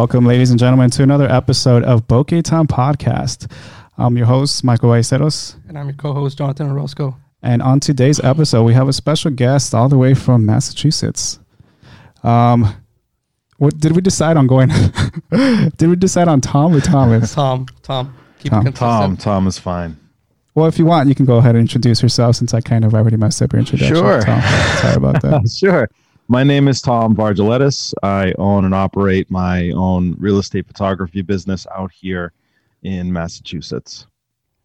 Welcome, 0.00 0.24
ladies 0.24 0.48
and 0.48 0.58
gentlemen, 0.58 0.88
to 0.92 1.02
another 1.02 1.30
episode 1.30 1.84
of 1.84 2.08
Bokeh 2.08 2.42
Time 2.42 2.66
Podcast. 2.66 3.52
I'm 3.98 4.16
your 4.16 4.24
host, 4.24 4.64
Michael 4.64 4.88
Aiceros. 4.92 5.56
And 5.68 5.78
I'm 5.78 5.88
your 5.88 5.94
co-host, 5.94 6.38
Jonathan 6.38 6.70
Orozco. 6.70 7.14
And 7.42 7.60
on 7.60 7.80
today's 7.80 8.18
episode, 8.18 8.62
we 8.62 8.72
have 8.72 8.88
a 8.88 8.94
special 8.94 9.30
guest 9.30 9.74
all 9.74 9.90
the 9.90 9.98
way 9.98 10.14
from 10.14 10.46
Massachusetts. 10.46 11.38
Um, 12.22 12.74
what 13.58 13.78
did 13.78 13.94
we 13.94 14.00
decide 14.00 14.38
on 14.38 14.46
going? 14.46 14.70
did 15.76 15.90
we 15.90 15.96
decide 15.96 16.28
on 16.28 16.40
Tom 16.40 16.74
or 16.74 16.80
Thomas? 16.80 17.34
Tom, 17.34 17.66
Tom, 17.82 18.16
keep 18.38 18.52
Tom. 18.52 18.60
it 18.60 18.64
consistent. 18.74 18.78
Tom, 18.78 19.16
Tom 19.18 19.46
is 19.48 19.58
fine. 19.58 19.98
Well, 20.54 20.64
if 20.64 20.78
you 20.78 20.86
want, 20.86 21.10
you 21.10 21.14
can 21.14 21.26
go 21.26 21.36
ahead 21.36 21.56
and 21.56 21.60
introduce 21.60 22.02
yourself 22.02 22.36
since 22.36 22.54
I 22.54 22.62
kind 22.62 22.86
of 22.86 22.94
already 22.94 23.18
messed 23.18 23.42
up 23.42 23.52
your 23.52 23.60
introduction. 23.60 23.96
Sure. 23.96 24.22
Tom. 24.22 24.40
Sorry 24.78 24.94
about 24.94 25.20
that. 25.20 25.50
sure. 25.54 25.90
My 26.30 26.44
name 26.44 26.68
is 26.68 26.80
Tom 26.80 27.16
Vargeletis. 27.16 27.92
I 28.04 28.32
own 28.38 28.64
and 28.64 28.72
operate 28.72 29.28
my 29.32 29.72
own 29.72 30.14
real 30.16 30.38
estate 30.38 30.64
photography 30.64 31.22
business 31.22 31.66
out 31.74 31.90
here 31.90 32.32
in 32.84 33.12
Massachusetts. 33.12 34.06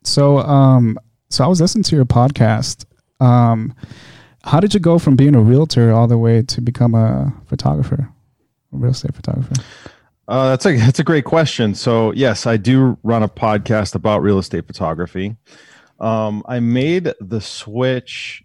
So, 0.04 0.38
um, 0.42 1.00
so 1.30 1.44
I 1.44 1.48
was 1.48 1.60
listening 1.60 1.82
to 1.86 1.96
your 1.96 2.06
podcast. 2.06 2.86
Um, 3.20 3.74
how 4.44 4.60
did 4.60 4.76
you 4.76 4.80
go 4.80 5.00
from 5.00 5.16
being 5.16 5.34
a 5.34 5.42
realtor 5.42 5.92
all 5.92 6.06
the 6.08 6.20
way 6.20 6.44
to 6.44 6.62
become 6.62 6.94
a 6.94 7.34
photographer, 7.48 8.12
a 8.72 8.78
real 8.78 8.92
estate 8.92 9.16
photographer? 9.16 9.56
Uh, 10.28 10.50
that's 10.50 10.68
a 10.68 10.78
that's 10.78 11.00
a 11.00 11.04
great 11.04 11.26
question. 11.26 11.74
So 11.74 12.12
yes, 12.12 12.46
I 12.46 12.58
do 12.58 12.96
run 13.02 13.24
a 13.24 13.28
podcast 13.28 13.96
about 13.96 14.22
real 14.22 14.38
estate 14.38 14.68
photography. 14.68 15.36
Um, 16.00 16.44
I 16.48 16.60
made 16.60 17.12
the 17.20 17.42
switch 17.42 18.44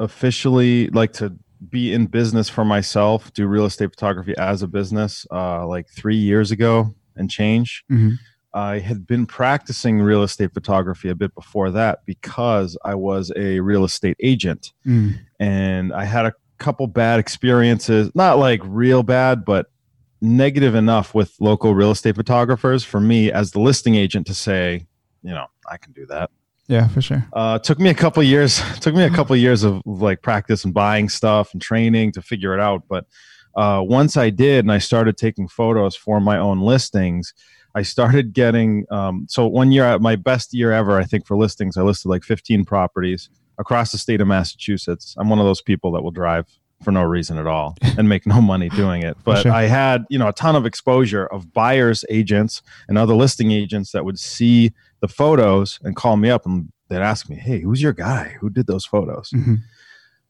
officially, 0.00 0.88
like 0.88 1.12
to 1.14 1.32
be 1.68 1.92
in 1.92 2.06
business 2.06 2.48
for 2.48 2.64
myself, 2.64 3.32
do 3.32 3.46
real 3.46 3.64
estate 3.64 3.90
photography 3.90 4.34
as 4.38 4.62
a 4.62 4.66
business, 4.66 5.26
uh, 5.32 5.66
like 5.66 5.88
three 5.88 6.16
years 6.16 6.50
ago 6.50 6.94
and 7.16 7.30
change. 7.30 7.84
Mm-hmm. 7.90 8.14
I 8.54 8.78
had 8.78 9.06
been 9.06 9.26
practicing 9.26 10.00
real 10.00 10.22
estate 10.22 10.54
photography 10.54 11.10
a 11.10 11.14
bit 11.14 11.34
before 11.34 11.70
that 11.72 12.00
because 12.06 12.76
I 12.84 12.94
was 12.94 13.30
a 13.36 13.60
real 13.60 13.84
estate 13.84 14.16
agent 14.20 14.72
Mm. 14.86 15.18
and 15.38 15.92
I 15.92 16.04
had 16.04 16.24
a 16.24 16.32
couple 16.58 16.86
bad 16.86 17.20
experiences, 17.20 18.10
not 18.14 18.38
like 18.38 18.60
real 18.64 19.02
bad, 19.02 19.44
but 19.44 19.66
negative 20.22 20.74
enough 20.74 21.14
with 21.14 21.34
local 21.38 21.74
real 21.74 21.90
estate 21.90 22.16
photographers 22.16 22.82
for 22.82 23.00
me 23.00 23.30
as 23.30 23.50
the 23.50 23.60
listing 23.60 23.94
agent 23.94 24.26
to 24.28 24.34
say, 24.34 24.86
you 25.22 25.30
know, 25.30 25.46
I 25.70 25.76
can 25.76 25.92
do 25.92 26.06
that. 26.06 26.30
Yeah, 26.68 26.88
for 26.88 27.00
sure. 27.00 27.24
Uh, 27.32 27.58
took 27.58 27.78
me 27.78 27.90
a 27.90 27.94
couple 27.94 28.22
years. 28.22 28.60
Took 28.80 28.94
me 28.94 29.04
a 29.04 29.10
couple 29.10 29.36
years 29.36 29.62
of 29.62 29.82
like 29.86 30.22
practice 30.22 30.64
and 30.64 30.74
buying 30.74 31.08
stuff 31.08 31.52
and 31.52 31.62
training 31.62 32.12
to 32.12 32.22
figure 32.22 32.54
it 32.54 32.60
out. 32.60 32.82
But 32.88 33.06
uh, 33.56 33.82
once 33.84 34.16
I 34.16 34.30
did, 34.30 34.64
and 34.64 34.72
I 34.72 34.78
started 34.78 35.16
taking 35.16 35.48
photos 35.48 35.96
for 35.96 36.20
my 36.20 36.38
own 36.38 36.60
listings, 36.60 37.32
I 37.74 37.82
started 37.82 38.32
getting. 38.32 38.84
Um, 38.90 39.26
so 39.28 39.46
one 39.46 39.70
year, 39.70 39.98
my 39.98 40.16
best 40.16 40.52
year 40.54 40.72
ever, 40.72 40.98
I 40.98 41.04
think, 41.04 41.26
for 41.26 41.36
listings, 41.36 41.76
I 41.76 41.82
listed 41.82 42.10
like 42.10 42.24
15 42.24 42.64
properties 42.64 43.30
across 43.58 43.92
the 43.92 43.98
state 43.98 44.20
of 44.20 44.26
Massachusetts. 44.26 45.14
I'm 45.18 45.28
one 45.28 45.38
of 45.38 45.46
those 45.46 45.62
people 45.62 45.92
that 45.92 46.02
will 46.02 46.10
drive 46.10 46.46
for 46.82 46.90
no 46.92 47.02
reason 47.02 47.38
at 47.38 47.46
all 47.46 47.74
and 47.96 48.08
make 48.08 48.26
no 48.26 48.40
money 48.40 48.68
doing 48.68 49.02
it. 49.02 49.16
But 49.24 49.42
sure. 49.42 49.52
I 49.52 49.62
had, 49.64 50.04
you 50.10 50.18
know, 50.18 50.28
a 50.28 50.32
ton 50.32 50.54
of 50.56 50.66
exposure 50.66 51.26
of 51.26 51.52
buyers 51.52 52.04
agents 52.10 52.62
and 52.88 52.98
other 52.98 53.14
listing 53.14 53.50
agents 53.50 53.92
that 53.92 54.04
would 54.04 54.18
see 54.18 54.72
the 55.00 55.08
photos 55.08 55.78
and 55.82 55.96
call 55.96 56.16
me 56.16 56.30
up 56.30 56.44
and 56.46 56.70
they'd 56.88 57.00
ask 57.00 57.28
me, 57.28 57.36
"Hey, 57.36 57.60
who's 57.60 57.82
your 57.82 57.92
guy? 57.92 58.36
Who 58.40 58.50
did 58.50 58.66
those 58.66 58.84
photos?" 58.84 59.30
Mhm. 59.34 59.58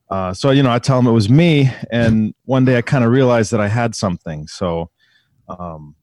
Uh, 0.09 0.33
so 0.33 0.51
you 0.51 0.63
know, 0.63 0.71
I 0.71 0.79
tell 0.79 0.97
them 0.99 1.07
it 1.09 1.13
was 1.13 1.29
me, 1.29 1.71
and 1.91 2.33
one 2.45 2.65
day 2.65 2.79
I 2.79 2.83
kind 2.83 3.05
of 3.05 3.11
realized 3.11 3.51
that 3.53 3.61
I 3.61 3.67
had 3.69 3.95
something. 3.97 4.47
So, 4.47 4.89
um, 5.49 5.97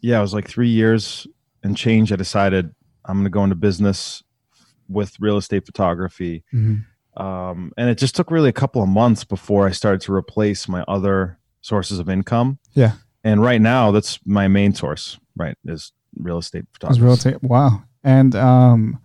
yeah, 0.00 0.18
it 0.18 0.22
was 0.22 0.32
like 0.34 0.48
three 0.48 0.68
years 0.70 1.26
and 1.62 1.76
change. 1.76 2.10
I 2.10 2.16
decided 2.16 2.74
I'm 3.04 3.16
going 3.16 3.24
to 3.24 3.30
go 3.30 3.44
into 3.44 3.54
business 3.56 4.22
with 4.88 5.14
real 5.20 5.36
estate 5.36 5.66
photography, 5.66 6.42
Mhm. 6.54 6.84
Um, 7.16 7.72
and 7.76 7.88
it 7.88 7.98
just 7.98 8.14
took 8.14 8.30
really 8.30 8.48
a 8.48 8.52
couple 8.52 8.82
of 8.82 8.88
months 8.88 9.24
before 9.24 9.66
I 9.66 9.70
started 9.70 10.00
to 10.02 10.12
replace 10.12 10.68
my 10.68 10.82
other 10.88 11.38
sources 11.60 11.98
of 11.98 12.08
income. 12.08 12.58
Yeah. 12.74 12.92
and 13.22 13.42
right 13.42 13.60
now 13.60 13.90
that's 13.90 14.18
my 14.26 14.48
main 14.48 14.74
source. 14.74 15.18
Right, 15.36 15.56
is 15.64 15.92
real 16.16 16.38
estate 16.38 16.64
photography. 16.72 17.02
real 17.02 17.12
estate. 17.14 17.42
Wow. 17.42 17.82
And 18.04 18.36
um, 18.36 19.00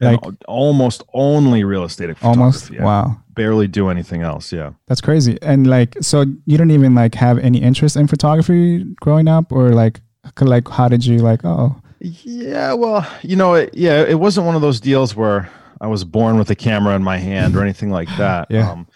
like 0.00 0.18
al- 0.24 0.36
almost 0.46 1.02
only 1.12 1.64
real 1.64 1.84
estate 1.84 2.08
photography. 2.16 2.40
almost 2.40 2.70
yeah. 2.70 2.82
wow. 2.84 3.16
Barely 3.34 3.68
do 3.68 3.88
anything 3.88 4.22
else. 4.22 4.52
Yeah. 4.52 4.72
That's 4.86 5.00
crazy. 5.00 5.38
And 5.42 5.66
like, 5.66 5.96
so 6.00 6.22
you 6.22 6.56
didn't 6.58 6.70
even 6.70 6.94
like 6.94 7.14
have 7.16 7.38
any 7.38 7.60
interest 7.60 7.96
in 7.96 8.06
photography 8.06 8.84
growing 9.00 9.28
up, 9.28 9.52
or 9.52 9.70
like, 9.70 10.00
like 10.40 10.68
how 10.68 10.88
did 10.88 11.04
you 11.04 11.18
like? 11.18 11.44
Oh, 11.44 11.76
Yeah. 12.00 12.72
Well, 12.74 13.06
you 13.22 13.36
know, 13.36 13.54
it, 13.54 13.70
yeah, 13.74 14.02
it 14.02 14.18
wasn't 14.18 14.46
one 14.46 14.54
of 14.56 14.62
those 14.62 14.80
deals 14.80 15.14
where 15.16 15.50
I 15.84 15.86
was 15.86 16.02
born 16.02 16.38
with 16.38 16.48
a 16.48 16.54
camera 16.54 16.96
in 16.96 17.02
my 17.02 17.18
hand 17.18 17.54
or 17.54 17.62
anything 17.62 17.90
like 17.90 18.08
that. 18.16 18.46
Yeah. 18.50 18.70
Um, 18.70 18.88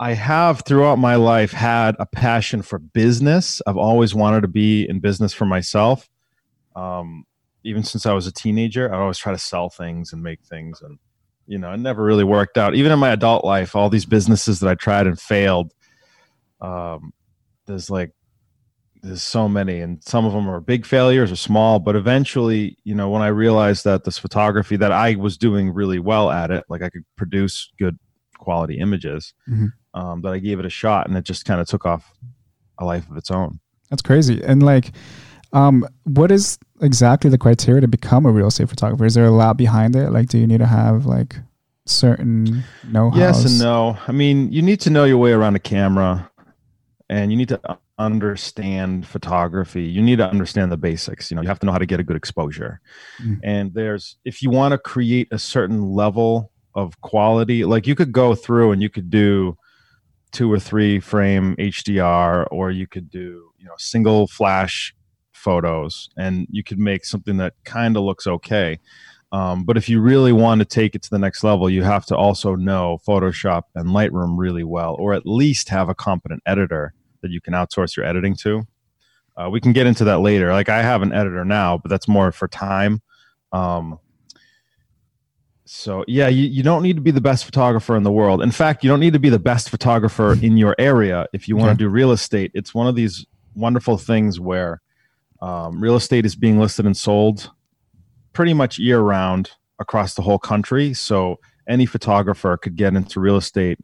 I 0.00 0.14
have 0.14 0.62
throughout 0.66 0.98
my 0.98 1.14
life 1.14 1.52
had 1.52 1.94
a 2.00 2.06
passion 2.06 2.60
for 2.60 2.80
business. 2.80 3.62
I've 3.68 3.76
always 3.76 4.16
wanted 4.16 4.40
to 4.40 4.48
be 4.48 4.84
in 4.88 4.98
business 4.98 5.32
for 5.32 5.44
myself. 5.44 6.10
Um, 6.74 7.24
even 7.62 7.84
since 7.84 8.04
I 8.04 8.12
was 8.12 8.26
a 8.26 8.32
teenager, 8.32 8.92
I 8.92 8.98
always 8.98 9.16
try 9.16 9.30
to 9.30 9.38
sell 9.38 9.70
things 9.70 10.12
and 10.12 10.24
make 10.24 10.42
things, 10.42 10.82
and 10.82 10.98
you 11.46 11.56
know, 11.56 11.72
it 11.72 11.76
never 11.76 12.02
really 12.02 12.24
worked 12.24 12.58
out. 12.58 12.74
Even 12.74 12.90
in 12.90 12.98
my 12.98 13.10
adult 13.10 13.44
life, 13.44 13.76
all 13.76 13.88
these 13.88 14.04
businesses 14.04 14.58
that 14.58 14.68
I 14.68 14.74
tried 14.74 15.06
and 15.06 15.18
failed. 15.18 15.72
Um, 16.60 17.12
there's 17.66 17.88
like 17.88 18.10
there's 19.04 19.22
so 19.22 19.48
many 19.48 19.80
and 19.80 20.02
some 20.02 20.24
of 20.24 20.32
them 20.32 20.48
are 20.48 20.60
big 20.60 20.84
failures 20.86 21.30
or 21.30 21.36
small 21.36 21.78
but 21.78 21.94
eventually 21.94 22.76
you 22.84 22.94
know 22.94 23.08
when 23.10 23.22
i 23.22 23.26
realized 23.28 23.84
that 23.84 24.02
this 24.04 24.18
photography 24.18 24.76
that 24.76 24.90
i 24.92 25.14
was 25.14 25.36
doing 25.36 25.72
really 25.72 25.98
well 25.98 26.30
at 26.30 26.50
it 26.50 26.64
like 26.68 26.82
i 26.82 26.88
could 26.88 27.04
produce 27.16 27.70
good 27.78 27.98
quality 28.38 28.78
images 28.78 29.34
Mhm. 29.48 29.72
um, 29.94 30.22
that 30.22 30.32
i 30.32 30.38
gave 30.38 30.58
it 30.58 30.64
a 30.66 30.70
shot 30.70 31.06
and 31.06 31.16
it 31.16 31.24
just 31.24 31.44
kind 31.44 31.60
of 31.60 31.68
took 31.68 31.84
off 31.86 32.12
a 32.78 32.84
life 32.84 33.08
of 33.10 33.16
its 33.16 33.30
own 33.30 33.60
that's 33.90 34.02
crazy. 34.02 34.42
And 34.42 34.62
like, 34.62 34.92
um, 35.52 35.86
what 36.04 36.32
is 36.32 36.58
exactly 36.80 37.28
the 37.30 37.38
criteria 37.38 37.82
to 37.82 37.86
become 37.86 38.24
a 38.26 38.32
real 38.32 38.48
estate 38.48 38.68
photographer? 38.70 39.04
Is 39.04 39.14
there 39.14 39.26
a 39.26 39.30
lot 39.30 39.56
behind 39.56 39.94
it? 39.94 40.10
Like, 40.10 40.26
do 40.28 40.38
you 40.38 40.46
need 40.48 40.58
to 40.58 40.66
have 40.66 41.04
like 41.06 41.36
certain 41.86 42.64
know-how? 42.90 43.16
yes 43.16 43.44
and 43.44 43.58
no 43.58 43.96
i 44.08 44.10
mean 44.12 44.50
you 44.50 44.62
need 44.62 44.80
to 44.80 44.90
know 44.90 45.04
your 45.04 45.18
way 45.18 45.32
around 45.32 45.54
a 45.54 45.58
camera 45.58 46.28
and 47.10 47.30
you 47.30 47.36
need 47.36 47.48
to 47.50 47.60
understand 47.98 49.06
photography 49.06 49.82
you 49.82 50.02
need 50.02 50.16
to 50.16 50.28
understand 50.28 50.72
the 50.72 50.76
basics 50.76 51.30
you 51.30 51.36
know 51.36 51.42
you 51.42 51.48
have 51.48 51.60
to 51.60 51.66
know 51.66 51.72
how 51.72 51.78
to 51.78 51.86
get 51.86 52.00
a 52.00 52.04
good 52.04 52.16
exposure. 52.16 52.80
Mm. 53.22 53.38
and 53.44 53.74
there's 53.74 54.16
if 54.24 54.42
you 54.42 54.50
want 54.50 54.72
to 54.72 54.78
create 54.78 55.28
a 55.30 55.38
certain 55.38 55.82
level 55.92 56.50
of 56.74 57.00
quality 57.02 57.64
like 57.64 57.86
you 57.86 57.94
could 57.94 58.10
go 58.10 58.34
through 58.34 58.72
and 58.72 58.82
you 58.82 58.90
could 58.90 59.10
do 59.10 59.56
two 60.32 60.52
or 60.52 60.58
three 60.58 60.98
frame 60.98 61.54
hdr 61.56 62.48
or 62.50 62.72
you 62.72 62.88
could 62.88 63.08
do 63.08 63.52
you 63.58 63.64
know 63.64 63.74
single 63.78 64.26
flash 64.26 64.92
photos 65.44 66.08
and 66.16 66.46
you 66.50 66.64
could 66.64 66.78
make 66.78 67.04
something 67.04 67.36
that 67.36 67.52
kind 67.64 67.96
of 67.96 68.02
looks 68.02 68.26
okay. 68.26 68.80
Um, 69.30 69.64
but 69.64 69.76
if 69.76 69.88
you 69.88 70.00
really 70.00 70.32
want 70.32 70.60
to 70.60 70.64
take 70.64 70.94
it 70.94 71.02
to 71.02 71.10
the 71.10 71.18
next 71.18 71.44
level, 71.44 71.68
you 71.68 71.82
have 71.82 72.06
to 72.06 72.16
also 72.16 72.54
know 72.54 72.98
Photoshop 73.06 73.62
and 73.74 73.88
Lightroom 73.88 74.34
really 74.36 74.64
well, 74.64 74.96
or 74.98 75.12
at 75.12 75.26
least 75.26 75.68
have 75.68 75.88
a 75.88 75.94
competent 75.94 76.40
editor 76.46 76.94
that 77.24 77.32
you 77.32 77.40
can 77.40 77.54
outsource 77.54 77.96
your 77.96 78.04
editing 78.04 78.36
to. 78.36 78.62
Uh, 79.36 79.48
we 79.50 79.60
can 79.60 79.72
get 79.72 79.86
into 79.86 80.04
that 80.04 80.20
later. 80.20 80.52
Like 80.52 80.68
I 80.68 80.82
have 80.82 81.02
an 81.02 81.12
editor 81.12 81.44
now, 81.44 81.78
but 81.78 81.88
that's 81.88 82.06
more 82.06 82.30
for 82.30 82.46
time. 82.46 83.00
Um, 83.50 83.98
so 85.64 86.04
yeah, 86.06 86.28
you, 86.28 86.46
you 86.46 86.62
don't 86.62 86.82
need 86.82 86.96
to 86.96 87.02
be 87.02 87.10
the 87.10 87.22
best 87.22 87.46
photographer 87.46 87.96
in 87.96 88.02
the 88.02 88.12
world. 88.12 88.42
In 88.42 88.50
fact, 88.50 88.84
you 88.84 88.90
don't 88.90 89.00
need 89.00 89.14
to 89.14 89.18
be 89.18 89.30
the 89.30 89.38
best 89.38 89.70
photographer 89.70 90.34
in 90.34 90.58
your 90.58 90.76
area 90.78 91.26
if 91.32 91.48
you 91.48 91.56
want 91.56 91.70
to 91.70 91.82
do 91.82 91.88
real 91.88 92.12
estate. 92.12 92.50
It's 92.54 92.74
one 92.74 92.86
of 92.86 92.94
these 92.94 93.26
wonderful 93.54 93.96
things 93.96 94.38
where 94.38 94.82
um, 95.40 95.80
real 95.80 95.96
estate 95.96 96.26
is 96.26 96.36
being 96.36 96.58
listed 96.58 96.84
and 96.84 96.96
sold 96.96 97.50
pretty 98.34 98.52
much 98.52 98.78
year 98.78 99.00
round 99.00 99.52
across 99.78 100.14
the 100.14 100.22
whole 100.22 100.38
country. 100.38 100.92
So 100.92 101.40
any 101.66 101.86
photographer 101.86 102.56
could 102.56 102.76
get 102.76 102.94
into 102.94 103.20
real 103.20 103.36
estate. 103.36 103.78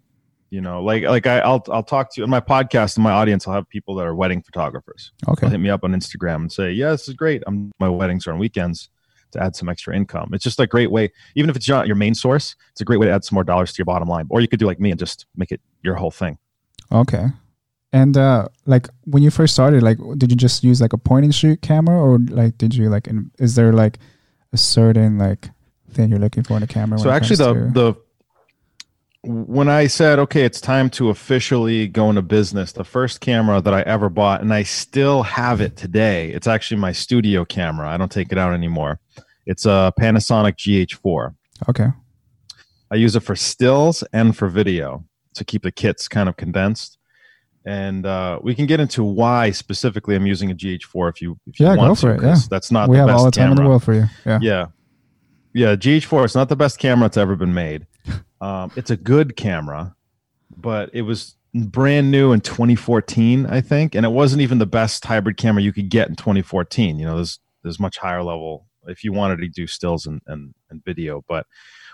You 0.50 0.60
know, 0.60 0.82
like 0.82 1.04
like 1.04 1.26
I, 1.28 1.38
I'll 1.38 1.64
I'll 1.70 1.84
talk 1.84 2.12
to 2.12 2.20
you 2.20 2.24
in 2.24 2.30
my 2.30 2.40
podcast 2.40 2.96
in 2.96 3.04
my 3.04 3.12
audience. 3.12 3.46
I'll 3.46 3.54
have 3.54 3.68
people 3.68 3.94
that 3.96 4.06
are 4.06 4.14
wedding 4.16 4.42
photographers. 4.42 5.12
Okay. 5.28 5.42
They'll 5.42 5.50
hit 5.50 5.60
me 5.60 5.70
up 5.70 5.84
on 5.84 5.92
Instagram 5.92 6.36
and 6.36 6.52
say, 6.52 6.72
"Yeah, 6.72 6.90
this 6.90 7.08
is 7.08 7.14
great. 7.14 7.44
I'm 7.46 7.70
my 7.78 7.88
weddings 7.88 8.26
are 8.26 8.32
on 8.32 8.38
weekends 8.40 8.90
to 9.30 9.40
add 9.40 9.54
some 9.54 9.68
extra 9.68 9.94
income." 9.94 10.30
It's 10.32 10.42
just 10.42 10.58
a 10.58 10.66
great 10.66 10.90
way, 10.90 11.12
even 11.36 11.50
if 11.50 11.56
it's 11.56 11.68
not 11.68 11.86
your 11.86 11.94
main 11.94 12.16
source. 12.16 12.56
It's 12.72 12.80
a 12.80 12.84
great 12.84 12.98
way 12.98 13.06
to 13.06 13.12
add 13.12 13.24
some 13.24 13.36
more 13.36 13.44
dollars 13.44 13.72
to 13.72 13.78
your 13.78 13.84
bottom 13.84 14.08
line. 14.08 14.26
Or 14.28 14.40
you 14.40 14.48
could 14.48 14.58
do 14.58 14.66
like 14.66 14.80
me 14.80 14.90
and 14.90 14.98
just 14.98 15.26
make 15.36 15.52
it 15.52 15.60
your 15.84 15.94
whole 15.94 16.10
thing. 16.10 16.36
Okay. 16.90 17.26
And 17.92 18.16
uh, 18.16 18.48
like 18.66 18.88
when 19.04 19.22
you 19.22 19.30
first 19.30 19.54
started, 19.54 19.84
like 19.84 19.98
did 20.18 20.32
you 20.32 20.36
just 20.36 20.64
use 20.64 20.80
like 20.80 20.92
a 20.92 20.98
point 20.98 21.24
and 21.24 21.34
shoot 21.34 21.62
camera, 21.62 21.96
or 21.96 22.18
like 22.18 22.58
did 22.58 22.74
you 22.74 22.88
like? 22.88 23.06
In, 23.06 23.30
is 23.38 23.54
there 23.54 23.72
like 23.72 23.98
a 24.52 24.56
certain 24.56 25.16
like 25.16 25.48
thing 25.92 26.10
you're 26.10 26.18
looking 26.18 26.42
for 26.42 26.56
in 26.56 26.64
a 26.64 26.66
camera? 26.66 26.98
so 26.98 27.10
actually, 27.10 27.36
the 27.36 27.54
to- 27.54 27.70
the 27.72 27.94
when 29.22 29.68
I 29.68 29.86
said, 29.86 30.18
okay, 30.18 30.44
it's 30.44 30.60
time 30.60 30.88
to 30.90 31.10
officially 31.10 31.86
go 31.88 32.08
into 32.08 32.22
business, 32.22 32.72
the 32.72 32.84
first 32.84 33.20
camera 33.20 33.60
that 33.60 33.74
I 33.74 33.82
ever 33.82 34.08
bought, 34.08 34.40
and 34.40 34.52
I 34.52 34.62
still 34.62 35.22
have 35.22 35.60
it 35.60 35.76
today, 35.76 36.30
it's 36.30 36.46
actually 36.46 36.80
my 36.80 36.92
studio 36.92 37.44
camera. 37.44 37.90
I 37.90 37.96
don't 37.96 38.10
take 38.10 38.32
it 38.32 38.38
out 38.38 38.54
anymore. 38.54 38.98
It's 39.46 39.66
a 39.66 39.92
Panasonic 40.00 40.56
GH4. 40.56 41.34
Okay. 41.68 41.88
I 42.90 42.94
use 42.94 43.14
it 43.14 43.20
for 43.20 43.36
stills 43.36 44.02
and 44.12 44.36
for 44.36 44.48
video 44.48 45.04
to 45.34 45.44
keep 45.44 45.62
the 45.62 45.72
kits 45.72 46.08
kind 46.08 46.28
of 46.28 46.36
condensed. 46.36 46.98
And 47.66 48.06
uh, 48.06 48.38
we 48.42 48.54
can 48.54 48.64
get 48.64 48.80
into 48.80 49.04
why 49.04 49.50
specifically 49.50 50.16
I'm 50.16 50.26
using 50.26 50.50
a 50.50 50.54
GH4 50.54 51.10
if 51.10 51.20
you 51.20 51.38
if 51.46 51.60
you 51.60 51.66
Yeah, 51.66 51.76
want 51.76 51.90
go 51.90 51.94
for 51.94 52.16
to, 52.16 52.22
it, 52.22 52.26
yeah. 52.26 52.36
That's 52.48 52.70
not 52.72 52.88
we 52.88 52.96
the 52.96 53.00
have 53.00 53.08
best 53.08 53.18
all 53.18 53.24
the 53.26 53.30
time 53.30 53.50
in 53.50 53.56
the 53.56 53.68
world 53.68 53.84
for 53.84 53.92
you. 53.92 54.06
Yeah. 54.24 54.38
Yeah. 54.40 54.66
Yeah, 55.52 55.76
GH4 55.76 56.24
it's 56.24 56.34
not 56.34 56.48
the 56.48 56.56
best 56.56 56.78
camera 56.78 57.04
that's 57.04 57.18
ever 57.18 57.36
been 57.36 57.52
made. 57.52 57.86
Um, 58.40 58.72
it's 58.76 58.90
a 58.90 58.96
good 58.96 59.36
camera, 59.36 59.94
but 60.56 60.90
it 60.92 61.02
was 61.02 61.36
brand 61.54 62.10
new 62.10 62.32
in 62.32 62.40
2014, 62.40 63.46
I 63.46 63.60
think, 63.60 63.94
and 63.94 64.06
it 64.06 64.10
wasn't 64.10 64.42
even 64.42 64.58
the 64.58 64.66
best 64.66 65.04
hybrid 65.04 65.36
camera 65.36 65.62
you 65.62 65.72
could 65.72 65.88
get 65.88 66.08
in 66.08 66.16
2014. 66.16 66.98
You 66.98 67.06
know, 67.06 67.16
there's 67.16 67.38
there's 67.62 67.80
much 67.80 67.98
higher 67.98 68.22
level 68.22 68.66
if 68.86 69.04
you 69.04 69.12
wanted 69.12 69.38
to 69.38 69.48
do 69.48 69.66
stills 69.66 70.06
and 70.06 70.20
and, 70.26 70.54
and 70.70 70.84
video, 70.84 71.24
but 71.28 71.46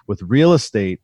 with 0.07 0.23
real 0.23 0.53
estate, 0.53 1.01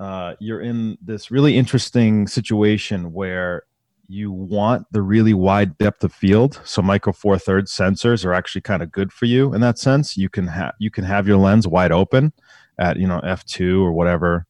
uh, 0.00 0.34
you're 0.40 0.60
in 0.60 0.96
this 1.02 1.30
really 1.30 1.56
interesting 1.56 2.26
situation 2.26 3.12
where 3.12 3.64
you 4.06 4.30
want 4.30 4.86
the 4.92 5.02
really 5.02 5.34
wide 5.34 5.78
depth 5.78 6.04
of 6.04 6.12
field. 6.12 6.60
So 6.64 6.82
micro 6.82 7.12
four 7.12 7.38
thirds 7.38 7.72
sensors 7.72 8.24
are 8.24 8.34
actually 8.34 8.60
kind 8.60 8.82
of 8.82 8.92
good 8.92 9.12
for 9.12 9.26
you 9.26 9.54
in 9.54 9.60
that 9.62 9.78
sense. 9.78 10.16
You 10.16 10.28
can 10.28 10.46
have 10.48 10.74
you 10.78 10.90
can 10.90 11.04
have 11.04 11.28
your 11.28 11.38
lens 11.38 11.66
wide 11.66 11.92
open 11.92 12.32
at 12.78 12.98
you 12.98 13.06
know 13.06 13.20
f 13.20 13.44
two 13.44 13.84
or 13.84 13.92
whatever 13.92 14.46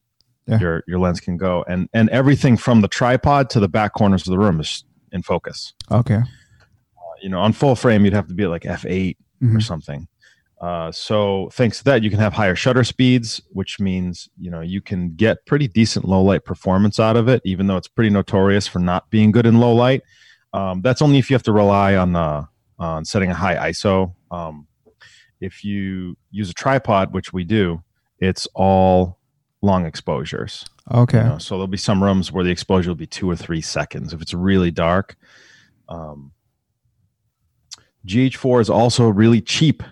Yeah. 0.47 0.59
your 0.59 0.83
your 0.87 0.99
lens 0.99 1.19
can 1.19 1.37
go, 1.37 1.63
and 1.67 1.89
and 1.93 2.09
everything 2.09 2.55
from 2.57 2.81
the 2.81 2.87
tripod 2.87 3.49
to 3.51 3.59
the 3.59 3.67
back 3.67 3.93
corners 3.93 4.27
of 4.27 4.31
the 4.31 4.37
room 4.37 4.59
is 4.59 4.83
in 5.11 5.23
focus. 5.23 5.73
Okay. 5.91 6.21
You 7.21 7.29
know, 7.29 7.39
on 7.39 7.53
full 7.53 7.75
frame 7.75 8.05
you'd 8.05 8.13
have 8.13 8.27
to 8.27 8.33
be 8.35 8.43
at 8.43 8.49
like 8.49 8.65
f 8.65 8.85
eight 8.85 9.17
or 9.55 9.59
something. 9.59 10.07
Uh, 10.61 10.91
so 10.91 11.49
thanks 11.53 11.79
to 11.79 11.83
that, 11.83 12.01
you 12.01 12.09
can 12.09 12.19
have 12.19 12.33
higher 12.33 12.55
shutter 12.55 12.83
speeds, 12.83 13.41
which 13.51 13.79
means 13.79 14.29
you 14.39 14.49
know 14.49 14.61
you 14.61 14.81
can 14.81 15.13
get 15.15 15.45
pretty 15.45 15.67
decent 15.67 16.05
low 16.05 16.21
light 16.21 16.45
performance 16.45 16.99
out 16.99 17.17
of 17.17 17.27
it, 17.27 17.41
even 17.45 17.67
though 17.67 17.77
it's 17.77 17.87
pretty 17.87 18.09
notorious 18.09 18.67
for 18.67 18.79
not 18.79 19.09
being 19.09 19.31
good 19.31 19.45
in 19.45 19.59
low 19.59 19.73
light. 19.73 20.01
Um, 20.53 20.81
that's 20.81 21.01
only 21.01 21.17
if 21.17 21.29
you 21.29 21.35
have 21.35 21.43
to 21.43 21.51
rely 21.51 21.95
on 21.95 22.15
uh, 22.15 22.45
on 22.79 23.05
setting 23.05 23.31
a 23.31 23.35
high 23.35 23.69
ISO. 23.71 24.13
Um, 24.31 24.67
if 25.41 25.63
you 25.63 26.17
use 26.31 26.49
a 26.49 26.53
tripod, 26.53 27.13
which 27.13 27.33
we 27.33 27.43
do, 27.43 27.83
it's 28.19 28.47
all 28.55 29.19
long 29.65 29.85
exposures. 29.85 30.65
Okay. 30.93 31.17
You 31.17 31.23
know, 31.23 31.37
so 31.39 31.55
there'll 31.55 31.67
be 31.67 31.77
some 31.77 32.01
rooms 32.03 32.31
where 32.31 32.43
the 32.43 32.51
exposure 32.51 32.89
will 32.91 32.95
be 32.95 33.07
two 33.07 33.29
or 33.29 33.35
three 33.35 33.61
seconds 33.61 34.13
if 34.13 34.21
it's 34.21 34.33
really 34.33 34.71
dark. 34.71 35.15
Um, 35.89 36.31
GH4 38.07 38.61
is 38.61 38.69
also 38.69 39.09
really 39.09 39.41
cheap. 39.41 39.83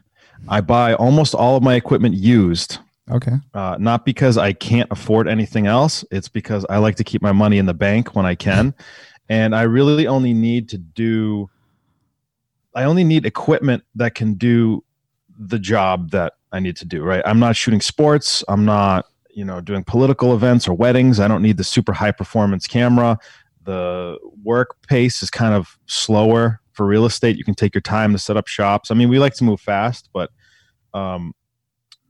I 0.47 0.61
buy 0.61 0.93
almost 0.93 1.33
all 1.33 1.57
of 1.57 1.63
my 1.63 1.75
equipment 1.75 2.15
used, 2.15 2.77
Okay. 3.09 3.31
uh, 3.53 3.77
not 3.79 4.05
because 4.05 4.37
I 4.37 4.53
can't 4.53 4.91
afford 4.91 5.27
anything 5.27 5.67
else. 5.67 6.05
It's 6.11 6.27
because 6.27 6.65
I 6.69 6.77
like 6.77 6.95
to 6.97 7.03
keep 7.03 7.21
my 7.21 7.31
money 7.31 7.57
in 7.57 7.65
the 7.65 7.73
bank 7.73 8.15
when 8.15 8.25
I 8.25 8.35
can, 8.35 8.73
and 9.29 9.55
I 9.55 9.63
really 9.63 10.05
only 10.05 10.33
need 10.33 10.69
to 10.69 10.77
do. 10.77 11.49
I 12.75 12.83
only 12.83 13.03
need 13.03 13.25
equipment 13.25 13.83
that 13.95 14.15
can 14.15 14.33
do 14.33 14.83
the 15.39 15.59
job 15.59 16.11
that 16.11 16.33
I 16.51 16.59
need 16.59 16.75
to 16.77 16.85
do. 16.85 17.03
Right. 17.03 17.21
I'm 17.25 17.39
not 17.39 17.55
shooting 17.55 17.81
sports. 17.81 18.43
I'm 18.47 18.65
not 18.65 19.05
you 19.33 19.45
know 19.45 19.61
doing 19.61 19.83
political 19.83 20.33
events 20.33 20.67
or 20.67 20.73
weddings. 20.73 21.19
I 21.19 21.27
don't 21.27 21.41
need 21.41 21.57
the 21.57 21.63
super 21.63 21.93
high 21.93 22.11
performance 22.11 22.67
camera. 22.67 23.17
The 23.63 24.17
work 24.43 24.75
pace 24.87 25.23
is 25.23 25.29
kind 25.29 25.53
of 25.53 25.77
slower 25.85 26.59
for 26.73 26.85
real 26.85 27.05
estate. 27.05 27.37
You 27.37 27.43
can 27.43 27.55
take 27.55 27.73
your 27.73 27.81
time 27.81 28.11
to 28.13 28.19
set 28.19 28.37
up 28.37 28.47
shops. 28.47 28.91
I 28.91 28.95
mean, 28.95 29.09
we 29.09 29.19
like 29.19 29.35
to 29.35 29.43
move 29.43 29.61
fast, 29.61 30.09
but 30.13 30.31
um, 30.93 31.33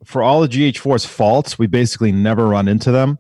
for 0.04 0.24
all 0.24 0.42
the 0.42 0.48
GH4's 0.48 1.06
faults, 1.06 1.60
we 1.60 1.68
basically 1.68 2.12
never 2.12 2.48
run 2.48 2.68
into 2.68 2.92
them 2.92 3.20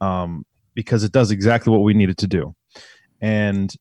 um, 0.00 0.44
because 0.74 1.04
it 1.04 1.12
does 1.12 1.30
exactly 1.30 1.72
what 1.72 1.82
we 1.82 1.94
need 1.94 2.10
it 2.10 2.18
to 2.18 2.26
do. 2.26 2.54
And 3.20 3.74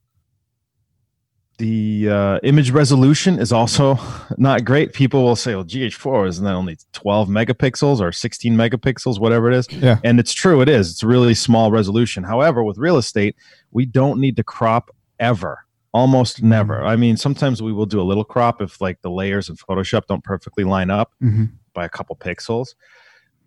the 1.62 2.10
uh, 2.10 2.40
image 2.42 2.72
resolution 2.72 3.38
is 3.38 3.52
also 3.54 4.00
not 4.38 4.66
great. 4.66 4.94
People 4.94 5.24
will 5.24 5.36
say, 5.36 5.54
well, 5.54 5.64
GH4 5.64 6.28
isn't 6.30 6.44
that 6.44 6.56
only 6.56 6.80
12 6.94 7.30
megapixels 7.30 8.02
or 8.02 8.12
16 8.12 8.56
megapixels, 8.56 9.20
whatever 9.20 9.52
it 9.52 9.56
is. 9.56 9.72
Yeah. 9.72 10.00
And 10.04 10.20
it's 10.20 10.34
true, 10.34 10.62
it 10.62 10.70
is. 10.70 10.90
It's 10.90 11.04
really 11.04 11.36
small 11.36 11.72
resolution. 11.72 12.24
However, 12.24 12.64
with 12.64 12.80
real 12.80 12.98
estate, 12.98 13.36
we 13.70 13.86
don't 13.86 14.20
need 14.20 14.38
to 14.38 14.44
crop 14.44 14.90
ever. 15.20 15.64
Almost 15.94 16.42
never. 16.42 16.84
I 16.84 16.96
mean, 16.96 17.16
sometimes 17.16 17.62
we 17.62 17.72
will 17.72 17.86
do 17.86 18.02
a 18.02 18.08
little 18.10 18.24
crop 18.24 18.60
if 18.60 18.82
like 18.82 19.00
the 19.04 19.12
layers 19.12 19.48
in 19.48 19.56
Photoshop 19.56 20.08
don't 20.08 20.24
perfectly 20.24 20.64
line 20.64 20.90
up 20.90 21.14
hmm 21.20 21.46
by 21.74 21.86
a 21.86 21.90
couple 21.90 22.14
pixels. 22.18 22.76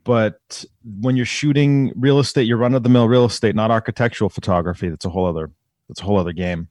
But 0.02 0.64
when 0.99 1.14
you're 1.14 1.26
shooting 1.26 1.93
real 1.94 2.19
estate, 2.19 2.46
you're 2.46 2.56
run 2.56 2.75
of 2.75 2.82
the 2.82 2.88
mill 2.88 3.06
real 3.06 3.26
estate, 3.26 3.55
not 3.55 3.70
architectural 3.70 4.31
photography. 4.31 4.88
That's 4.88 5.05
a 5.05 5.10
whole 5.10 5.26
other 5.26 5.50
that's 5.88 6.00
a 6.00 6.05
whole 6.05 6.19
other 6.19 6.32
game. 6.32 6.69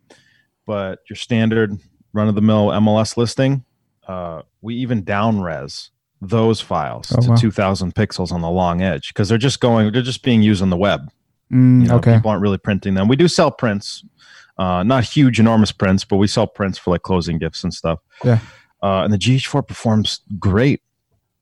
But 0.65 0.99
your 1.09 1.15
standard 1.17 1.77
run 2.13 2.27
of 2.27 2.35
the 2.35 2.41
mill 2.41 2.67
MLS 2.67 3.17
listing, 3.17 3.65
uh, 4.07 4.43
we 4.61 4.75
even 4.75 5.03
down 5.03 5.41
res 5.41 5.89
those 6.21 6.61
files 6.61 7.11
Oh, 7.17 7.21
to 7.21 7.29
wow. 7.31 7.35
2000 7.35 7.93
pixels 7.95 8.31
on 8.31 8.39
the 8.41 8.49
long 8.49 8.81
edge 8.81 9.09
because 9.09 9.27
they're 9.27 9.37
just 9.37 9.59
going 9.59 9.91
they're 9.91 10.01
just 10.01 10.23
being 10.23 10.41
used 10.41 10.61
on 10.61 10.69
the 10.69 10.77
web 10.77 11.09
Mm, 11.51 11.81
you 11.81 11.87
know, 11.89 11.95
okay. 11.97 12.15
people 12.15 12.31
aren't 12.31 12.41
really 12.41 12.57
printing 12.57 12.93
them. 12.95 13.07
We 13.09 13.15
do 13.17 13.27
sell 13.27 13.51
prints, 13.51 14.03
uh, 14.57 14.81
not 14.83 15.03
huge, 15.03 15.39
enormous 15.39 15.71
prints, 15.73 16.03
but 16.05 16.15
we 16.17 16.25
sell 16.27 16.47
prints 16.47 16.77
for 16.79 16.89
like 16.91 17.01
closing 17.03 17.37
gifts 17.37 17.63
and 17.63 17.71
stuff. 17.73 17.99
Yeah. 18.23 18.39
Uh, 18.81 19.03
and 19.03 19.13
the 19.13 19.17
GH4 19.19 19.67
performs 19.67 20.21
great. 20.39 20.81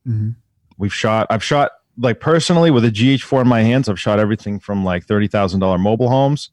Mhm. 0.08 0.36
We've 0.78 0.94
shot. 0.94 1.28
I've 1.30 1.44
shot 1.44 1.72
like 1.98 2.20
personally 2.20 2.72
with 2.72 2.84
a 2.84 2.90
GH4 2.92 3.42
in 3.42 3.48
my 3.48 3.62
hands. 3.62 3.88
I've 3.88 4.00
shot 4.00 4.20
everything 4.20 4.60
from 4.60 4.84
like 4.84 5.06
thirty 5.06 5.28
thousand 5.28 5.60
dollar 5.62 5.78
mobile 5.78 6.10
homes 6.10 6.50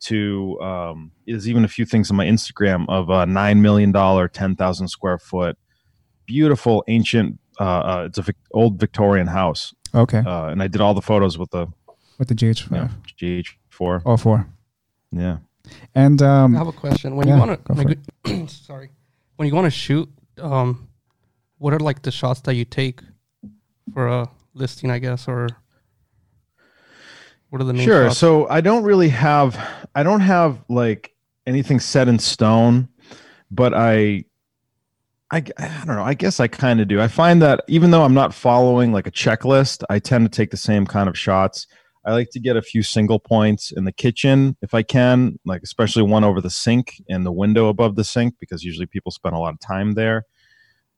to 0.00 0.58
um, 0.60 1.12
there's 1.26 1.48
even 1.48 1.64
a 1.64 1.68
few 1.68 1.84
things 1.84 2.10
on 2.10 2.16
my 2.16 2.24
Instagram 2.26 2.86
of 2.88 3.10
a 3.10 3.26
nine 3.26 3.60
million 3.62 3.92
dollar, 3.92 4.28
ten 4.28 4.56
thousand 4.56 4.88
square 4.88 5.18
foot, 5.18 5.56
beautiful 6.26 6.84
ancient. 6.88 7.38
Uh, 7.58 7.64
uh, 7.64 8.04
it's 8.06 8.16
a 8.18 8.22
Vic- 8.22 8.36
old 8.52 8.78
Victorian 8.80 9.26
house, 9.26 9.74
Okay. 9.94 10.18
uh, 10.18 10.46
and 10.46 10.62
I 10.62 10.66
did 10.68 10.80
all 10.80 10.94
the 10.94 11.02
photos 11.02 11.36
with 11.36 11.50
the 11.50 11.66
With 12.18 12.28
the 12.28 12.34
GH5. 12.34 12.70
you 12.70 12.76
know, 12.76 13.42
GH4. 13.78 14.02
All 14.06 14.16
four. 14.16 14.46
Yeah. 15.12 15.38
And 15.94 16.22
um, 16.22 16.54
I 16.54 16.58
have 16.58 16.68
a 16.68 16.72
question. 16.72 17.16
When 17.16 17.28
yeah, 17.28 17.34
you 17.34 17.40
want 17.46 17.64
go 17.64 17.74
for 17.74 17.84
to, 17.84 18.48
sorry, 18.48 18.90
when 19.36 19.46
you 19.48 19.54
want 19.54 19.66
to 19.66 19.70
shoot, 19.70 20.08
um, 20.40 20.88
what 21.58 21.74
are 21.74 21.78
like 21.78 22.00
the 22.02 22.10
shots 22.10 22.40
that 22.42 22.54
you 22.54 22.64
take 22.64 23.02
for 23.92 24.06
a 24.08 24.28
listing, 24.54 24.90
I 24.90 24.98
guess, 24.98 25.28
or 25.28 25.48
what 27.50 27.60
are 27.60 27.64
the 27.64 27.82
sure 27.82 28.10
so 28.10 28.48
i 28.48 28.60
don't 28.60 28.84
really 28.84 29.08
have 29.08 29.58
i 29.94 30.02
don't 30.02 30.20
have 30.20 30.64
like 30.68 31.14
anything 31.46 31.78
set 31.78 32.08
in 32.08 32.18
stone 32.18 32.88
but 33.50 33.74
i 33.74 34.24
i, 35.32 35.42
I 35.58 35.82
don't 35.84 35.96
know 35.96 36.04
i 36.04 36.14
guess 36.14 36.40
i 36.40 36.48
kind 36.48 36.80
of 36.80 36.88
do. 36.88 37.00
I 37.00 37.08
find 37.08 37.42
that 37.42 37.62
even 37.68 37.90
though 37.90 38.02
i'm 38.02 38.14
not 38.14 38.32
following 38.32 38.92
like 38.92 39.06
a 39.06 39.10
checklist 39.10 39.82
i 39.90 39.98
tend 39.98 40.30
to 40.30 40.36
take 40.36 40.50
the 40.50 40.56
same 40.56 40.86
kind 40.86 41.08
of 41.08 41.18
shots. 41.18 41.66
I 42.02 42.12
like 42.12 42.30
to 42.30 42.40
get 42.40 42.56
a 42.56 42.62
few 42.62 42.82
single 42.82 43.18
points 43.18 43.72
in 43.72 43.84
the 43.84 43.92
kitchen 43.92 44.56
if 44.62 44.72
i 44.72 44.82
can 44.82 45.38
like 45.44 45.62
especially 45.62 46.04
one 46.04 46.24
over 46.24 46.40
the 46.40 46.50
sink 46.50 47.02
and 47.08 47.26
the 47.26 47.32
window 47.32 47.68
above 47.68 47.96
the 47.96 48.04
sink 48.04 48.36
because 48.38 48.64
usually 48.64 48.86
people 48.86 49.12
spend 49.12 49.34
a 49.34 49.38
lot 49.38 49.52
of 49.52 49.60
time 49.60 49.92
there. 49.92 50.24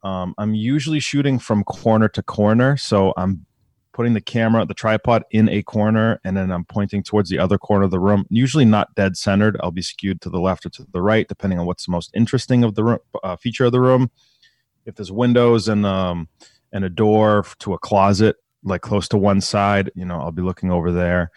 Um, 0.05 0.35
i'm 0.37 0.55
usually 0.55 1.01
shooting 1.01 1.39
from 1.39 1.65
corner 1.65 2.09
to 2.09 2.23
corner 2.23 2.77
so 2.77 3.15
i'm 3.17 3.47
putting 3.93 4.15
the 4.15 4.21
camera, 4.21 4.65
the 4.65 4.75
tripod 4.75 5.23
in 5.31 5.49
a 5.49 5.63
corner, 5.63 6.21
and 6.25 6.37
then 6.37 6.51
I'm 6.51 6.65
pointing 6.65 7.03
towards 7.03 7.29
the 7.31 7.39
other 7.39 7.59
corner 7.59 7.85
of 7.85 7.91
the 7.91 8.01
room. 8.01 8.25
Usually 8.31 8.65
not 8.65 8.95
dead 8.95 9.17
centered. 9.17 9.57
I'll 9.63 9.71
be 9.71 9.83
skewed 9.83 10.21
to 10.23 10.31
the 10.31 10.41
left 10.41 10.67
or 10.67 10.71
to 10.71 10.87
the 10.93 11.03
right, 11.03 11.29
depending 11.29 11.59
on 11.59 11.67
what's 11.67 11.87
the 11.87 11.93
most 11.93 12.11
interesting 12.15 12.65
of 12.65 12.75
the 12.75 12.85
room, 12.85 12.99
uh, 13.23 13.37
feature 13.37 13.65
of 13.67 13.73
the 13.73 13.81
room. 13.81 14.11
If 14.87 14.97
there's 14.97 15.13
windows 15.13 15.69
and 15.69 15.87
um, 15.87 16.29
and 16.73 16.85
a 16.85 16.89
door 16.89 17.45
to 17.61 17.75
a 17.75 17.79
closet, 17.79 18.37
like 18.65 18.81
close 18.81 19.09
to 19.09 19.19
one 19.19 19.41
side, 19.41 19.91
you 19.95 20.05
know, 20.05 20.19
I'll 20.19 20.33
be 20.33 20.43
looking 20.43 20.71
over 20.71 20.91
there. 20.91 21.31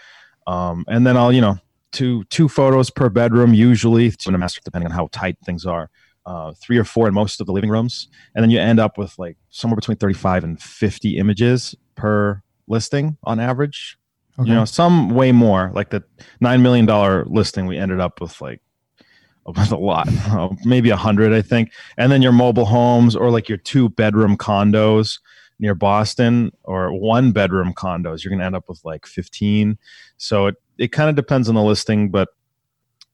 Um, 0.48 0.86
and 0.88 1.06
then 1.06 1.18
I'll, 1.18 1.34
you 1.34 1.42
know, 1.42 1.58
two 1.92 2.24
two 2.26 2.48
photos 2.48 2.90
per 2.90 3.10
bedroom, 3.10 3.54
usually 3.54 4.12
to 4.12 4.30
a 4.30 4.38
master, 4.38 4.62
depending 4.64 4.88
on 4.88 4.96
how 4.96 5.10
tight 5.12 5.38
things 5.46 5.66
are. 5.66 5.90
Uh, 6.26 6.54
three 6.60 6.80
or 6.80 6.84
four 6.84 7.08
in 7.08 7.14
most 7.14 7.40
of 7.40 7.46
the 7.46 7.54
living 7.54 7.70
rooms, 7.70 8.08
and 8.34 8.42
then 8.42 8.50
you 8.50 8.60
end 8.60 8.80
up 8.80 8.98
with 8.98 9.14
like 9.20 9.38
somewhere 9.52 9.76
between 9.76 9.96
35 9.96 10.44
and 10.44 10.60
50 10.60 11.18
images 11.18 11.76
per 11.96 12.42
listing 12.68 13.18
on 13.24 13.40
average. 13.40 13.98
okay. 14.40 14.50
You 14.50 14.56
know, 14.56 14.66
some 14.66 15.10
way 15.12 15.32
more. 15.32 15.72
Like 15.74 15.90
the 15.90 16.04
nine 16.40 16.62
million 16.62 16.86
dollar 16.86 17.26
listing, 17.26 17.66
we 17.66 17.78
ended 17.78 18.00
up 18.00 18.22
with 18.22 18.40
like 18.42 18.62
with 19.46 19.72
a 19.72 19.78
lot, 19.78 20.10
maybe 20.66 20.90
a 20.90 20.96
hundred, 20.96 21.32
I 21.32 21.42
think. 21.42 21.72
And 21.98 22.12
then 22.12 22.22
your 22.22 22.32
mobile 22.32 22.66
homes 22.66 23.16
or 23.16 23.30
like 23.30 23.48
your 23.48 23.60
two 23.60 23.90
bedroom 23.90 24.38
condos, 24.38 25.20
near 25.60 25.76
Boston 25.76 26.52
or 26.64 26.92
one 26.92 27.32
bedroom 27.32 27.74
condos, 27.74 28.24
you're 28.24 28.30
going 28.30 28.40
to 28.40 28.46
end 28.46 28.56
up 28.56 28.68
with 28.68 28.84
like 28.84 29.06
15. 29.06 29.78
So 30.18 30.48
it, 30.48 30.56
it 30.78 30.92
kind 30.92 31.10
of 31.10 31.16
depends 31.16 31.48
on 31.50 31.56
the 31.56 31.64
listing, 31.64 32.10
but 32.10 32.30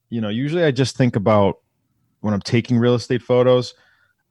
you 0.09 0.19
know, 0.21 0.29
usually 0.29 0.63
I 0.63 0.71
just 0.71 0.97
think 0.97 1.15
about 1.15 1.59
when 2.21 2.33
I'm 2.33 2.41
taking 2.41 2.77
real 2.77 2.95
estate 2.95 3.21
photos, 3.21 3.73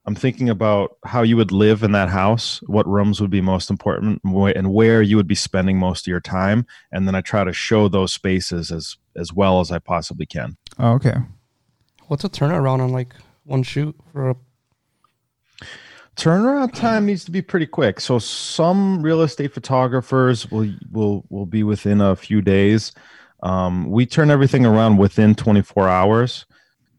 I'm 0.05 0.15
thinking 0.15 0.49
about 0.49 0.97
how 1.05 1.21
you 1.21 1.37
would 1.37 1.51
live 1.51 1.83
in 1.83 1.91
that 1.91 2.09
house, 2.09 2.59
what 2.65 2.87
rooms 2.87 3.21
would 3.21 3.29
be 3.29 3.41
most 3.41 3.69
important, 3.69 4.21
and 4.23 4.73
where 4.73 5.01
you 5.01 5.15
would 5.15 5.27
be 5.27 5.35
spending 5.35 5.77
most 5.77 6.07
of 6.07 6.07
your 6.07 6.19
time, 6.19 6.65
and 6.91 7.07
then 7.07 7.13
I 7.13 7.21
try 7.21 7.43
to 7.43 7.53
show 7.53 7.87
those 7.87 8.13
spaces 8.13 8.71
as 8.71 8.97
as 9.15 9.31
well 9.33 9.59
as 9.59 9.71
I 9.71 9.79
possibly 9.79 10.25
can. 10.25 10.57
Oh, 10.79 10.93
okay. 10.93 11.17
What's 12.07 12.23
a 12.23 12.29
turnaround 12.29 12.79
on 12.79 12.91
like 12.91 13.13
one 13.43 13.63
shoot 13.63 13.95
for 14.11 14.31
a 14.31 14.35
turnaround 16.15 16.73
time 16.73 17.05
needs 17.05 17.23
to 17.25 17.31
be 17.31 17.41
pretty 17.41 17.65
quick. 17.65 17.99
So 17.99 18.19
some 18.19 19.01
real 19.01 19.21
estate 19.21 19.53
photographers 19.53 20.49
will 20.51 20.73
will 20.91 21.25
will 21.29 21.45
be 21.45 21.63
within 21.63 22.01
a 22.01 22.15
few 22.15 22.41
days. 22.41 22.91
Um, 23.43 23.89
we 23.89 24.05
turn 24.05 24.29
everything 24.29 24.65
around 24.65 24.97
within 24.97 25.33
24 25.35 25.89
hours. 25.89 26.45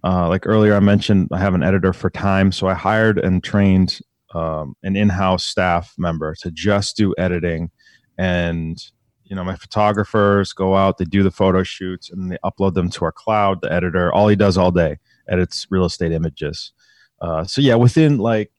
Uh, 0.04 0.28
like 0.28 0.46
earlier, 0.46 0.74
I 0.74 0.80
mentioned 0.80 1.28
I 1.32 1.38
have 1.38 1.54
an 1.54 1.62
editor 1.62 1.92
for 1.92 2.10
time, 2.10 2.50
so 2.52 2.66
I 2.66 2.74
hired 2.74 3.18
and 3.18 3.42
trained 3.42 4.00
um, 4.34 4.74
an 4.82 4.96
in-house 4.96 5.44
staff 5.44 5.94
member 5.98 6.34
to 6.40 6.50
just 6.50 6.96
do 6.96 7.14
editing, 7.18 7.70
and 8.18 8.78
you 9.24 9.36
know 9.36 9.44
my 9.44 9.54
photographers 9.56 10.52
go 10.52 10.74
out, 10.76 10.98
they 10.98 11.04
do 11.04 11.22
the 11.22 11.30
photo 11.30 11.62
shoots, 11.62 12.10
and 12.10 12.32
they 12.32 12.38
upload 12.44 12.74
them 12.74 12.90
to 12.90 13.04
our 13.04 13.12
cloud. 13.12 13.60
The 13.60 13.72
editor, 13.72 14.12
all 14.12 14.28
he 14.28 14.36
does 14.36 14.58
all 14.58 14.70
day, 14.70 14.98
edits 15.28 15.66
real 15.70 15.84
estate 15.84 16.12
images. 16.12 16.72
Uh, 17.20 17.44
so 17.44 17.60
yeah, 17.60 17.76
within 17.76 18.18
like 18.18 18.50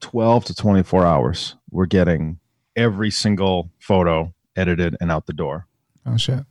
12 0.00 0.44
to 0.46 0.54
24 0.54 1.06
hours, 1.06 1.56
we're 1.70 1.86
getting 1.86 2.38
every 2.76 3.10
single 3.10 3.70
photo 3.78 4.34
edited 4.56 4.96
and 5.00 5.10
out 5.10 5.26
the 5.26 5.32
door. 5.32 5.66
Oh 6.04 6.16
shit, 6.18 6.44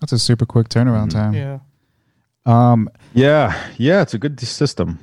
that's 0.00 0.12
a 0.12 0.18
super 0.18 0.46
quick 0.46 0.68
turnaround 0.68 1.10
Mm-hmm. 1.10 1.18
time. 1.18 1.34
yeah? 1.34 1.58
Um, 2.46 2.88
Yeah, 3.14 3.54
yeah, 3.76 4.02
it's 4.02 4.14
a 4.14 4.18
good 4.18 4.38
system. 4.40 4.98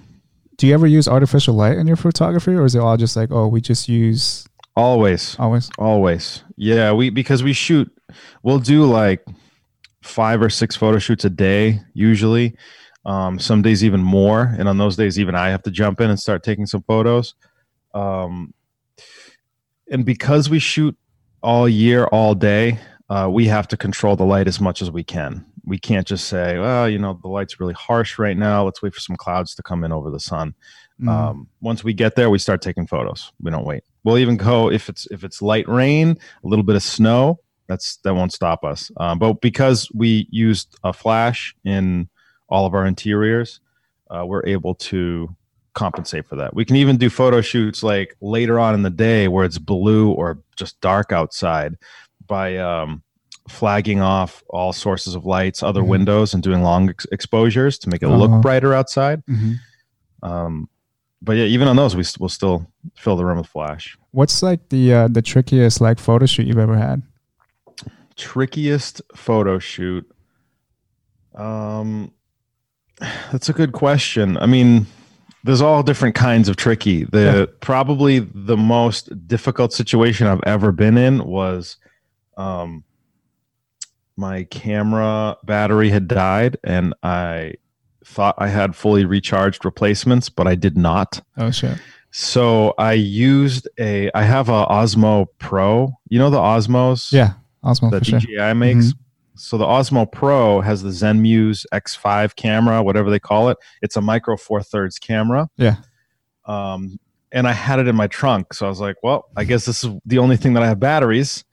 do 0.57 0.67
you 0.67 0.73
ever 0.73 0.87
use 0.87 1.07
artificial 1.07 1.53
light 1.55 1.77
in 1.77 1.87
your 1.87 1.95
photography, 1.97 2.53
or 2.53 2.65
is 2.65 2.73
it 2.75 2.79
all 2.79 2.95
just 2.97 3.15
like, 3.15 3.31
oh, 3.31 3.47
we 3.47 3.59
just 3.61 3.87
use 3.89 4.45
Always, 4.75 5.35
always? 5.37 5.69
always. 5.77 6.43
Yeah, 6.57 6.93
we 6.93 7.09
because 7.11 7.43
we 7.43 7.53
shoot, 7.53 7.91
we'll 8.41 8.59
do 8.59 8.85
like 8.85 9.23
five 10.01 10.41
or 10.41 10.49
six 10.49 10.75
photo 10.75 10.97
shoots 10.99 11.25
a 11.25 11.29
day 11.29 11.79
usually. 11.93 12.55
Um, 13.05 13.37
some 13.37 13.61
days 13.61 13.83
even 13.83 14.01
more, 14.01 14.55
and 14.57 14.67
on 14.69 14.77
those 14.77 14.95
days 14.95 15.19
even 15.19 15.35
I 15.35 15.49
have 15.49 15.61
to 15.63 15.71
jump 15.71 15.99
in 16.01 16.09
and 16.09 16.19
start 16.19 16.41
taking 16.43 16.65
some 16.65 16.81
photos. 16.83 17.35
Um, 17.93 18.53
and 19.91 20.05
because 20.05 20.49
we 20.49 20.57
shoot 20.59 20.95
all 21.43 21.67
year, 21.67 22.05
all 22.05 22.33
day, 22.33 22.79
uh, 23.09 23.29
we 23.29 23.45
have 23.47 23.67
to 23.67 23.77
control 23.77 24.15
the 24.15 24.23
light 24.25 24.47
as 24.47 24.59
much 24.61 24.81
as 24.81 24.89
we 24.89 25.03
can. 25.03 25.45
We 25.65 25.77
can't 25.77 26.05
just 26.05 26.27
say, 26.27 26.59
well, 26.59 26.89
you 26.89 26.99
know, 26.99 27.17
the 27.21 27.29
light's 27.29 27.59
really 27.59 27.73
harsh 27.73 28.19
right 28.19 28.37
now. 28.37 28.65
Let's 28.65 28.81
wait 28.81 28.93
for 28.93 28.99
some 28.99 29.15
clouds 29.15 29.55
to 29.55 29.63
come 29.63 29.83
in 29.83 29.91
over 29.91 30.11
the 30.11 30.19
sun. 30.19 30.55
Mm. 31.01 31.07
Um, 31.07 31.47
once 31.61 31.83
we 31.83 31.93
get 31.93 32.15
there, 32.15 32.29
we 32.29 32.37
start 32.37 32.61
taking 32.61 32.85
photos. 32.85 33.31
We 33.41 33.51
don't 33.51 33.65
wait. 33.65 33.83
We'll 34.03 34.17
even 34.17 34.37
go 34.37 34.69
if 34.69 34.89
it's 34.89 35.07
if 35.11 35.23
it's 35.23 35.41
light 35.41 35.67
rain, 35.67 36.17
a 36.43 36.47
little 36.47 36.63
bit 36.63 36.75
of 36.75 36.83
snow. 36.83 37.39
That's 37.67 37.97
that 38.03 38.13
won't 38.13 38.33
stop 38.33 38.63
us. 38.63 38.91
Um, 38.97 39.19
but 39.19 39.41
because 39.41 39.89
we 39.93 40.27
used 40.29 40.77
a 40.83 40.91
flash 40.91 41.55
in 41.63 42.09
all 42.49 42.65
of 42.65 42.73
our 42.73 42.85
interiors, 42.85 43.61
uh, 44.09 44.25
we're 44.25 44.45
able 44.45 44.75
to 44.75 45.33
compensate 45.73 46.27
for 46.27 46.35
that. 46.35 46.53
We 46.53 46.65
can 46.65 46.75
even 46.75 46.97
do 46.97 47.09
photo 47.09 47.41
shoots 47.41 47.83
like 47.83 48.15
later 48.21 48.59
on 48.59 48.73
in 48.75 48.83
the 48.83 48.89
day 48.89 49.27
where 49.27 49.45
it's 49.45 49.57
blue 49.57 50.11
or 50.11 50.39
just 50.55 50.79
dark 50.81 51.11
outside 51.11 51.77
by 52.27 52.57
um, 52.57 53.01
flagging 53.49 53.99
off 54.01 54.41
all 54.49 54.71
sources 54.73 55.15
of 55.15 55.25
lights, 55.25 55.61
other 55.63 55.81
Mhm. 55.81 55.87
windows, 55.87 56.33
and 56.33 56.41
doing 56.41 56.63
long 56.63 56.89
ex- 56.89 57.05
exposures 57.11 57.77
to 57.79 57.89
make 57.89 58.01
it 58.01 58.05
Uh-huh. 58.05 58.15
look 58.17 58.41
brighter 58.41 58.73
outside. 58.73 59.21
Mhm. 59.25 59.55
Um, 60.23 60.69
but 61.21 61.33
yeah, 61.37 61.43
even 61.45 61.67
on 61.67 61.75
those, 61.75 61.95
we 61.95 62.03
st- 62.03 62.21
will 62.21 62.29
still 62.29 62.67
fill 62.95 63.15
the 63.17 63.25
room 63.25 63.37
with 63.37 63.47
flash. 63.47 63.97
What's 64.11 64.41
like 64.43 64.69
the 64.69 64.93
uh, 64.93 65.07
the 65.09 65.21
trickiest 65.21 65.81
like 65.81 65.99
photo 65.99 66.25
shoot 66.25 66.47
you've 66.47 66.57
ever 66.57 66.77
had? 66.77 67.01
Trickiest 68.15 69.01
photo 69.15 69.59
shoot. 69.59 70.09
Um, 71.35 72.11
that's 73.31 73.49
a 73.49 73.53
good 73.53 73.71
question. 73.71 74.37
I 74.37 74.45
mean, 74.45 74.85
there's 75.43 75.61
all 75.61 75.83
different 75.83 76.15
kinds 76.15 76.47
of 76.47 76.55
tricky. 76.55 77.05
The 77.05 77.19
Yeah. 77.19 77.45
probably 77.59 78.19
the 78.19 78.55
most 78.57 79.09
difficult 79.27 79.73
situation 79.73 80.27
I've 80.27 80.43
ever 80.45 80.71
been 80.71 80.97
in 80.97 81.25
was, 81.25 81.77
um, 82.37 82.83
my 84.15 84.43
camera 84.45 85.37
battery 85.43 85.89
had 85.89 86.07
died, 86.07 86.57
and 86.63 86.93
I 87.03 87.55
thought 88.05 88.35
I 88.37 88.47
had 88.47 88.75
fully 88.75 89.05
recharged 89.05 89.65
replacements, 89.65 90.29
but 90.29 90.47
I 90.47 90.55
did 90.55 90.77
not. 90.77 91.21
Oh 91.37 91.51
shit. 91.51 91.77
So 92.11 92.75
I 92.77 92.93
used 92.93 93.67
a. 93.79 94.11
I 94.13 94.23
have 94.23 94.49
a 94.49 94.65
Osmo 94.67 95.27
Pro. 95.39 95.93
You 96.09 96.19
know 96.19 96.29
the 96.29 96.37
Osmos 96.37 97.11
Yeah, 97.11 97.33
Osmo 97.63 97.89
that 97.91 97.99
for 97.99 98.05
sure. 98.05 98.19
DJI 98.19 98.53
makes. 98.53 98.93
So 99.35 99.57
the 99.57 99.65
Osmo 99.65 100.09
Pro 100.11 100.61
has 100.61 100.83
the 100.83 100.89
ZenMuse 100.89 101.65
X5 101.73 102.35
camera, 102.35 102.83
whatever 102.83 103.09
they 103.09 103.19
call 103.19 103.49
it. 103.49 103.57
It's 103.81 103.95
a 103.95 104.01
micro 104.01 104.37
four 104.37 104.61
thirds 104.61 104.99
camera. 104.99 105.49
Yeah. 105.57 105.77
Um, 106.45 106.99
and 107.31 107.47
I 107.47 107.51
had 107.53 107.79
it 107.79 107.87
in 107.87 107.95
my 107.95 108.05
trunk, 108.05 108.53
so 108.53 108.67
I 108.67 108.69
was 108.69 108.79
like, 108.79 108.97
well, 109.01 109.25
I 109.35 109.43
guess 109.43 109.65
this 109.65 109.83
is 109.83 109.89
the 110.05 110.19
only 110.19 110.37
thing 110.37 110.53
that 110.53 110.61
I 110.61 110.67
have 110.67 110.79
batteries. 110.79 111.43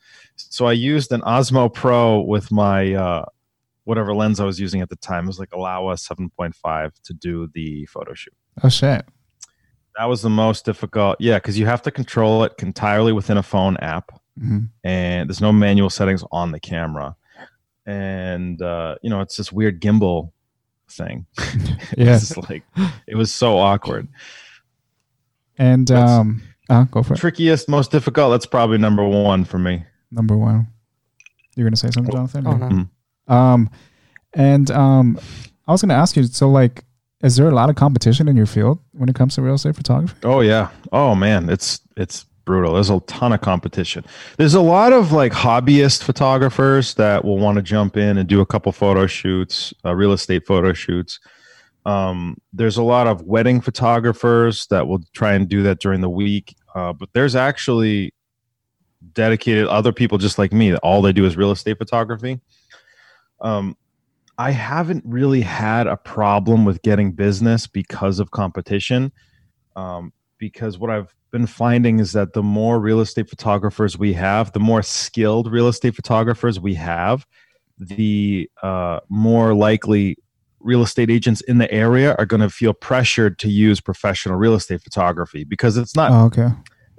So 0.50 0.66
I 0.66 0.72
used 0.72 1.12
an 1.12 1.20
Osmo 1.22 1.72
Pro 1.72 2.20
with 2.20 2.50
my 2.50 2.94
uh, 2.94 3.24
whatever 3.84 4.14
lens 4.14 4.40
I 4.40 4.44
was 4.44 4.60
using 4.60 4.80
at 4.80 4.88
the 4.88 4.96
time. 4.96 5.24
It 5.24 5.28
was 5.28 5.38
like 5.38 5.52
a 5.52 5.56
Laowa 5.56 5.96
7.5 5.96 6.92
to 7.04 7.12
do 7.12 7.48
the 7.54 7.86
photo 7.86 8.14
shoot. 8.14 8.34
Oh 8.62 8.68
shit. 8.68 9.04
That 9.98 10.04
was 10.04 10.22
the 10.22 10.30
most 10.30 10.64
difficult. 10.64 11.16
Yeah, 11.20 11.38
because 11.38 11.58
you 11.58 11.66
have 11.66 11.82
to 11.82 11.90
control 11.90 12.44
it 12.44 12.54
entirely 12.60 13.12
within 13.12 13.36
a 13.36 13.42
phone 13.42 13.76
app, 13.78 14.12
hmm 14.38 14.58
and 14.84 15.28
there's 15.28 15.40
no 15.40 15.52
manual 15.52 15.90
settings 15.90 16.24
on 16.30 16.52
the 16.52 16.60
camera. 16.60 17.16
And 17.86 18.62
uh, 18.62 18.94
you 19.02 19.10
know, 19.10 19.20
it's 19.20 19.36
this 19.36 19.52
weird 19.52 19.80
gimbal 19.80 20.30
thing. 20.88 21.26
Yeah. 21.96 22.16
it's 22.16 22.36
like 22.36 22.62
it 23.06 23.16
was 23.16 23.32
so 23.32 23.58
awkward. 23.58 24.08
And 25.58 25.90
um, 25.90 26.42
uh, 26.70 26.84
go 26.84 27.02
for 27.02 27.14
it. 27.14 27.18
Trickiest, 27.18 27.68
most 27.68 27.90
difficult. 27.90 28.30
That's 28.30 28.46
probably 28.46 28.78
number 28.78 29.06
one 29.06 29.44
for 29.44 29.58
me. 29.58 29.84
Number 30.10 30.36
one. 30.36 30.68
You're 31.56 31.66
gonna 31.66 31.76
say 31.76 31.90
something, 31.90 32.12
Jonathan? 32.12 32.46
Oh 32.46 32.52
or- 32.52 32.58
no. 32.58 33.34
Um, 33.34 33.70
and 34.34 34.70
um, 34.70 35.18
I 35.66 35.72
was 35.72 35.82
gonna 35.82 35.94
ask 35.94 36.16
you. 36.16 36.24
So, 36.24 36.48
like, 36.48 36.84
is 37.22 37.36
there 37.36 37.48
a 37.48 37.54
lot 37.54 37.70
of 37.70 37.76
competition 37.76 38.28
in 38.28 38.36
your 38.36 38.46
field 38.46 38.78
when 38.92 39.08
it 39.08 39.14
comes 39.14 39.34
to 39.34 39.42
real 39.42 39.54
estate 39.54 39.76
photography? 39.76 40.16
Oh 40.22 40.40
yeah. 40.40 40.70
Oh 40.92 41.14
man, 41.14 41.48
it's 41.50 41.80
it's 41.96 42.24
brutal. 42.44 42.74
There's 42.74 42.90
a 42.90 43.00
ton 43.00 43.32
of 43.32 43.40
competition. 43.40 44.04
There's 44.36 44.54
a 44.54 44.60
lot 44.60 44.92
of 44.92 45.12
like 45.12 45.32
hobbyist 45.32 46.02
photographers 46.02 46.94
that 46.94 47.24
will 47.24 47.38
want 47.38 47.56
to 47.56 47.62
jump 47.62 47.96
in 47.96 48.18
and 48.18 48.28
do 48.28 48.40
a 48.40 48.46
couple 48.46 48.72
photo 48.72 49.06
shoots, 49.06 49.74
uh, 49.84 49.94
real 49.94 50.12
estate 50.12 50.46
photo 50.46 50.72
shoots. 50.72 51.20
Um, 51.86 52.36
there's 52.52 52.76
a 52.76 52.82
lot 52.82 53.06
of 53.06 53.22
wedding 53.22 53.60
photographers 53.60 54.66
that 54.66 54.86
will 54.86 55.00
try 55.14 55.34
and 55.34 55.48
do 55.48 55.62
that 55.62 55.80
during 55.80 56.00
the 56.00 56.10
week. 56.10 56.56
Uh, 56.74 56.92
but 56.92 57.08
there's 57.12 57.34
actually 57.34 58.12
dedicated 59.12 59.66
other 59.66 59.92
people 59.92 60.18
just 60.18 60.38
like 60.38 60.52
me 60.52 60.74
all 60.76 61.02
they 61.02 61.12
do 61.12 61.24
is 61.24 61.36
real 61.36 61.50
estate 61.50 61.78
photography. 61.78 62.40
Um, 63.40 63.76
I 64.38 64.52
haven't 64.52 65.04
really 65.06 65.42
had 65.42 65.86
a 65.86 65.96
problem 65.96 66.64
with 66.64 66.82
getting 66.82 67.12
business 67.12 67.66
because 67.66 68.20
of 68.20 68.30
competition. 68.30 69.12
Um, 69.76 70.12
because 70.38 70.78
what 70.78 70.90
I've 70.90 71.14
been 71.30 71.46
finding 71.46 72.00
is 72.00 72.12
that 72.12 72.32
the 72.32 72.42
more 72.42 72.80
real 72.80 73.00
estate 73.00 73.28
photographers 73.28 73.98
we 73.98 74.14
have, 74.14 74.52
the 74.52 74.60
more 74.60 74.82
skilled 74.82 75.52
real 75.52 75.68
estate 75.68 75.94
photographers 75.94 76.58
we 76.58 76.74
have, 76.74 77.26
the 77.78 78.50
uh, 78.62 79.00
more 79.08 79.54
likely 79.54 80.16
real 80.60 80.82
estate 80.82 81.10
agents 81.10 81.40
in 81.42 81.58
the 81.58 81.70
area 81.70 82.14
are 82.18 82.26
going 82.26 82.40
to 82.40 82.50
feel 82.50 82.72
pressured 82.72 83.38
to 83.38 83.48
use 83.48 83.80
professional 83.80 84.36
real 84.36 84.54
estate 84.54 84.82
photography 84.82 85.44
because 85.44 85.76
it's 85.76 85.96
not 85.96 86.10
Oh, 86.10 86.24
okay. 86.26 86.48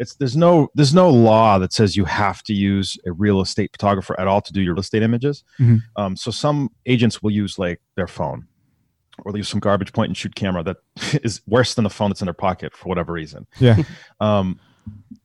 It's 0.02 0.16
there's 0.16 0.36
no 0.36 0.68
there's 0.74 0.96
no 0.96 1.10
law 1.10 1.60
that 1.60 1.72
says 1.72 1.96
you 1.96 2.06
have 2.06 2.42
to 2.44 2.54
use 2.54 2.98
a 3.06 3.12
real 3.12 3.40
estate 3.40 3.72
photographer 3.72 4.20
at 4.20 4.28
all 4.28 4.42
to 4.42 4.52
do 4.52 4.60
your 4.60 4.74
real 4.74 4.82
estate 4.82 5.04
images. 5.04 5.44
Mhm. 5.60 5.80
Um, 5.96 6.18
so 6.18 6.32
some 6.32 6.72
agents 6.88 7.22
will 7.22 7.30
use 7.30 7.60
like 7.60 7.80
their 7.96 8.08
phone, 8.08 8.48
or 9.20 9.32
they 9.32 9.38
use 9.38 9.50
some 9.50 9.60
garbage 9.60 9.94
point 9.94 10.10
and 10.10 10.18
shoot 10.18 10.34
camera 10.34 10.64
that 10.64 10.78
is 11.24 11.42
worse 11.46 11.76
than 11.76 11.84
the 11.84 11.90
phone 11.92 12.10
that's 12.10 12.22
in 12.22 12.26
their 12.26 12.34
pocket 12.34 12.76
for 12.76 12.90
whatever 12.90 13.14
reason. 13.14 13.48
Yeah. 13.60 13.78
Um, 14.20 14.60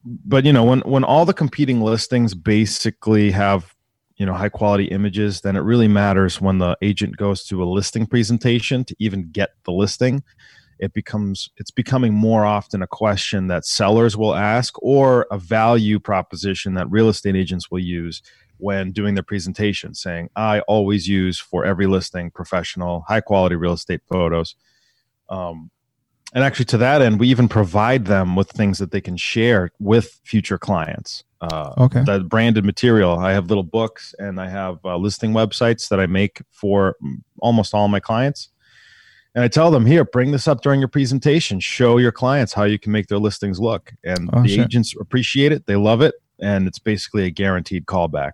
but 0.04 0.44
you 0.44 0.52
know 0.52 0.64
when 0.64 0.80
when 0.80 1.04
all 1.04 1.24
the 1.24 1.32
competing 1.32 1.80
listings 1.80 2.34
basically 2.34 3.30
have 3.30 3.74
you 4.16 4.26
know 4.26 4.34
high 4.34 4.50
quality 4.50 4.84
images, 4.84 5.40
then 5.40 5.56
it 5.56 5.60
really 5.60 5.88
matters 5.88 6.38
when 6.40 6.58
the 6.58 6.76
agent 6.82 7.16
goes 7.16 7.44
to 7.44 7.62
a 7.62 7.64
listing 7.64 8.06
presentation 8.06 8.84
to 8.84 8.94
even 8.98 9.30
get 9.30 9.50
the 9.64 9.72
listing 9.72 10.22
it 10.78 10.92
becomes 10.92 11.48
it's 11.56 11.70
becoming 11.70 12.12
more 12.12 12.44
often 12.44 12.82
a 12.82 12.86
question 12.86 13.46
that 13.48 13.64
sellers 13.64 14.16
will 14.16 14.34
ask 14.34 14.74
or 14.82 15.26
a 15.30 15.38
value 15.38 15.98
proposition 15.98 16.74
that 16.74 16.90
real 16.90 17.08
estate 17.08 17.36
agents 17.36 17.70
will 17.70 17.78
use 17.80 18.22
when 18.58 18.92
doing 18.92 19.14
their 19.14 19.22
presentation 19.22 19.94
saying 19.94 20.28
i 20.36 20.60
always 20.60 21.08
use 21.08 21.38
for 21.38 21.64
every 21.64 21.86
listing 21.86 22.30
professional 22.30 23.04
high 23.08 23.20
quality 23.20 23.54
real 23.56 23.72
estate 23.72 24.00
photos. 24.08 24.54
Um, 25.28 25.70
and 26.34 26.44
actually 26.44 26.66
to 26.66 26.78
that 26.78 27.02
end 27.02 27.18
we 27.20 27.28
even 27.28 27.48
provide 27.48 28.06
them 28.06 28.36
with 28.36 28.50
things 28.50 28.78
that 28.78 28.90
they 28.90 29.00
can 29.00 29.16
share 29.16 29.70
with 29.78 30.20
future 30.24 30.58
clients. 30.58 31.24
Uh, 31.40 31.72
Okay. 31.78 32.02
the 32.04 32.20
branded 32.20 32.64
material 32.64 33.18
i 33.18 33.30
have 33.30 33.48
little 33.48 33.62
books 33.62 34.14
and 34.18 34.40
i 34.40 34.48
have 34.48 34.78
uh, 34.86 34.96
listing 34.96 35.32
websites 35.32 35.88
that 35.90 36.00
i 36.00 36.06
make 36.06 36.40
for 36.50 36.96
mm, 37.04 37.16
almost 37.40 37.74
all 37.74 37.88
my 37.88 38.00
clients 38.00 38.48
and 39.36 39.44
i 39.44 39.48
tell 39.48 39.70
them 39.70 39.86
here 39.86 40.04
bring 40.04 40.32
this 40.32 40.48
up 40.48 40.62
during 40.62 40.80
your 40.80 40.88
presentation 40.88 41.60
show 41.60 41.98
your 41.98 42.10
clients 42.10 42.52
how 42.52 42.64
you 42.64 42.78
can 42.78 42.90
make 42.90 43.06
their 43.06 43.18
listings 43.18 43.60
look 43.60 43.92
and 44.02 44.28
Oh, 44.32 44.42
the 44.42 44.48
shit. 44.48 44.64
agents 44.66 44.94
appreciate 44.98 45.52
it 45.52 45.66
they 45.66 45.76
love 45.76 46.00
it 46.00 46.14
and 46.40 46.66
it's 46.66 46.80
basically 46.80 47.24
a 47.26 47.30
guaranteed 47.30 47.86
callback 47.86 48.32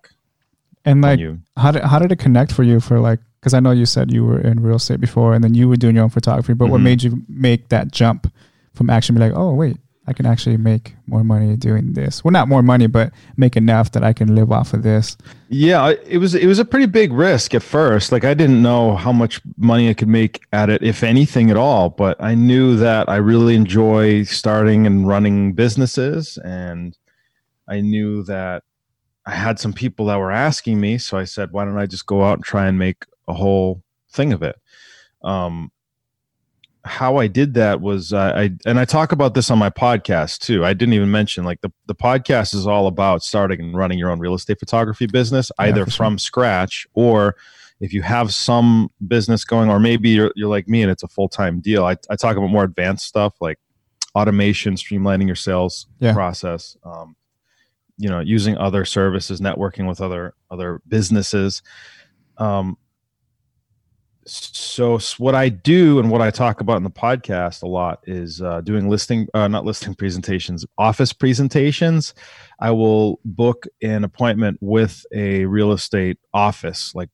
And 0.85 1.03
like, 1.03 1.21
you 1.21 1.41
how 1.57 1.71
did 1.73 1.83
how 1.85 1.99
did 1.99 2.11
it 2.13 2.19
connect 2.19 2.51
for 2.53 2.65
you? 2.65 2.81
For 2.81 2.99
like, 2.99 3.21
because 3.41 3.55
I 3.55 3.61
know 3.61 3.71
you 3.71 3.87
said 3.87 4.11
you 4.13 4.25
were 4.25 4.41
in 4.41 4.61
real 4.61 4.77
estate 4.77 5.01
before, 5.01 5.35
and 5.35 5.43
then 5.45 5.55
you 5.55 5.69
were 5.69 5.77
doing 5.77 5.95
your 5.95 6.03
own 6.05 6.11
photography. 6.11 6.55
But 6.55 6.69
what 6.71 6.81
Mhm. 6.81 6.85
made 6.89 7.03
you 7.05 7.23
make 7.29 7.69
that 7.69 7.93
jump 7.93 8.27
from 8.75 8.91
actually 8.91 9.15
be 9.19 9.21
like, 9.27 9.37
oh 9.37 9.55
wait, 9.55 9.77
I 10.07 10.13
can 10.13 10.27
actually 10.27 10.57
make 10.57 10.97
more 11.07 11.23
money 11.23 11.57
doing 11.57 11.93
this? 11.93 12.25
Well, 12.25 12.33
not 12.33 12.49
more 12.49 12.63
money, 12.63 12.89
but 12.89 13.13
make 13.37 13.57
enough 13.57 13.93
that 13.93 14.03
I 14.03 14.13
can 14.13 14.35
live 14.35 14.51
off 14.51 14.75
of 14.75 14.83
this. 14.83 15.17
Yeah, 15.49 15.93
it 16.07 16.19
was 16.19 16.35
it 16.35 16.47
was 16.47 16.59
a 16.59 16.65
pretty 16.65 16.87
big 16.87 17.13
risk 17.13 17.55
at 17.55 17.63
first. 17.63 18.11
Like 18.11 18.25
I 18.25 18.35
didn't 18.35 18.63
know 18.63 18.97
how 18.97 19.13
much 19.13 19.41
money 19.57 19.89
I 19.89 19.95
could 19.95 20.09
make 20.09 20.41
at 20.53 20.71
it, 20.71 20.83
if 20.83 21.05
anything 21.05 21.51
at 21.51 21.57
all. 21.57 21.89
But 21.89 22.21
I 22.21 22.35
knew 22.35 22.77
that 22.77 23.09
I 23.09 23.17
really 23.17 23.55
enjoy 23.55 24.25
starting 24.25 24.87
and 24.87 25.07
running 25.07 25.53
businesses, 25.53 26.37
and 26.39 26.97
I 27.69 27.81
knew 27.81 28.25
that 28.25 28.65
I 29.25 29.33
had 29.33 29.61
some 29.61 29.73
people 29.73 30.07
that 30.07 30.19
were 30.19 30.33
asking 30.33 30.81
me. 30.81 30.99
So 30.99 31.17
I 31.17 31.25
said, 31.25 31.53
"Why 31.53 31.65
don't 31.65 31.79
I 31.79 31.87
just 31.87 32.07
go 32.07 32.25
out 32.25 32.39
and 32.39 32.45
try 32.45 32.67
and 32.67 32.77
make 32.77 33.05
a 33.29 33.35
whole 33.35 33.85
thing 34.11 34.33
of 34.33 34.43
it?" 34.43 34.57
Um, 35.23 35.71
how 36.85 37.17
I 37.19 37.29
did 37.29 37.55
that 37.55 37.81
was 37.81 38.13
uh, 38.13 38.33
I 38.35 38.51
and 38.67 38.79
I 38.81 38.85
talk 38.85 39.13
about 39.13 39.35
this 39.35 39.51
on 39.51 39.59
my 39.59 39.71
podcast 39.71 40.41
too. 40.41 40.65
I 40.65 40.73
didn't 40.73 40.95
even 40.95 41.11
mention 41.11 41.45
like 41.45 41.61
the 41.61 41.71
the 41.87 41.95
podcast 41.95 42.55
is 42.55 42.67
all 42.67 42.87
about 42.89 43.23
starting 43.23 43.61
and 43.61 43.77
running 43.77 43.99
your 43.99 44.11
own 44.11 44.19
real 44.19 44.35
estate 44.35 44.59
photography 44.59 45.07
business 45.07 45.51
Yeah, 45.59 45.67
either 45.67 45.85
sure. 45.87 45.93
from 45.93 46.19
scratch 46.19 46.87
or 46.95 47.37
if 47.81 47.93
you 47.93 48.03
have 48.03 48.33
some 48.35 48.91
business 49.07 49.45
going 49.45 49.69
or 49.71 49.79
maybe 49.79 50.09
you're 50.11 50.33
you're 50.35 50.49
like 50.49 50.67
me 50.69 50.83
and 50.83 50.91
it's 50.91 51.03
a 51.05 51.09
full-time 51.09 51.61
deal. 51.61 51.85
I 51.85 51.97
I 52.11 52.17
talk 52.17 52.37
about 52.37 52.49
more 52.51 52.65
advanced 52.65 53.07
stuff 53.07 53.35
like 53.41 53.59
automation, 54.15 54.75
streamlining 54.75 55.27
your 55.27 55.37
sales 55.37 55.87
Yeah. 56.01 56.13
process. 56.13 56.77
Um, 56.85 57.17
you 57.99 58.09
know, 58.09 58.21
using 58.21 58.57
other 58.57 58.85
services, 58.85 59.41
networking 59.41 59.87
with 59.87 60.01
other 60.01 60.35
other 60.51 60.81
businesses. 60.89 61.63
Um, 62.39 62.77
so 64.25 64.97
s- 64.97 65.19
what 65.19 65.35
I 65.35 65.49
do 65.49 65.99
and 65.99 66.11
what 66.11 66.21
I 66.21 66.31
talk 66.31 66.61
about 66.61 66.77
in 66.77 66.85
the 66.85 66.91
podcast 66.91 67.63
a 67.63 67.67
lot 67.67 68.01
is 68.05 68.41
uh, 68.41 68.61
doing 68.61 68.89
listing, 68.89 69.27
uh, 69.35 69.49
not 69.49 69.65
listing 69.65 69.95
presentations, 70.03 70.65
office 70.79 71.13
presentations. 71.13 72.15
I 72.61 72.71
will 72.71 73.19
book 73.25 73.67
an 73.83 74.05
appointment 74.05 74.59
with 74.61 75.05
a 75.13 75.45
real 75.47 75.73
estate 75.73 76.19
office, 76.33 76.95
like 76.95 77.09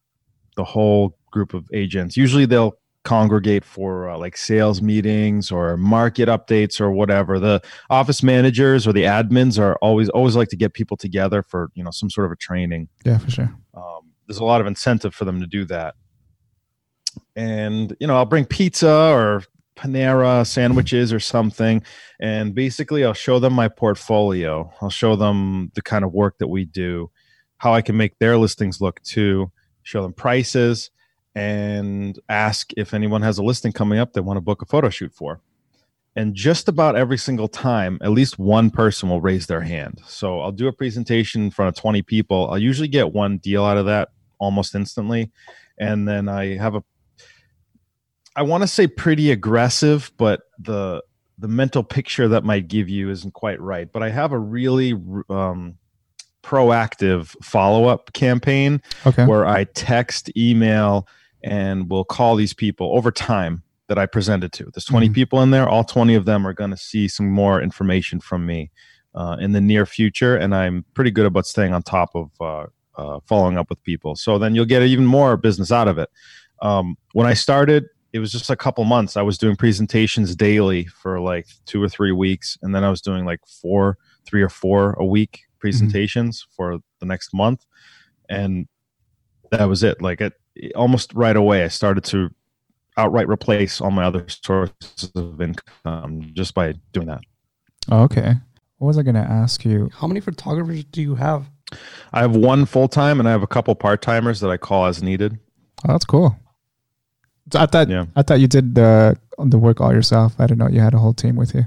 the 0.56 0.64
whole 0.64 1.16
group 1.30 1.54
of 1.54 1.66
agents. 1.72 2.16
Usually 2.16 2.44
they'll 2.44 2.74
congregate 3.04 3.64
for 3.64 4.10
uh, 4.10 4.18
like 4.18 4.36
sales 4.36 4.82
meetings 4.82 5.50
or 5.50 5.76
market 5.78 6.28
updates 6.28 6.78
or 6.80 6.90
whatever. 6.90 7.38
The 7.38 7.62
office 7.88 8.22
managers 8.22 8.86
or 8.86 8.92
the 8.92 9.04
admins 9.04 9.58
are 9.58 9.76
always 9.80 10.10
always 10.10 10.36
like 10.36 10.48
to 10.48 10.56
get 10.56 10.74
people 10.74 10.96
together 10.96 11.42
for 11.42 11.70
you 11.74 11.82
know 11.82 11.90
some 11.90 12.10
sort 12.10 12.26
of 12.26 12.32
a 12.32 12.36
training 12.36 12.88
Yeah, 13.06 13.16
for 13.18 13.30
sure. 13.30 13.54
um, 13.74 14.10
there's 14.26 14.38
a 14.40 14.44
lot 14.44 14.60
of 14.60 14.66
incentive 14.66 15.14
for 15.14 15.24
them 15.24 15.40
to 15.40 15.46
do 15.46 15.64
that 15.66 15.94
and 17.36 17.96
you 18.00 18.06
know 18.06 18.16
i'll 18.16 18.24
bring 18.24 18.44
pizza 18.44 18.90
or 18.90 19.42
panera 19.76 20.46
sandwiches 20.46 21.12
or 21.12 21.20
something 21.20 21.82
and 22.20 22.54
basically 22.54 23.04
i'll 23.04 23.14
show 23.14 23.38
them 23.38 23.52
my 23.52 23.68
portfolio. 23.68 24.72
I'll 24.82 24.90
show 24.90 25.14
them 25.14 25.70
the 25.74 25.82
kind 25.82 26.04
of 26.04 26.12
work 26.12 26.38
that 26.38 26.48
we 26.48 26.64
do 26.64 27.10
how 27.58 27.74
i 27.74 27.82
can 27.82 27.96
make 27.96 28.18
their 28.18 28.36
listings 28.36 28.80
look 28.80 29.00
too 29.02 29.50
show 29.82 30.02
them 30.02 30.12
prices 30.12 30.90
and 31.34 32.18
ask 32.28 32.72
if 32.76 32.92
anyone 32.92 33.22
has 33.22 33.38
a 33.38 33.42
listing 33.42 33.72
coming 33.72 33.98
up 33.98 34.12
they 34.12 34.20
want 34.20 34.36
to 34.36 34.42
book 34.42 34.60
a 34.60 34.66
photo 34.66 34.90
shoot 34.90 35.14
for. 35.14 35.40
And 36.16 36.34
just 36.34 36.68
about 36.68 36.96
every 36.96 37.16
single 37.16 37.46
time 37.46 37.98
at 38.02 38.10
least 38.10 38.40
one 38.40 38.70
person 38.70 39.08
will 39.08 39.20
raise 39.20 39.46
their 39.46 39.60
hand. 39.60 40.00
So 40.06 40.40
i'll 40.40 40.52
do 40.52 40.66
a 40.66 40.72
presentation 40.72 41.44
in 41.44 41.50
front 41.50 41.68
of 41.68 41.80
20 41.80 42.02
people. 42.02 42.50
I'll 42.50 42.58
usually 42.58 42.88
get 42.88 43.12
one 43.12 43.38
deal 43.38 43.64
out 43.64 43.76
of 43.76 43.86
that 43.86 44.08
almost 44.40 44.74
instantly 44.74 45.30
and 45.80 46.06
then 46.06 46.28
i 46.28 46.56
have 46.56 46.74
a 46.74 46.82
i 48.38 48.42
want 48.42 48.62
to 48.62 48.68
say 48.68 48.86
pretty 48.86 49.30
aggressive 49.30 50.10
but 50.16 50.40
the 50.58 51.02
the 51.38 51.48
mental 51.48 51.82
picture 51.82 52.28
that 52.28 52.44
might 52.44 52.68
give 52.68 52.88
you 52.88 53.10
isn't 53.10 53.32
quite 53.34 53.60
right 53.60 53.92
but 53.92 54.02
i 54.02 54.10
have 54.10 54.32
a 54.32 54.38
really 54.38 54.94
um, 55.30 55.76
proactive 56.42 57.34
follow-up 57.42 58.12
campaign 58.12 58.80
Okay. 59.04 59.26
where 59.26 59.46
I 59.46 59.64
text, 59.64 60.30
email, 60.36 61.06
and 61.44 61.90
will 61.90 62.04
call 62.04 62.36
these 62.36 62.54
people 62.54 62.96
over 62.96 63.10
time 63.10 63.62
that 63.88 63.98
I 63.98 64.06
presented 64.06 64.52
to. 64.52 64.64
There's 64.72 64.84
20 64.86 65.10
Mhm. 65.10 65.14
people 65.14 65.42
in 65.42 65.50
there. 65.50 65.68
All 65.68 65.84
20 65.84 66.14
of 66.14 66.24
them 66.24 66.46
are 66.46 66.54
going 66.54 66.70
to 66.70 66.76
see 66.76 67.06
some 67.08 67.30
more 67.30 67.60
information 67.60 68.20
from 68.20 68.46
me 68.46 68.70
uh, 69.14 69.36
in 69.40 69.52
the 69.52 69.60
near 69.60 69.84
future, 69.84 70.36
and 70.36 70.54
I'm 70.54 70.84
pretty 70.94 71.10
good 71.10 71.26
about 71.26 71.46
staying 71.46 71.74
on 71.74 71.82
top 71.82 72.10
of 72.14 72.30
uh, 72.40 72.66
uh, 72.96 73.20
following 73.26 73.58
up 73.58 73.68
with 73.68 73.82
people. 73.82 74.16
So 74.16 74.38
then 74.38 74.54
you'll 74.54 74.64
get 74.64 74.82
even 74.82 75.06
more 75.06 75.36
business 75.36 75.70
out 75.70 75.88
of 75.88 75.98
it. 75.98 76.08
Um, 76.62 76.96
when 77.12 77.26
I 77.26 77.34
started, 77.34 77.84
it 78.18 78.20
was 78.20 78.32
just 78.32 78.50
a 78.50 78.56
couple 78.56 78.84
months. 78.84 79.16
I 79.16 79.22
was 79.22 79.38
doing 79.38 79.54
presentations 79.54 80.34
daily 80.34 80.86
for 80.86 81.20
like 81.20 81.46
two 81.66 81.80
or 81.80 81.88
three 81.88 82.10
weeks, 82.10 82.58
and 82.62 82.74
then 82.74 82.82
I 82.82 82.90
was 82.90 83.00
doing 83.00 83.24
like 83.24 83.38
four, 83.46 83.96
three 84.26 84.42
or 84.42 84.48
four 84.48 84.94
a 84.94 85.04
week 85.04 85.34
mm-hmm. 85.34 85.60
presentations 85.60 86.44
for 86.50 86.80
the 86.98 87.06
next 87.06 87.32
month, 87.32 87.64
and 88.28 88.66
that 89.52 89.68
was 89.68 89.84
it. 89.84 90.02
Like 90.02 90.20
it 90.20 90.32
almost 90.74 91.14
right 91.14 91.36
away, 91.36 91.62
I 91.62 91.68
started 91.68 92.02
to 92.06 92.30
outright 92.96 93.28
replace 93.28 93.80
all 93.80 93.92
my 93.92 94.02
other 94.02 94.26
sources 94.28 95.12
of 95.14 95.40
income 95.40 96.32
just 96.34 96.54
by 96.54 96.74
doing 96.92 97.06
that. 97.06 97.20
Oh, 97.88 98.02
okay. 98.02 98.34
What 98.78 98.88
was 98.88 98.98
I 98.98 99.02
going 99.02 99.14
to 99.14 99.20
ask 99.20 99.64
you? 99.64 99.90
How 99.94 100.08
many 100.08 100.18
photographers 100.18 100.82
do 100.82 101.02
you 101.02 101.14
have? 101.14 101.46
I 102.12 102.20
have 102.22 102.34
one 102.34 102.66
full 102.66 102.88
time, 102.88 103.20
and 103.20 103.28
I 103.28 103.32
have 103.32 103.44
a 103.44 103.46
couple 103.46 103.76
part 103.76 104.02
timers 104.02 104.40
that 104.40 104.50
I 104.50 104.56
call 104.56 104.86
as 104.86 105.04
needed. 105.04 105.38
Oh, 105.86 105.92
that's 105.92 106.04
cool. 106.04 106.36
So 107.52 107.60
I 107.60 107.66
thought 107.66 107.88
Yeah. 107.88 108.06
I 108.16 108.22
thought 108.22 108.40
you 108.40 108.48
did 108.48 108.74
the 108.74 109.18
the 109.38 109.58
work 109.58 109.80
all 109.80 109.92
yourself. 109.92 110.34
I 110.38 110.46
didn't 110.46 110.58
know 110.58 110.68
you 110.68 110.80
had 110.80 110.94
a 110.94 110.98
whole 110.98 111.14
team 111.14 111.36
with 111.36 111.54
you. 111.54 111.64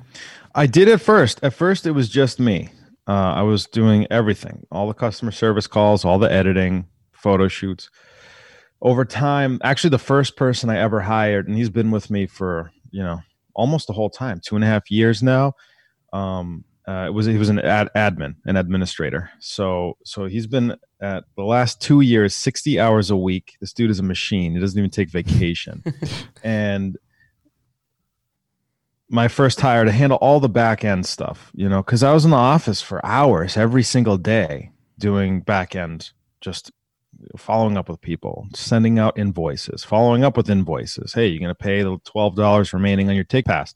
I 0.53 0.67
did 0.67 0.89
at 0.89 1.01
first. 1.01 1.39
At 1.43 1.53
first, 1.53 1.85
it 1.85 1.91
was 1.91 2.09
just 2.09 2.39
me. 2.39 2.69
Uh, 3.07 3.33
I 3.33 3.41
was 3.41 3.65
doing 3.65 4.05
everything, 4.11 4.65
all 4.71 4.87
the 4.87 4.93
customer 4.93 5.31
service 5.31 5.67
calls, 5.67 6.05
all 6.05 6.19
the 6.19 6.31
editing, 6.31 6.85
photo 7.13 7.47
shoots. 7.47 7.89
Over 8.81 9.05
time, 9.05 9.59
actually, 9.63 9.91
the 9.91 9.99
first 9.99 10.35
person 10.35 10.69
I 10.69 10.77
ever 10.77 11.01
hired, 11.01 11.47
and 11.47 11.55
he's 11.57 11.69
been 11.69 11.91
with 11.91 12.09
me 12.09 12.25
for 12.27 12.71
you 12.91 13.03
know 13.03 13.21
almost 13.53 13.87
the 13.87 13.93
whole 13.93 14.09
time, 14.09 14.39
two 14.43 14.55
and 14.55 14.63
a 14.63 14.67
half 14.67 14.89
years 14.91 15.23
now. 15.23 15.53
Um, 16.13 16.63
uh, 16.91 17.05
it 17.05 17.13
was 17.13 17.25
he 17.25 17.37
was 17.37 17.47
an 17.47 17.59
ad, 17.59 17.89
admin, 17.95 18.35
an 18.45 18.57
administrator. 18.57 19.29
So 19.39 19.97
so 20.03 20.25
he's 20.25 20.47
been 20.47 20.75
at 21.01 21.23
the 21.37 21.43
last 21.43 21.79
two 21.81 22.01
years, 22.01 22.35
sixty 22.35 22.79
hours 22.79 23.09
a 23.09 23.15
week. 23.15 23.55
This 23.61 23.71
dude 23.71 23.91
is 23.91 23.99
a 23.99 24.03
machine. 24.03 24.53
He 24.53 24.59
doesn't 24.59 24.77
even 24.77 24.89
take 24.89 25.09
vacation, 25.09 25.83
and 26.43 26.97
my 29.07 29.29
first 29.29 29.61
hire 29.61 29.85
to 29.85 29.91
handle 29.91 30.17
all 30.21 30.39
the 30.41 30.49
back 30.49 30.83
end 30.83 31.05
stuff, 31.05 31.51
you 31.53 31.69
know, 31.69 31.81
because 31.81 32.03
I 32.03 32.13
was 32.13 32.25
in 32.25 32.31
the 32.31 32.37
office 32.37 32.81
for 32.81 33.05
hours 33.05 33.55
every 33.55 33.83
single 33.83 34.17
day 34.17 34.71
doing 34.97 35.41
back 35.41 35.75
end, 35.75 36.11
just 36.41 36.71
following 37.37 37.77
up 37.77 37.87
with 37.87 38.01
people, 38.01 38.47
sending 38.53 38.99
out 38.99 39.17
invoices, 39.17 39.83
following 39.83 40.23
up 40.23 40.35
with 40.35 40.49
invoices. 40.49 41.13
Hey, 41.13 41.27
you're 41.27 41.39
going 41.39 41.49
to 41.49 41.55
pay 41.55 41.83
the 41.83 41.97
$12 41.99 42.73
remaining 42.73 43.09
on 43.09 43.15
your 43.15 43.23
take 43.23 43.45
pass. 43.45 43.75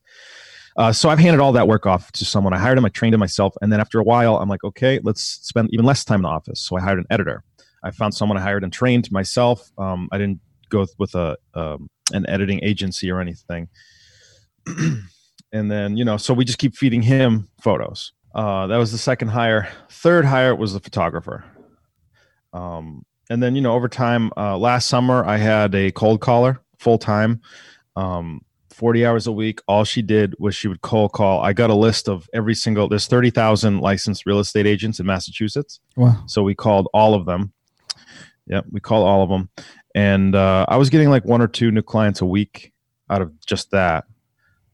Uh, 0.77 0.91
so 0.91 1.09
I've 1.09 1.19
handed 1.19 1.39
all 1.39 1.53
that 1.53 1.67
work 1.67 1.85
off 1.85 2.11
to 2.13 2.25
someone. 2.25 2.53
I 2.53 2.59
hired 2.59 2.77
him, 2.77 2.85
I 2.85 2.89
trained 2.89 3.13
him 3.13 3.19
myself. 3.19 3.55
And 3.61 3.71
then 3.71 3.79
after 3.79 3.99
a 3.99 4.03
while, 4.03 4.37
I'm 4.37 4.49
like, 4.49 4.63
okay, 4.63 4.99
let's 5.03 5.21
spend 5.21 5.69
even 5.71 5.85
less 5.85 6.03
time 6.03 6.17
in 6.17 6.23
the 6.23 6.29
office. 6.29 6.61
So 6.61 6.77
I 6.77 6.81
hired 6.81 6.99
an 6.99 7.05
editor. 7.09 7.43
I 7.83 7.91
found 7.91 8.13
someone 8.13 8.37
I 8.37 8.41
hired 8.41 8.63
and 8.63 8.73
trained 8.73 9.11
myself. 9.11 9.71
Um, 9.77 10.09
I 10.11 10.17
didn't 10.17 10.39
go 10.69 10.85
with 10.97 11.15
a 11.15 11.37
um, 11.53 11.89
an 12.13 12.27
editing 12.29 12.59
agency 12.63 13.09
or 13.09 13.21
anything. 13.21 13.69
and 15.55 15.71
then 15.71 15.95
you 15.95 16.03
know 16.03 16.17
so 16.17 16.33
we 16.33 16.43
just 16.45 16.57
keep 16.57 16.75
feeding 16.75 17.01
him 17.01 17.47
photos 17.61 18.11
uh, 18.35 18.67
that 18.67 18.77
was 18.77 18.91
the 18.91 18.97
second 18.97 19.29
hire 19.29 19.69
third 19.89 20.25
hire 20.25 20.53
was 20.53 20.73
the 20.73 20.79
photographer 20.79 21.43
um, 22.53 23.03
and 23.29 23.41
then 23.41 23.55
you 23.55 23.61
know 23.61 23.73
over 23.73 23.87
time 23.87 24.31
uh, 24.37 24.57
last 24.57 24.87
summer 24.87 25.23
i 25.25 25.37
had 25.37 25.73
a 25.73 25.91
cold 25.91 26.19
caller 26.19 26.61
full 26.77 26.97
time 26.97 27.41
um, 27.95 28.41
40 28.75 29.05
hours 29.05 29.25
a 29.25 29.31
week. 29.31 29.61
All 29.67 29.85
she 29.85 30.01
did 30.01 30.35
was 30.37 30.53
she 30.53 30.67
would 30.67 30.81
cold 30.81 31.13
call. 31.13 31.41
I 31.41 31.53
got 31.53 31.69
a 31.69 31.75
list 31.75 32.09
of 32.09 32.29
every 32.33 32.53
single, 32.53 32.89
there's 32.89 33.07
30,000 33.07 33.79
licensed 33.79 34.25
real 34.25 34.39
estate 34.39 34.67
agents 34.67 34.99
in 34.99 35.05
Massachusetts. 35.05 35.79
Wow. 35.95 36.23
So 36.27 36.43
we 36.43 36.55
called 36.55 36.89
all 36.93 37.13
of 37.13 37.25
them. 37.25 37.53
Yep, 38.47 38.65
we 38.71 38.79
called 38.81 39.07
all 39.07 39.23
of 39.23 39.29
them. 39.29 39.49
And 39.95 40.35
uh, 40.35 40.65
I 40.67 40.75
was 40.75 40.89
getting 40.89 41.09
like 41.09 41.23
one 41.23 41.41
or 41.41 41.47
two 41.47 41.71
new 41.71 41.81
clients 41.81 42.19
a 42.19 42.25
week 42.25 42.73
out 43.09 43.21
of 43.21 43.33
just 43.45 43.71
that. 43.71 44.03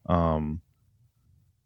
Um, 0.07 0.61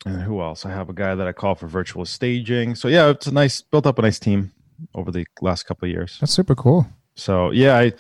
and 0.06 0.22
who 0.22 0.42
else? 0.42 0.66
I 0.66 0.72
have 0.72 0.90
a 0.90 0.94
guy 0.94 1.16
that 1.16 1.26
I 1.26 1.32
call 1.32 1.56
for 1.56 1.68
virtual 1.68 2.06
staging. 2.06 2.76
So 2.76 2.90
yeah, 2.90 3.10
it's 3.10 3.28
a 3.28 3.34
nice, 3.34 3.62
built 3.62 3.88
up 3.88 3.98
a 3.98 4.02
nice 4.02 4.20
team 4.20 4.52
over 4.94 5.10
the 5.10 5.26
last 5.42 5.64
couple 5.64 5.88
of 5.88 5.92
years. 5.92 6.18
That's 6.20 6.34
super 6.34 6.54
cool. 6.54 6.86
So 7.16 7.52
yeah, 7.52 7.78
I, 7.78 7.94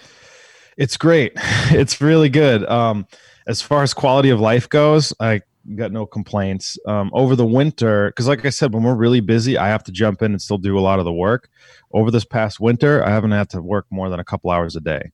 it's 0.77 0.97
great. 0.97 1.33
It's 1.71 1.99
really 1.99 2.29
good. 2.29 2.63
Um, 2.69 3.07
as 3.47 3.59
far 3.59 3.81
as 3.81 3.91
quality 3.93 4.29
of 4.29 4.39
life 4.39 4.69
goes, 4.69 5.11
I 5.19 5.41
got 5.75 5.91
no 5.91 6.05
complaints. 6.05 6.77
Um, 6.87 7.09
over 7.13 7.35
the 7.35 7.45
winter, 7.45 8.09
because 8.09 8.27
like 8.27 8.45
I 8.45 8.51
said, 8.51 8.71
when 8.71 8.83
we're 8.83 8.95
really 8.95 9.19
busy, 9.19 9.57
I 9.57 9.67
have 9.69 9.83
to 9.85 9.91
jump 9.91 10.21
in 10.21 10.31
and 10.31 10.41
still 10.41 10.59
do 10.59 10.77
a 10.77 10.81
lot 10.81 10.99
of 10.99 11.05
the 11.05 11.11
work. 11.11 11.49
Over 11.91 12.11
this 12.11 12.23
past 12.23 12.59
winter, 12.59 13.03
I 13.03 13.09
haven't 13.09 13.31
had 13.31 13.49
to 13.51 13.61
work 13.61 13.87
more 13.89 14.09
than 14.09 14.19
a 14.19 14.23
couple 14.23 14.51
hours 14.51 14.75
a 14.75 14.79
day, 14.79 15.11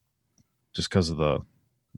just 0.74 0.89
because 0.89 1.10
of 1.10 1.17
the, 1.17 1.39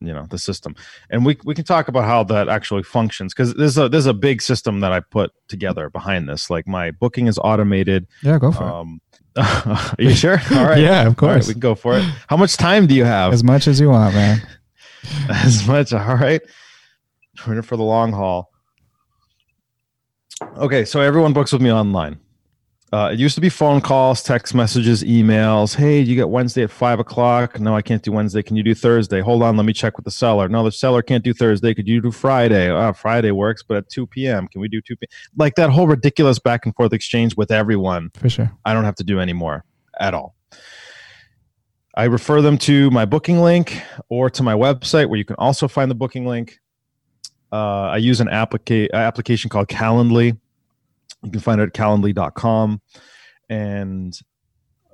you 0.06 0.14
know, 0.14 0.26
the 0.30 0.38
system. 0.38 0.76
And 1.10 1.26
we 1.26 1.38
we 1.44 1.56
can 1.56 1.66
talk 1.66 1.88
about 1.88 2.06
how 2.06 2.24
that 2.26 2.50
actually 2.50 2.84
functions 2.84 3.34
because 3.34 3.54
there's 3.56 3.78
a 3.78 3.90
there's 3.90 4.06
a 4.06 4.14
big 4.14 4.42
system 4.42 4.80
that 4.82 4.92
I 4.92 5.00
put 5.00 5.32
together 5.48 5.90
behind 5.90 6.28
this. 6.30 6.50
Like 6.50 6.68
my 6.68 6.92
booking 6.92 7.28
is 7.28 7.40
automated. 7.40 8.08
Yeah, 8.22 8.38
go 8.40 8.52
for 8.52 8.64
it. 8.64 8.72
Um, 8.74 9.02
are 9.38 9.96
you 9.98 10.12
sure? 10.14 10.40
All 10.52 10.58
it. 10.60 10.64
right. 10.64 10.80
Yeah, 10.80 11.02
of 11.02 11.06
All 11.08 11.10
right, 11.10 11.18
course. 11.18 11.48
we 11.48 11.54
can 11.54 11.60
go 11.60 11.76
for 11.76 11.98
it. 11.98 12.04
How 12.28 12.38
much 12.38 12.56
time 12.58 12.86
do 12.86 12.94
you 12.94 13.06
have? 13.06 13.34
as 13.34 13.44
much 13.44 13.68
as 13.68 13.80
you 13.80 13.90
want, 13.90 14.14
man. 14.14 14.42
as 15.30 15.68
much. 15.68 15.92
All 15.94 16.16
right. 16.16 16.42
We're 17.48 17.54
in 17.54 17.60
it 17.60 17.66
for 17.66 17.78
the 17.78 17.84
long 17.84 18.12
haul. 18.14 18.52
Okay, 20.58 20.86
so 20.86 21.00
everyone 21.02 21.34
books 21.34 21.52
with 21.52 21.62
me 21.62 21.72
online. 21.72 22.20
Uh, 22.94 23.10
it 23.12 23.18
used 23.18 23.34
to 23.34 23.42
be 23.42 23.50
phone 23.50 23.82
calls, 23.82 24.22
text 24.22 24.54
messages, 24.54 25.04
emails. 25.04 25.74
Hey, 25.74 26.00
you 26.00 26.14
get 26.14 26.30
Wednesday 26.30 26.62
at 26.62 26.70
five 26.70 27.00
o'clock? 27.00 27.60
No, 27.60 27.76
I 27.76 27.82
can't 27.82 28.04
do 28.04 28.12
Wednesday. 28.12 28.44
Can 28.44 28.56
you 28.56 28.62
do 28.62 28.76
Thursday? 28.76 29.20
Hold 29.20 29.42
on, 29.42 29.58
let 29.58 29.66
me 29.66 29.74
check 29.74 29.98
with 29.98 30.06
the 30.06 30.12
seller. 30.12 30.48
No, 30.48 30.64
the 30.64 30.72
seller 30.72 31.02
can't 31.02 31.24
do 31.24 31.34
Thursday. 31.34 31.74
Could 31.74 31.88
you 31.88 32.02
do 32.02 32.12
Friday? 32.12 32.70
Uh, 32.70 32.94
Friday 32.94 33.32
works, 33.32 33.64
but 33.64 33.78
at 33.78 33.90
2 33.90 34.06
p.m. 34.06 34.48
Can 34.48 34.62
we 34.62 34.68
do 34.68 34.80
2 34.80 34.96
p.m.? 34.96 35.10
Like 35.36 35.56
that 35.56 35.72
whole 35.72 35.88
ridiculous 35.88 36.38
back 36.38 36.68
and 36.68 36.76
forth 36.76 36.94
exchange 36.94 37.36
with 37.36 37.50
everyone. 37.50 38.12
For 38.14 38.30
sure. 38.30 38.52
I 38.64 38.74
don't 38.74 38.84
have 38.84 38.96
to 38.98 39.04
do 39.04 39.20
anymore 39.20 39.66
at 40.00 40.14
all. 40.14 40.36
I 41.96 42.04
refer 42.04 42.44
them 42.44 42.60
to 42.60 42.92
my 42.92 43.06
booking 43.06 43.40
link 43.40 43.82
or 44.10 44.30
to 44.30 44.44
my 44.44 44.54
website 44.54 45.10
where 45.10 45.18
you 45.18 45.26
can 45.26 45.38
also 45.40 45.68
find 45.68 45.90
the 45.90 45.96
booking 45.96 46.28
link. 46.28 46.60
Uh, 47.52 47.90
I 47.90 47.98
use 47.98 48.22
an 48.22 48.28
applica- 48.28 48.92
application 48.94 49.50
called 49.50 49.68
Calendly. 49.68 50.38
You 51.24 51.32
can 51.32 51.40
find 51.40 51.62
it 51.62 51.66
at 51.66 51.74
calendly.com. 51.74 52.82
And 53.50 54.20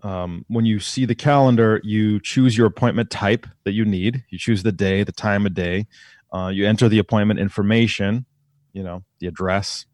um, 0.04 0.46
when 0.48 0.66
you 0.66 0.80
see 0.80 1.06
the 1.06 1.16
calendar, 1.16 1.82
you 1.84 2.20
choose 2.22 2.58
your 2.58 2.68
appointment 2.68 3.10
type 3.10 3.48
that 3.66 3.74
you 3.74 3.86
need. 3.86 4.24
You 4.30 4.38
choose 4.38 4.64
the 4.64 4.72
day, 4.72 5.04
the 5.04 5.12
time 5.12 5.46
of 5.46 5.54
day. 5.54 5.88
Uh, 6.34 6.48
you 6.48 6.66
enter 6.66 6.88
the 6.88 7.00
appointment 7.00 7.40
information, 7.40 8.26
you 8.74 8.84
know, 8.84 9.04
the 9.20 9.28
address, 9.28 9.86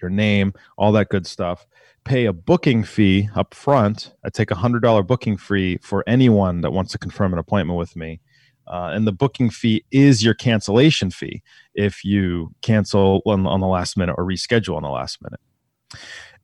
your 0.00 0.10
name, 0.10 0.54
all 0.76 0.92
that 0.92 1.08
good 1.08 1.26
stuff 1.26 1.66
pay 2.04 2.26
a 2.26 2.32
booking 2.32 2.84
fee 2.84 3.28
up 3.34 3.54
front. 3.54 4.12
I 4.24 4.30
take 4.30 4.50
a 4.50 4.54
hundred 4.54 4.82
dollar 4.82 5.02
booking 5.02 5.36
fee 5.36 5.78
for 5.82 6.04
anyone 6.06 6.60
that 6.60 6.72
wants 6.72 6.92
to 6.92 6.98
confirm 6.98 7.32
an 7.32 7.38
appointment 7.38 7.78
with 7.78 7.96
me. 7.96 8.20
Uh, 8.66 8.90
and 8.94 9.06
the 9.06 9.12
booking 9.12 9.50
fee 9.50 9.84
is 9.90 10.24
your 10.24 10.34
cancellation 10.34 11.10
fee 11.10 11.42
if 11.74 12.04
you 12.04 12.50
cancel 12.62 13.20
on, 13.26 13.46
on 13.46 13.60
the 13.60 13.66
last 13.66 13.96
minute 13.96 14.14
or 14.16 14.24
reschedule 14.24 14.76
on 14.76 14.82
the 14.82 14.88
last 14.88 15.18
minute. 15.22 15.40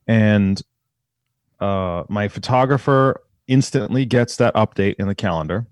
And 0.07 0.61
uh, 1.59 2.03
my 2.09 2.27
photographer 2.27 3.21
instantly 3.47 4.05
gets 4.05 4.37
that 4.37 4.53
update 4.55 4.95
in 4.99 5.07
the 5.07 5.15
calendar. 5.15 5.67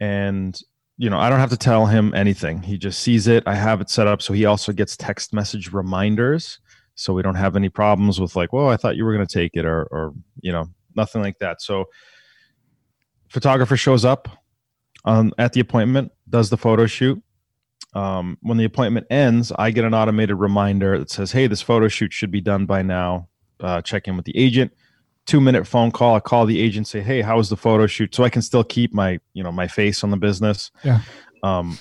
And 0.00 0.60
you 0.98 1.10
know, 1.10 1.18
I 1.18 1.30
don't 1.30 1.40
have 1.40 1.50
to 1.50 1.56
tell 1.56 1.86
him 1.86 2.14
anything. 2.14 2.62
He 2.62 2.78
just 2.78 3.00
sees 3.00 3.26
it. 3.26 3.42
I 3.46 3.54
have 3.54 3.80
it 3.80 3.90
set 3.90 4.06
up 4.06 4.22
so 4.22 4.32
he 4.32 4.44
also 4.44 4.72
gets 4.72 4.96
text 4.96 5.32
message 5.32 5.72
reminders 5.72 6.58
so 6.94 7.12
we 7.12 7.22
don't 7.22 7.34
have 7.34 7.56
any 7.56 7.68
problems 7.68 8.20
with 8.20 8.36
like 8.36 8.52
well 8.52 8.68
i 8.68 8.76
thought 8.76 8.96
you 8.96 9.04
were 9.04 9.14
going 9.14 9.26
to 9.26 9.32
take 9.32 9.52
it 9.54 9.64
or 9.64 9.84
or 9.90 10.12
you 10.40 10.52
know 10.52 10.66
nothing 10.94 11.22
like 11.22 11.38
that 11.38 11.62
so 11.62 11.84
photographer 13.28 13.76
shows 13.76 14.04
up 14.04 14.28
um, 15.04 15.32
at 15.38 15.52
the 15.52 15.60
appointment 15.60 16.12
does 16.28 16.50
the 16.50 16.56
photo 16.56 16.86
shoot 16.86 17.20
um, 17.94 18.38
when 18.40 18.56
the 18.56 18.64
appointment 18.64 19.06
ends 19.10 19.52
i 19.58 19.70
get 19.70 19.84
an 19.84 19.94
automated 19.94 20.36
reminder 20.36 20.98
that 20.98 21.10
says 21.10 21.32
hey 21.32 21.46
this 21.46 21.62
photo 21.62 21.88
shoot 21.88 22.12
should 22.12 22.30
be 22.30 22.40
done 22.40 22.66
by 22.66 22.82
now. 22.82 23.28
Uh, 23.60 23.80
check 23.80 24.08
in 24.08 24.16
with 24.16 24.24
the 24.24 24.36
agent. 24.36 24.72
Two 25.24 25.40
minute 25.40 25.66
phone 25.68 25.92
call. 25.92 26.16
I 26.16 26.20
call 26.20 26.46
the 26.46 26.58
agent 26.58 26.88
say 26.88 27.00
hey 27.00 27.22
how 27.22 27.36
was 27.36 27.48
the 27.48 27.56
photo 27.56 27.86
shoot? 27.86 28.14
So 28.14 28.24
i 28.24 28.28
can 28.28 28.42
still 28.42 28.64
keep 28.64 28.92
my 28.92 29.20
you 29.34 29.42
know 29.42 29.52
my 29.52 29.68
face 29.68 30.02
on 30.02 30.10
the 30.10 30.16
business. 30.16 30.70
Yeah. 30.82 31.00
um, 31.42 31.78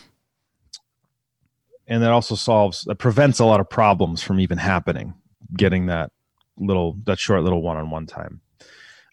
and 1.87 2.03
that 2.03 2.11
also 2.11 2.35
solves 2.35 2.83
that 2.83 2.95
prevents 2.95 3.39
a 3.39 3.45
lot 3.45 3.59
of 3.59 3.69
problems 3.69 4.21
from 4.21 4.39
even 4.39 4.57
happening 4.57 5.13
getting 5.57 5.87
that 5.87 6.11
little 6.57 6.97
that 7.05 7.19
short 7.19 7.43
little 7.43 7.61
one-on-one 7.61 8.05
time. 8.05 8.41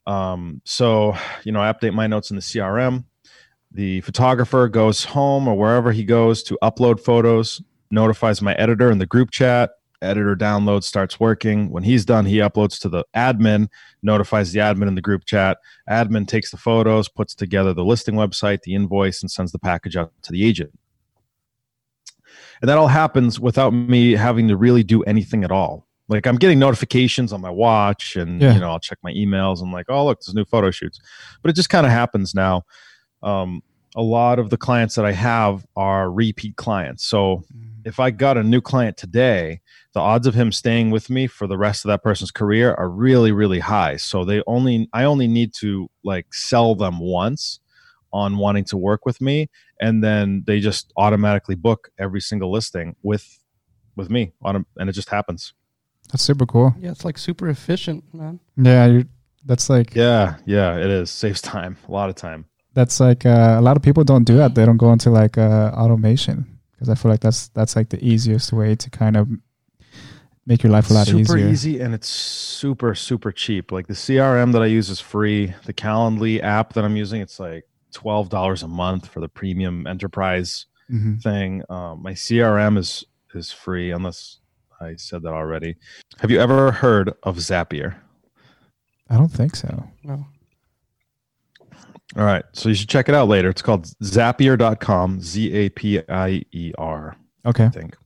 Um, 0.06 0.60
so 0.64 1.16
you 1.44 1.52
know 1.52 1.60
i 1.60 1.72
update 1.72 1.94
my 1.94 2.06
notes 2.06 2.30
in 2.30 2.36
the 2.36 2.42
crm 2.42 3.04
the 3.70 4.00
photographer 4.02 4.68
goes 4.68 5.04
home 5.04 5.46
or 5.46 5.56
wherever 5.56 5.92
he 5.92 6.04
goes 6.04 6.42
to 6.44 6.58
upload 6.62 7.00
photos 7.00 7.60
notifies 7.90 8.40
my 8.42 8.54
editor 8.54 8.90
in 8.90 8.98
the 8.98 9.06
group 9.06 9.30
chat 9.30 9.70
editor 10.02 10.36
downloads 10.36 10.84
starts 10.84 11.18
working. 11.18 11.70
When 11.70 11.82
he's 11.82 12.04
done 12.04 12.24
he 12.26 12.36
uploads 12.36 12.80
to 12.80 12.88
the 12.88 13.04
admin 13.16 13.68
notifies 14.02 14.52
the 14.52 14.60
admin 14.60 14.88
in 14.88 14.94
the 14.94 15.00
group 15.00 15.24
chat. 15.24 15.58
Admin 15.90 16.26
takes 16.26 16.50
the 16.50 16.56
photos 16.56 17.08
puts 17.08 17.34
together 17.34 17.72
the 17.74 17.84
listing 17.84 18.14
website 18.14 18.62
the 18.62 18.74
invoice 18.74 19.22
and 19.22 19.30
sends 19.30 19.52
the 19.52 19.58
package 19.58 19.96
out 19.96 20.12
to 20.22 20.32
the 20.32 20.44
agent. 20.44 20.70
And 22.60 22.68
that 22.68 22.78
all 22.78 22.88
happens 22.88 23.38
without 23.40 23.70
me 23.70 24.12
having 24.12 24.48
to 24.48 24.56
really 24.56 24.82
do 24.82 25.02
anything 25.04 25.44
at 25.44 25.50
all. 25.50 25.86
Like 26.08 26.26
i'm 26.26 26.36
getting 26.36 26.58
notifications 26.58 27.32
on 27.32 27.40
my 27.40 27.50
watch 27.50 28.16
and 28.16 28.40
Yeah. 28.40 28.54
you 28.54 28.60
know 28.60 28.70
i'll 28.70 28.80
check 28.80 28.98
my 29.02 29.12
emails. 29.12 29.60
And 29.60 29.72
like 29.72 29.86
oh 29.88 30.06
look 30.06 30.20
there's 30.20 30.34
new 30.34 30.44
photo 30.44 30.70
shoots. 30.70 31.00
But 31.42 31.50
it 31.50 31.54
just 31.56 31.70
kind 31.70 31.86
of 31.86 31.92
happens 31.92 32.34
now 32.34 32.62
um, 33.22 33.62
a 33.96 34.02
lot 34.02 34.38
of 34.38 34.50
the 34.50 34.56
clients 34.56 34.94
that 34.94 35.04
i 35.04 35.12
have 35.12 35.66
are 35.76 36.10
repeat 36.10 36.56
clients. 36.56 37.04
So 37.06 37.44
if 37.84 37.98
i 38.00 38.10
got 38.10 38.36
a 38.36 38.42
new 38.42 38.60
client 38.60 38.96
today 38.96 39.60
the 39.94 40.00
odds 40.00 40.26
of 40.26 40.34
him 40.34 40.52
staying 40.52 40.90
with 40.90 41.08
me 41.08 41.26
for 41.26 41.46
the 41.46 41.56
rest 41.56 41.84
of 41.84 41.88
that 41.88 42.02
person's 42.02 42.30
career 42.30 42.74
are 42.74 42.88
really 42.90 43.32
really 43.32 43.60
high. 43.60 43.96
So 43.96 44.24
they 44.24 44.42
only 44.46 44.88
i 44.92 45.04
only 45.04 45.26
need 45.26 45.52
to 45.60 45.88
like 46.04 46.32
sell 46.34 46.74
them 46.74 46.98
once 47.00 47.60
on 48.12 48.36
wanting 48.38 48.64
to 48.64 48.76
work 48.76 49.04
with 49.06 49.20
me 49.20 49.48
and 49.80 50.02
then 50.02 50.42
they 50.46 50.60
just 50.60 50.92
automatically 50.96 51.54
book 51.54 51.90
every 51.98 52.20
single 52.20 52.50
listing 52.50 52.94
with 53.02 53.42
with 53.96 54.10
me 54.10 54.32
on 54.42 54.54
'em, 54.56 54.66
and 54.76 54.88
it 54.88 54.92
just 54.92 55.08
happens. 55.10 55.54
That's 56.10 56.22
super 56.22 56.46
cool. 56.46 56.74
Yeah, 56.78 56.90
it's 56.92 57.04
like 57.04 57.18
super 57.18 57.48
efficient, 57.48 58.04
man. 58.14 58.40
Yeah, 58.56 58.86
you 58.86 59.04
that's 59.44 59.68
like 59.70 59.94
yeah 59.94 60.36
yeah 60.46 60.76
it 60.76 60.90
is. 60.90 61.10
Saves 61.10 61.40
time 61.40 61.76
a 61.88 61.92
lot 61.92 62.08
of 62.10 62.14
time 62.14 62.44
that's 62.74 63.00
like 63.00 63.26
uh, 63.26 63.56
a 63.58 63.62
lot 63.62 63.76
of 63.76 63.82
people 63.82 64.04
don't 64.04 64.24
do 64.24 64.36
that. 64.36 64.54
They 64.54 64.64
don't 64.66 64.76
go 64.76 64.92
into 64.92 65.10
like 65.10 65.38
uh, 65.38 65.72
automation 65.74 66.58
because 66.72 66.88
I 66.88 66.94
feel 66.94 67.10
like 67.10 67.20
that's 67.20 67.48
that's 67.48 67.76
like 67.76 67.88
the 67.88 68.02
easiest 68.04 68.52
way 68.52 68.74
to 68.76 68.90
kind 68.90 69.16
of 69.16 69.28
make 70.46 70.62
your 70.62 70.72
life 70.72 70.90
a 70.90 70.94
lot 70.94 71.06
super 71.06 71.18
easier. 71.18 71.26
Super 71.26 71.38
easy 71.38 71.80
and 71.80 71.94
it's 71.94 72.08
super 72.08 72.94
super 72.94 73.30
cheap 73.30 73.70
like 73.70 73.86
the 73.86 73.92
crm 73.92 74.50
that 74.54 74.62
i 74.62 74.64
use 74.64 74.88
is 74.88 74.98
free 74.98 75.52
the 75.66 75.74
calendly 75.74 76.42
app 76.42 76.72
that 76.72 76.86
i'm 76.86 76.96
using 76.96 77.20
it's 77.20 77.38
like 77.38 77.64
$12 77.92 78.62
a 78.62 78.66
month 78.66 79.06
for 79.06 79.20
the 79.20 79.28
premium 79.28 79.86
enterprise 79.86 80.64
hmm 80.88 81.16
thing 81.16 81.62
um, 81.68 82.02
my 82.02 82.12
crm 82.12 82.78
is 82.78 83.04
is 83.34 83.52
free 83.52 83.90
unless 83.90 84.38
i 84.80 84.96
said 84.96 85.22
that 85.22 85.34
already 85.34 85.76
have 86.18 86.30
you 86.30 86.40
ever 86.40 86.72
heard 86.72 87.12
of 87.24 87.36
zapier 87.36 87.96
I 89.10 89.16
don't 89.16 89.28
think 89.28 89.56
so. 89.56 89.84
No. 90.04 90.26
All 92.16 92.24
right 92.24 92.44
so 92.52 92.68
you 92.68 92.74
should 92.74 92.88
check 92.88 93.08
it 93.08 93.14
out 93.14 93.28
later 93.28 93.48
it's 93.50 93.62
called 93.62 93.84
zapier.com 94.02 95.20
z-a-p-i-e-r 95.20 97.16
Okay. 97.48 97.64
I 97.64 97.68
think. 97.68 97.96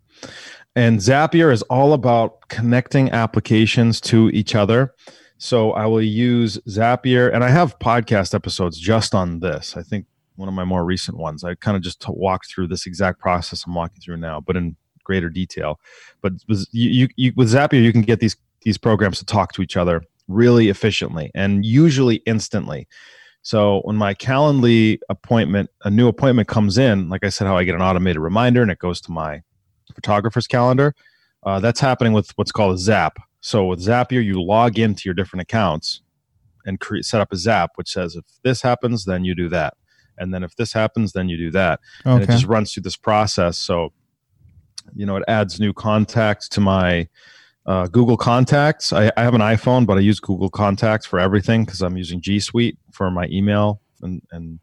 And 0.77 0.99
Zapier 1.01 1.53
is 1.53 1.63
all 1.63 1.93
about 1.93 2.49
connecting 2.49 3.11
applications 3.11 4.01
to 4.03 4.31
each 4.31 4.55
other. 4.55 4.95
So 5.39 5.73
I 5.73 5.87
will 5.87 6.03
use 6.03 6.59
Zapier, 6.69 7.35
and 7.35 7.43
I 7.43 7.49
have 7.51 7.79
podcast 7.81 8.35
episodes 8.35 8.79
just 8.79 9.15
on 9.15 9.41
this. 9.41 9.77
I 9.77 9.83
think 9.83 10.07
one 10.37 10.49
of 10.49 10.55
my 10.55 10.65
more 10.65 10.85
recent 10.85 11.19
ones. 11.19 11.45
I 11.45 11.55
kind 11.57 11.77
of 11.77 11.83
just 11.83 12.05
walked 12.09 12.51
through 12.51 12.69
this 12.69 12.87
exact 12.87 13.19
process 13.19 13.65
I'm 13.67 13.75
walking 13.75 14.01
through 14.01 14.19
now, 14.19 14.41
but 14.41 14.57
in 14.57 14.77
greater 15.05 15.29
detail. 15.29 15.81
But 16.23 16.35
with- 16.49 16.67
you, 16.71 16.91
you, 16.91 17.09
you, 17.17 17.33
with 17.37 17.53
Zapier, 17.53 17.83
you 17.83 17.93
can 17.93 18.03
get 18.03 18.21
these 18.21 18.37
these 18.63 18.79
programs 18.79 19.19
to 19.19 19.25
talk 19.25 19.53
to 19.55 19.63
each 19.63 19.77
other 19.77 20.05
really 20.29 20.69
efficiently 20.69 21.33
and 21.35 21.67
usually 21.67 22.17
instantly. 22.27 22.87
So 23.43 23.81
when 23.81 23.97
my 23.97 24.15
Calendly 24.15 24.99
appointment, 25.09 25.71
a 25.85 25.91
new 25.91 26.09
appointment 26.09 26.49
comes 26.49 26.79
in, 26.79 27.09
like 27.09 27.25
I 27.25 27.29
said, 27.29 27.47
how 27.47 27.57
I 27.57 27.65
get 27.65 27.75
an 27.75 27.83
automated 27.83 28.23
reminder 28.23 28.63
and 28.63 28.71
it 28.71 28.79
goes 28.79 29.01
to 29.03 29.13
my 29.13 29.43
photographer's 29.95 30.47
calendar. 30.47 30.95
Uh, 31.45 31.59
that's 31.59 31.81
happening 31.81 32.13
with 32.13 32.31
what's 32.37 32.53
called 32.53 32.75
a 32.75 32.79
Zap. 32.79 33.19
So 33.41 33.67
with 33.67 33.81
Zapier, 33.81 34.25
you 34.25 34.41
log 34.41 34.79
into 34.79 35.03
your 35.07 35.15
different 35.15 35.43
accounts 35.43 36.03
and 36.65 36.79
create 36.79 37.05
set 37.05 37.21
up 37.21 37.33
a 37.33 37.37
Zap, 37.37 37.73
which 37.75 37.91
says 37.91 38.15
if 38.15 38.25
this 38.45 38.63
happens, 38.63 39.05
then 39.05 39.25
you 39.25 39.35
do 39.35 39.49
that, 39.49 39.75
and 40.17 40.33
then 40.33 40.45
if 40.45 40.55
this 40.55 40.73
happens, 40.73 41.13
then 41.13 41.29
you 41.29 41.37
do 41.37 41.51
that, 41.51 41.81
and 42.15 42.23
it 42.23 42.27
just 42.31 42.47
runs 42.47 42.73
through 42.73 42.85
this 42.85 42.97
process. 42.97 43.59
So 43.59 43.93
you 44.95 45.07
know, 45.07 45.17
it 45.17 45.25
adds 45.27 45.59
new 45.59 45.73
contacts 45.73 46.49
to 46.51 46.61
my 46.61 47.09
uh, 47.67 47.87
Google 47.89 48.17
Contacts. 48.17 48.93
I, 48.93 49.11
I 49.17 49.23
have 49.23 49.35
an 49.35 49.41
iPhone, 49.41 49.87
but 49.87 49.97
I 49.97 50.01
use 50.01 50.21
Google 50.21 50.51
Contacts 50.51 51.07
for 51.07 51.19
everything 51.19 51.65
because 51.65 51.83
I'm 51.83 51.97
using 51.97 52.21
G 52.21 52.41
Suite 52.41 52.79
for 52.91 53.11
my 53.11 53.27
email 53.31 53.81
and 54.03 54.23
and 54.33 54.59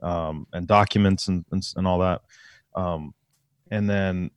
um, 0.00 0.46
and 0.52 0.66
documents 0.66 1.28
and, 1.28 1.44
and 1.52 1.62
and 1.76 1.86
all 1.86 1.98
that. 2.00 2.22
Um, 2.74 3.14
and 3.70 3.88
then 3.88 4.30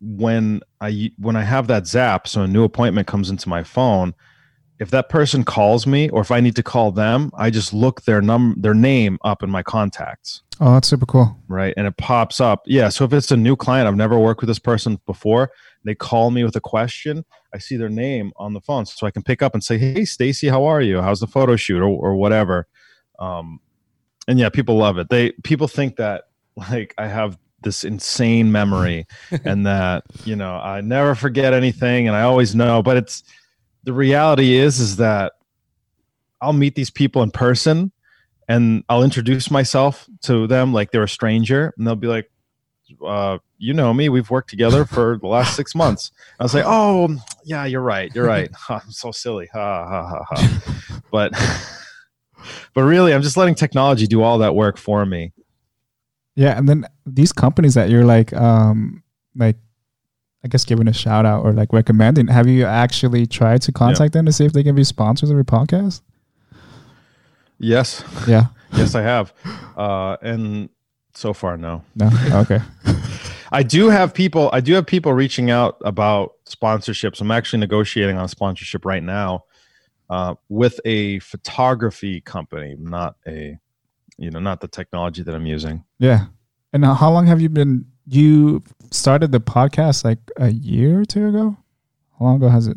when 0.00 0.60
I 0.80 1.12
when 1.18 1.36
I 1.36 1.42
have 1.42 1.68
that 1.68 1.86
Zap, 1.86 2.28
so 2.28 2.42
a 2.42 2.46
new 2.46 2.64
appointment 2.64 3.06
comes 3.06 3.30
into 3.30 3.48
my 3.48 3.62
phone. 3.62 4.14
If 4.78 4.90
that 4.90 5.08
person 5.08 5.42
calls 5.44 5.86
me, 5.86 6.08
or 6.10 6.20
if 6.20 6.30
I 6.30 6.40
need 6.40 6.56
to 6.56 6.62
call 6.62 6.92
them, 6.92 7.30
I 7.36 7.50
just 7.50 7.72
look 7.72 8.02
their 8.02 8.20
num 8.20 8.54
their 8.58 8.74
name 8.74 9.18
up 9.24 9.42
in 9.42 9.50
my 9.50 9.62
contacts 9.62 10.42
Oh, 10.60 10.72
that's 10.74 10.88
super 10.88 11.06
cool. 11.06 11.38
right? 11.48 11.74
And 11.76 11.86
it 11.86 11.96
pops 11.98 12.40
up. 12.40 12.62
Yeah. 12.66 12.88
So 12.88 13.04
if 13.04 13.12
it's 13.12 13.30
a 13.30 13.36
new 13.36 13.56
client, 13.56 13.86
I've 13.88 13.96
never 13.96 14.18
worked 14.18 14.40
with 14.40 14.48
this 14.48 14.58
person 14.58 14.98
before. 15.06 15.50
They 15.84 15.94
call 15.94 16.30
me 16.30 16.44
with 16.44 16.56
a 16.56 16.60
question. 16.60 17.24
I 17.54 17.58
see 17.58 17.76
their 17.76 17.88
name 17.90 18.32
on 18.36 18.54
the 18.54 18.60
phone, 18.60 18.86
so 18.86 19.06
I 19.06 19.10
can 19.10 19.22
pick 19.22 19.40
up 19.42 19.54
and 19.54 19.62
say, 19.62 19.78
"Hey, 19.78 20.04
Stacy, 20.04 20.48
how 20.48 20.64
are 20.64 20.80
you? 20.80 21.00
How's 21.00 21.20
the 21.20 21.26
photo 21.26 21.56
shoot?" 21.56 21.80
or, 21.80 21.88
or 21.88 22.16
whatever. 22.16 22.66
Um, 23.18 23.60
and 24.28 24.38
yeah, 24.38 24.48
people 24.48 24.76
love 24.76 24.98
it. 24.98 25.08
They 25.10 25.32
people 25.44 25.68
think 25.68 25.96
that 25.96 26.24
like 26.56 26.94
I 26.98 27.06
have 27.06 27.38
this 27.62 27.84
insane 27.84 28.50
memory 28.52 29.06
and 29.44 29.64
that 29.66 30.04
you 30.24 30.36
know 30.36 30.56
I 30.56 30.80
never 30.80 31.14
forget 31.14 31.52
anything 31.54 32.08
and 32.08 32.16
I 32.16 32.22
always 32.22 32.54
know. 32.54 32.82
But 32.82 32.96
it's 32.96 33.22
the 33.86 33.92
reality 33.92 34.56
is 34.56 34.80
is 34.80 34.96
that 34.96 35.32
I'll 36.40 36.52
meet 36.52 36.74
these 36.74 36.90
people 36.90 37.22
in 37.22 37.30
person 37.30 37.92
and 38.48 38.84
I'll 38.88 39.04
introduce 39.04 39.50
myself 39.50 40.06
to 40.22 40.46
them 40.46 40.72
like 40.72 40.90
they're 40.90 41.04
a 41.04 41.08
stranger, 41.08 41.72
and 41.76 41.86
they'll 41.86 41.96
be 41.96 42.06
like, 42.06 42.30
uh, 43.04 43.38
"You 43.58 43.74
know 43.74 43.92
me. 43.92 44.08
We've 44.08 44.30
worked 44.30 44.50
together 44.50 44.84
for 44.84 45.18
the 45.18 45.26
last 45.26 45.56
six 45.56 45.74
months." 45.82 46.12
I 46.38 46.44
was 46.44 46.54
like, 46.54 46.64
"Oh, 46.66 47.16
yeah, 47.44 47.64
you're 47.64 47.80
right. 47.80 48.14
You're 48.14 48.26
right. 48.26 48.50
I'm 48.68 48.90
so 48.90 49.10
silly." 49.10 49.48
Ha 49.52 49.86
ha 49.88 50.06
ha 50.06 50.24
ha. 50.28 51.00
but 51.10 51.32
but 52.74 52.82
really, 52.82 53.12
I'm 53.14 53.22
just 53.22 53.36
letting 53.36 53.54
technology 53.54 54.06
do 54.06 54.22
all 54.22 54.38
that 54.38 54.54
work 54.54 54.78
for 54.78 55.04
me. 55.04 55.32
Yeah, 56.36 56.56
and 56.56 56.68
then 56.68 56.86
these 57.06 57.32
companies 57.32 57.74
that 57.74 57.88
you're 57.88 58.04
like, 58.04 58.32
um, 58.34 59.02
like, 59.34 59.56
I 60.46 60.48
guess 60.48 60.64
giving 60.64 60.86
a 60.86 60.92
shout 60.92 61.26
out 61.26 61.44
or 61.44 61.52
like 61.52 61.72
recommending. 61.72 62.28
Have 62.28 62.46
you 62.46 62.64
actually 62.64 63.26
tried 63.26 63.62
to 63.62 63.72
contact 63.72 64.12
them 64.12 64.26
to 64.26 64.32
see 64.32 64.44
if 64.44 64.52
they 64.52 64.62
can 64.62 64.76
be 64.76 64.84
sponsors 64.84 65.28
of 65.28 65.36
your 65.36 65.42
podcast? 65.42 66.02
Yes, 67.58 68.04
Yeah. 68.28 68.46
yes, 68.72 68.94
I 68.94 69.02
have, 69.02 69.32
uh, 69.76 70.16
and 70.22 70.68
so 71.14 71.32
far, 71.32 71.56
no. 71.56 71.82
No. 71.96 72.10
Okay. 72.32 72.60
I 73.52 73.64
do 73.64 73.88
have 73.88 74.14
people. 74.14 74.48
I 74.52 74.60
do 74.60 74.74
have 74.74 74.86
people 74.86 75.12
reaching 75.12 75.50
out 75.50 75.78
about 75.84 76.34
sponsorships. 76.48 77.20
I'm 77.20 77.32
actually 77.32 77.58
negotiating 77.58 78.16
on 78.16 78.26
a 78.26 78.28
sponsorship 78.28 78.84
right 78.84 79.02
now 79.02 79.46
uh, 80.10 80.36
with 80.48 80.78
a 80.84 81.18
photography 81.20 82.20
company, 82.20 82.76
not 82.78 83.16
a, 83.26 83.58
you 84.16 84.30
know, 84.30 84.38
not 84.38 84.60
the 84.60 84.68
technology 84.68 85.24
that 85.24 85.34
I'm 85.34 85.46
using. 85.46 85.82
Yeah. 85.98 86.26
And 86.72 86.84
how 86.84 87.10
long 87.10 87.26
have 87.26 87.40
you 87.40 87.48
been? 87.48 87.86
You 88.06 88.62
started 88.90 89.32
the 89.32 89.40
podcast 89.40 90.04
like 90.04 90.18
a 90.36 90.50
year 90.50 91.00
or 91.00 91.04
two 91.04 91.28
ago. 91.28 91.56
How 92.18 92.24
long 92.24 92.36
ago 92.36 92.48
has 92.48 92.66
it? 92.66 92.76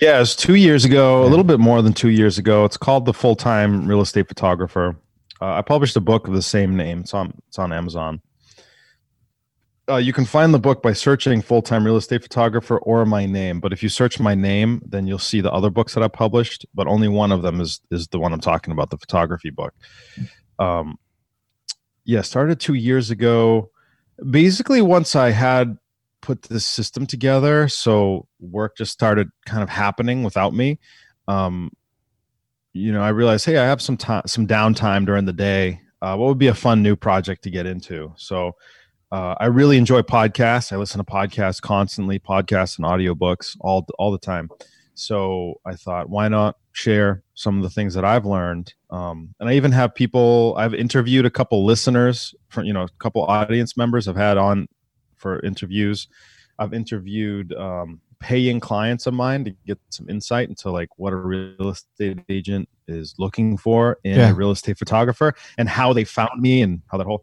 Yeah, 0.00 0.16
it 0.16 0.20
was 0.20 0.36
two 0.36 0.54
years 0.54 0.84
ago, 0.84 1.24
a 1.24 1.26
little 1.26 1.44
bit 1.44 1.58
more 1.58 1.82
than 1.82 1.92
two 1.92 2.10
years 2.10 2.38
ago. 2.38 2.64
It's 2.64 2.76
called 2.76 3.06
The 3.06 3.12
Full 3.12 3.34
Time 3.34 3.86
Real 3.86 4.00
Estate 4.00 4.28
Photographer. 4.28 4.96
Uh, 5.40 5.54
I 5.54 5.62
published 5.62 5.96
a 5.96 6.00
book 6.00 6.28
of 6.28 6.34
the 6.34 6.42
same 6.42 6.76
name. 6.76 7.00
It's 7.00 7.14
on 7.14 7.34
it's 7.48 7.58
on 7.58 7.72
Amazon. 7.72 8.20
Uh, 9.88 9.96
you 9.96 10.12
can 10.12 10.24
find 10.24 10.54
the 10.54 10.58
book 10.58 10.82
by 10.82 10.92
searching 10.92 11.42
"Full 11.42 11.62
Time 11.62 11.84
Real 11.84 11.96
Estate 11.96 12.22
Photographer" 12.22 12.78
or 12.78 13.04
my 13.04 13.26
name. 13.26 13.58
But 13.58 13.72
if 13.72 13.82
you 13.82 13.88
search 13.88 14.20
my 14.20 14.34
name, 14.34 14.80
then 14.86 15.06
you'll 15.08 15.18
see 15.18 15.40
the 15.40 15.52
other 15.52 15.70
books 15.70 15.94
that 15.94 16.04
I 16.04 16.08
published. 16.08 16.66
But 16.72 16.86
only 16.86 17.08
one 17.08 17.32
of 17.32 17.42
them 17.42 17.60
is 17.60 17.80
is 17.90 18.06
the 18.08 18.20
one 18.20 18.32
I'm 18.32 18.40
talking 18.40 18.72
about, 18.72 18.90
the 18.90 18.98
photography 18.98 19.50
book. 19.50 19.74
Um, 20.60 20.98
yeah, 22.04 22.22
started 22.22 22.60
two 22.60 22.74
years 22.74 23.10
ago. 23.10 23.70
Basically, 24.28 24.82
once 24.82 25.16
I 25.16 25.30
had 25.30 25.78
put 26.20 26.42
this 26.42 26.66
system 26.66 27.06
together 27.06 27.66
so 27.66 28.28
work 28.40 28.76
just 28.76 28.92
started 28.92 29.30
kind 29.46 29.62
of 29.62 29.70
happening 29.70 30.22
without 30.22 30.52
me 30.52 30.78
um 31.28 31.70
you 32.74 32.92
know 32.92 33.00
i 33.00 33.08
realized 33.08 33.46
hey 33.46 33.56
i 33.56 33.64
have 33.64 33.80
some 33.80 33.96
time 33.96 34.20
some 34.26 34.46
downtime 34.46 35.06
during 35.06 35.24
the 35.24 35.32
day 35.32 35.80
uh, 36.02 36.16
what 36.16 36.28
would 36.28 36.38
be 36.38 36.46
a 36.46 36.54
fun 36.54 36.82
new 36.82 36.96
project 36.96 37.42
to 37.44 37.50
get 37.50 37.66
into? 37.66 38.12
So 38.16 38.56
uh, 39.12 39.34
i 39.38 39.46
really 39.46 39.76
enjoy 39.76 40.02
podcasts. 40.02 40.72
I 40.72 40.76
listen 40.76 40.98
to 40.98 41.04
podcasts 41.04 41.60
constantly 41.60 42.18
podcasts 42.18 42.78
and 42.78 42.86
audiobooks 42.86 43.56
all 43.60 43.86
all 43.98 44.10
the 44.10 44.18
time. 44.18 44.48
So 44.94 45.54
i 45.66 45.74
thought 45.74 46.08
why 46.08 46.28
not 46.28 46.56
share 46.84 47.22
some 47.34 47.56
of 47.58 47.62
the 47.62 47.70
things 47.70 47.92
that 47.94 48.04
i've 48.04 48.24
learned 48.26 48.72
um, 48.90 49.34
and 49.40 49.48
i 49.48 49.52
even 49.54 49.72
have 49.72 49.94
people 49.94 50.54
i've 50.56 50.74
interviewed 50.74 51.26
a 51.26 51.30
couple 51.30 51.64
listeners 51.64 52.34
for 52.48 52.62
you 52.64 52.72
know 52.72 52.82
a 52.84 52.88
couple 52.98 53.22
audience 53.24 53.76
members 53.76 54.08
i've 54.08 54.16
had 54.28 54.36
on 54.38 54.66
for 55.20 55.38
interviews. 55.44 56.08
I've 56.58 56.72
interviewed 56.74 57.52
um, 57.54 58.00
paying 58.20 58.58
clients 58.60 59.06
of 59.06 59.14
mine 59.14 59.44
to 59.44 59.50
get 59.66 59.78
some 59.90 60.08
insight 60.08 60.48
into 60.48 60.70
like 60.70 60.88
what 60.96 61.12
a 61.12 61.16
real 61.16 61.68
estate 61.68 62.18
agent 62.28 62.68
is 62.88 63.14
looking 63.18 63.56
for 63.58 63.98
in 64.04 64.18
Yeah. 64.18 64.30
a 64.30 64.34
real 64.34 64.50
estate 64.50 64.78
photographer 64.78 65.34
and 65.58 65.68
how 65.68 65.92
they 65.92 66.04
found 66.04 66.40
me 66.40 66.62
and 66.62 66.82
how 66.90 66.98
that 66.98 67.06
whole 67.06 67.22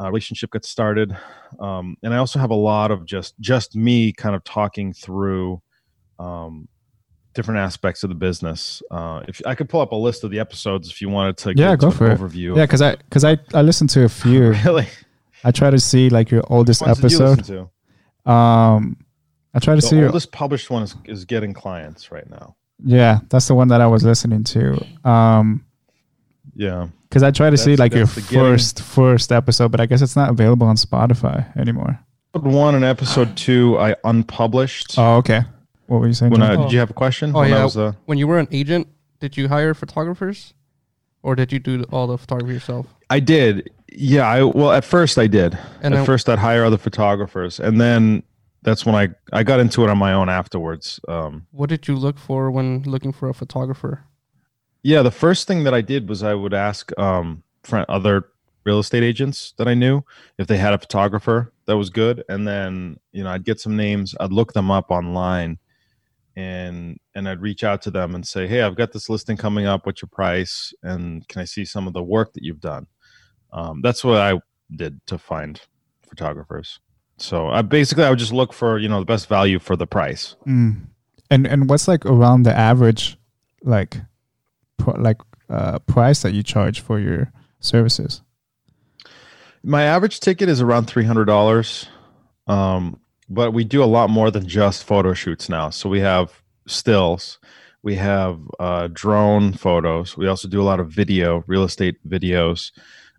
uh, 0.00 0.06
relationship 0.06 0.50
got 0.50 0.64
started. 0.64 1.14
Um, 1.58 1.96
and 2.02 2.14
I 2.14 2.16
also 2.16 2.38
have 2.38 2.50
a 2.50 2.54
lot 2.72 2.90
of 2.90 3.04
just 3.04 3.38
just 3.38 3.76
me 3.76 4.12
kind 4.12 4.34
of 4.34 4.42
talking 4.44 4.92
through 4.94 5.60
um, 6.18 6.68
different 7.34 7.60
aspects 7.60 8.02
of 8.02 8.08
the 8.08 8.14
business. 8.16 8.82
Uh, 8.90 9.22
if 9.28 9.40
I 9.46 9.54
could 9.54 9.68
pull 9.68 9.80
up 9.80 9.92
a 9.92 9.96
list 9.96 10.24
of 10.24 10.30
the 10.30 10.38
episodes 10.40 10.90
if 10.90 11.00
you 11.00 11.08
wanted 11.08 11.36
to 11.38 11.54
Yeah, 11.56 11.76
go 11.76 11.90
for 11.90 12.06
an 12.06 12.12
it. 12.12 12.18
overview. 12.20 12.56
Yeah, 12.56 12.64
because 12.64 12.82
I 12.82 12.96
because 12.96 13.24
I 13.24 13.38
I 13.54 13.62
listened 13.62 13.90
to 13.90 14.04
a 14.04 14.08
few. 14.08 14.52
really. 14.64 14.86
I 15.44 15.50
try 15.52 15.70
to 15.70 15.78
see 15.78 16.10
like 16.10 16.30
your 16.30 16.42
oldest 16.48 16.82
Ones 16.82 16.98
did 16.98 17.12
you 17.12 17.26
episode. 17.26 17.68
Um, 18.26 18.96
I 19.54 19.58
try 19.58 19.74
to 19.74 19.80
see. 19.80 19.90
The 19.96 19.96
Your, 20.02 20.06
oldest 20.08 20.32
published 20.32 20.70
one 20.70 20.82
is, 20.82 20.94
is 21.06 21.24
getting 21.24 21.52
clients 21.54 22.12
right 22.12 22.28
now. 22.28 22.56
yeah, 22.84 23.20
that's 23.30 23.48
the 23.48 23.54
one 23.54 23.68
that 23.68 23.80
I 23.80 23.86
was 23.86 24.04
listening 24.04 24.44
to. 24.44 24.84
Um, 25.08 25.64
Yeah. 26.54 26.88
because 27.08 27.22
I 27.22 27.30
try 27.30 27.48
to 27.50 27.56
see 27.56 27.76
like 27.76 27.94
your 27.94 28.04
the 28.06 28.20
getting- 28.20 28.38
first 28.38 28.82
first 28.82 29.32
episode, 29.32 29.70
but 29.70 29.80
I 29.80 29.86
guess 29.86 30.02
it's 30.02 30.14
not 30.16 30.30
available 30.30 30.66
on 30.66 30.76
Spotify 30.76 31.56
anymore. 31.56 31.98
Episode 32.34 32.52
one 32.52 32.74
and 32.76 32.84
episode 32.84 33.36
two, 33.36 33.76
I 33.78 33.96
unpublished. 34.04 34.94
Oh, 34.98 35.16
okay. 35.16 35.40
What 35.90 36.00
were 36.00 36.06
you 36.06 36.12
saying? 36.14 36.30
when 36.30 36.40
John? 36.40 36.50
I, 36.50 36.54
Oh. 36.54 36.62
did 36.62 36.72
you 36.72 36.78
have 36.78 36.90
a 36.90 36.94
question? 36.94 37.32
Oh, 37.34 37.40
When 37.40 37.52
I 37.52 37.56
yeah. 37.56 37.64
was, 37.64 37.76
uh, 37.76 37.92
When 38.06 38.16
you 38.16 38.28
were 38.28 38.38
an 38.38 38.46
agent, 38.52 38.86
did 39.18 39.36
you 39.36 39.48
hire 39.48 39.74
photographers, 39.74 40.54
or 41.24 41.34
did 41.34 41.50
you 41.52 41.58
do 41.58 41.82
all 41.90 42.06
the 42.06 42.16
photography 42.16 42.54
yourself? 42.54 42.86
I 43.10 43.18
did. 43.18 43.70
Yeah. 43.92 44.24
I 44.24 44.44
well, 44.44 44.70
at 44.70 44.84
first 44.84 45.18
I 45.18 45.26
did. 45.26 45.58
And 45.82 45.92
at 45.92 45.96
then, 45.98 46.06
first, 46.06 46.28
I'd 46.28 46.38
hire 46.38 46.64
other 46.64 46.78
photographers, 46.78 47.58
and 47.58 47.80
then 47.80 48.22
that's 48.62 48.86
when 48.86 48.94
I 48.94 49.08
I 49.32 49.42
got 49.42 49.58
into 49.58 49.82
it 49.82 49.90
on 49.90 49.98
my 49.98 50.12
own 50.12 50.28
afterwards. 50.28 51.00
Um, 51.08 51.46
what 51.50 51.68
did 51.70 51.88
you 51.88 51.96
look 51.96 52.18
for 52.18 52.52
when 52.52 52.82
looking 52.84 53.12
for 53.12 53.28
a 53.28 53.34
photographer? 53.34 54.04
yeah, 54.82 55.02
the 55.02 55.10
first 55.10 55.46
thing 55.48 55.64
that 55.64 55.74
I 55.74 55.82
did 55.82 56.08
was 56.08 56.22
I 56.22 56.34
would 56.34 56.54
ask 56.54 56.96
um, 56.98 57.42
friend, 57.64 57.84
other 57.88 58.24
real 58.64 58.78
estate 58.78 59.02
agents 59.02 59.52
that 59.58 59.66
I 59.68 59.74
knew 59.74 60.02
if 60.38 60.46
they 60.46 60.56
had 60.56 60.72
a 60.72 60.78
photographer 60.78 61.52
that 61.66 61.76
was 61.76 61.90
good, 61.90 62.22
and 62.28 62.46
then 62.46 63.00
you 63.12 63.24
know 63.24 63.30
I'd 63.30 63.44
get 63.44 63.58
some 63.60 63.76
names, 63.76 64.14
I'd 64.20 64.32
look 64.32 64.52
them 64.52 64.70
up 64.70 64.90
online, 64.92 65.58
and 66.36 66.98
and 67.14 67.28
I'd 67.28 67.40
reach 67.40 67.64
out 67.64 67.82
to 67.82 67.90
them 67.90 68.14
and 68.14 68.26
say, 68.26 68.46
hey, 68.46 68.62
I've 68.62 68.76
got 68.76 68.92
this 68.92 69.08
listing 69.08 69.36
coming 69.36 69.66
up. 69.66 69.86
What's 69.86 70.02
your 70.02 70.08
price? 70.10 70.72
And 70.82 71.26
can 71.28 71.42
I 71.42 71.44
see 71.44 71.64
some 71.64 71.86
of 71.86 71.92
the 71.92 72.02
work 72.02 72.32
that 72.34 72.42
you've 72.42 72.60
done? 72.60 72.86
Um, 73.52 73.80
that's 73.82 74.04
what 74.04 74.18
I 74.18 74.40
did 74.74 75.00
to 75.06 75.18
find 75.18 75.60
photographers. 76.08 76.78
So 77.16 77.48
I 77.48 77.62
basically 77.62 78.04
I 78.04 78.10
would 78.10 78.18
just 78.18 78.32
look 78.32 78.52
for 78.52 78.78
you 78.78 78.88
know 78.88 79.00
the 79.00 79.06
best 79.06 79.28
value 79.28 79.58
for 79.58 79.76
the 79.76 79.86
price. 79.86 80.36
Mm. 80.46 80.86
And 81.30 81.46
and 81.46 81.68
what's 81.68 81.86
like 81.86 82.04
around 82.06 82.42
the 82.42 82.56
average, 82.56 83.16
like, 83.62 83.98
pr- 84.78 84.98
like 84.98 85.18
uh, 85.48 85.78
price 85.80 86.22
that 86.22 86.32
you 86.32 86.42
charge 86.42 86.80
for 86.80 86.98
your 86.98 87.32
services? 87.60 88.22
My 89.62 89.82
average 89.82 90.20
ticket 90.20 90.48
is 90.48 90.60
around 90.60 90.86
three 90.86 91.04
hundred 91.04 91.26
dollars, 91.26 91.86
um, 92.46 92.98
but 93.30 93.52
we 93.52 93.64
do 93.64 93.82
a 93.82 93.86
lot 93.86 94.10
more 94.10 94.30
than 94.30 94.46
just 94.48 94.84
photo 94.84 95.14
shoots 95.14 95.48
now. 95.48 95.70
So 95.70 95.88
we 95.88 96.00
have 96.00 96.42
stills, 96.66 97.38
we 97.82 97.94
have 97.96 98.40
uh, 98.58 98.88
drone 98.92 99.52
photos. 99.54 100.16
We 100.16 100.26
also 100.28 100.48
do 100.48 100.60
a 100.60 100.64
lot 100.64 100.80
of 100.80 100.90
video, 100.90 101.44
real 101.46 101.64
estate 101.64 101.96
videos. 102.08 102.72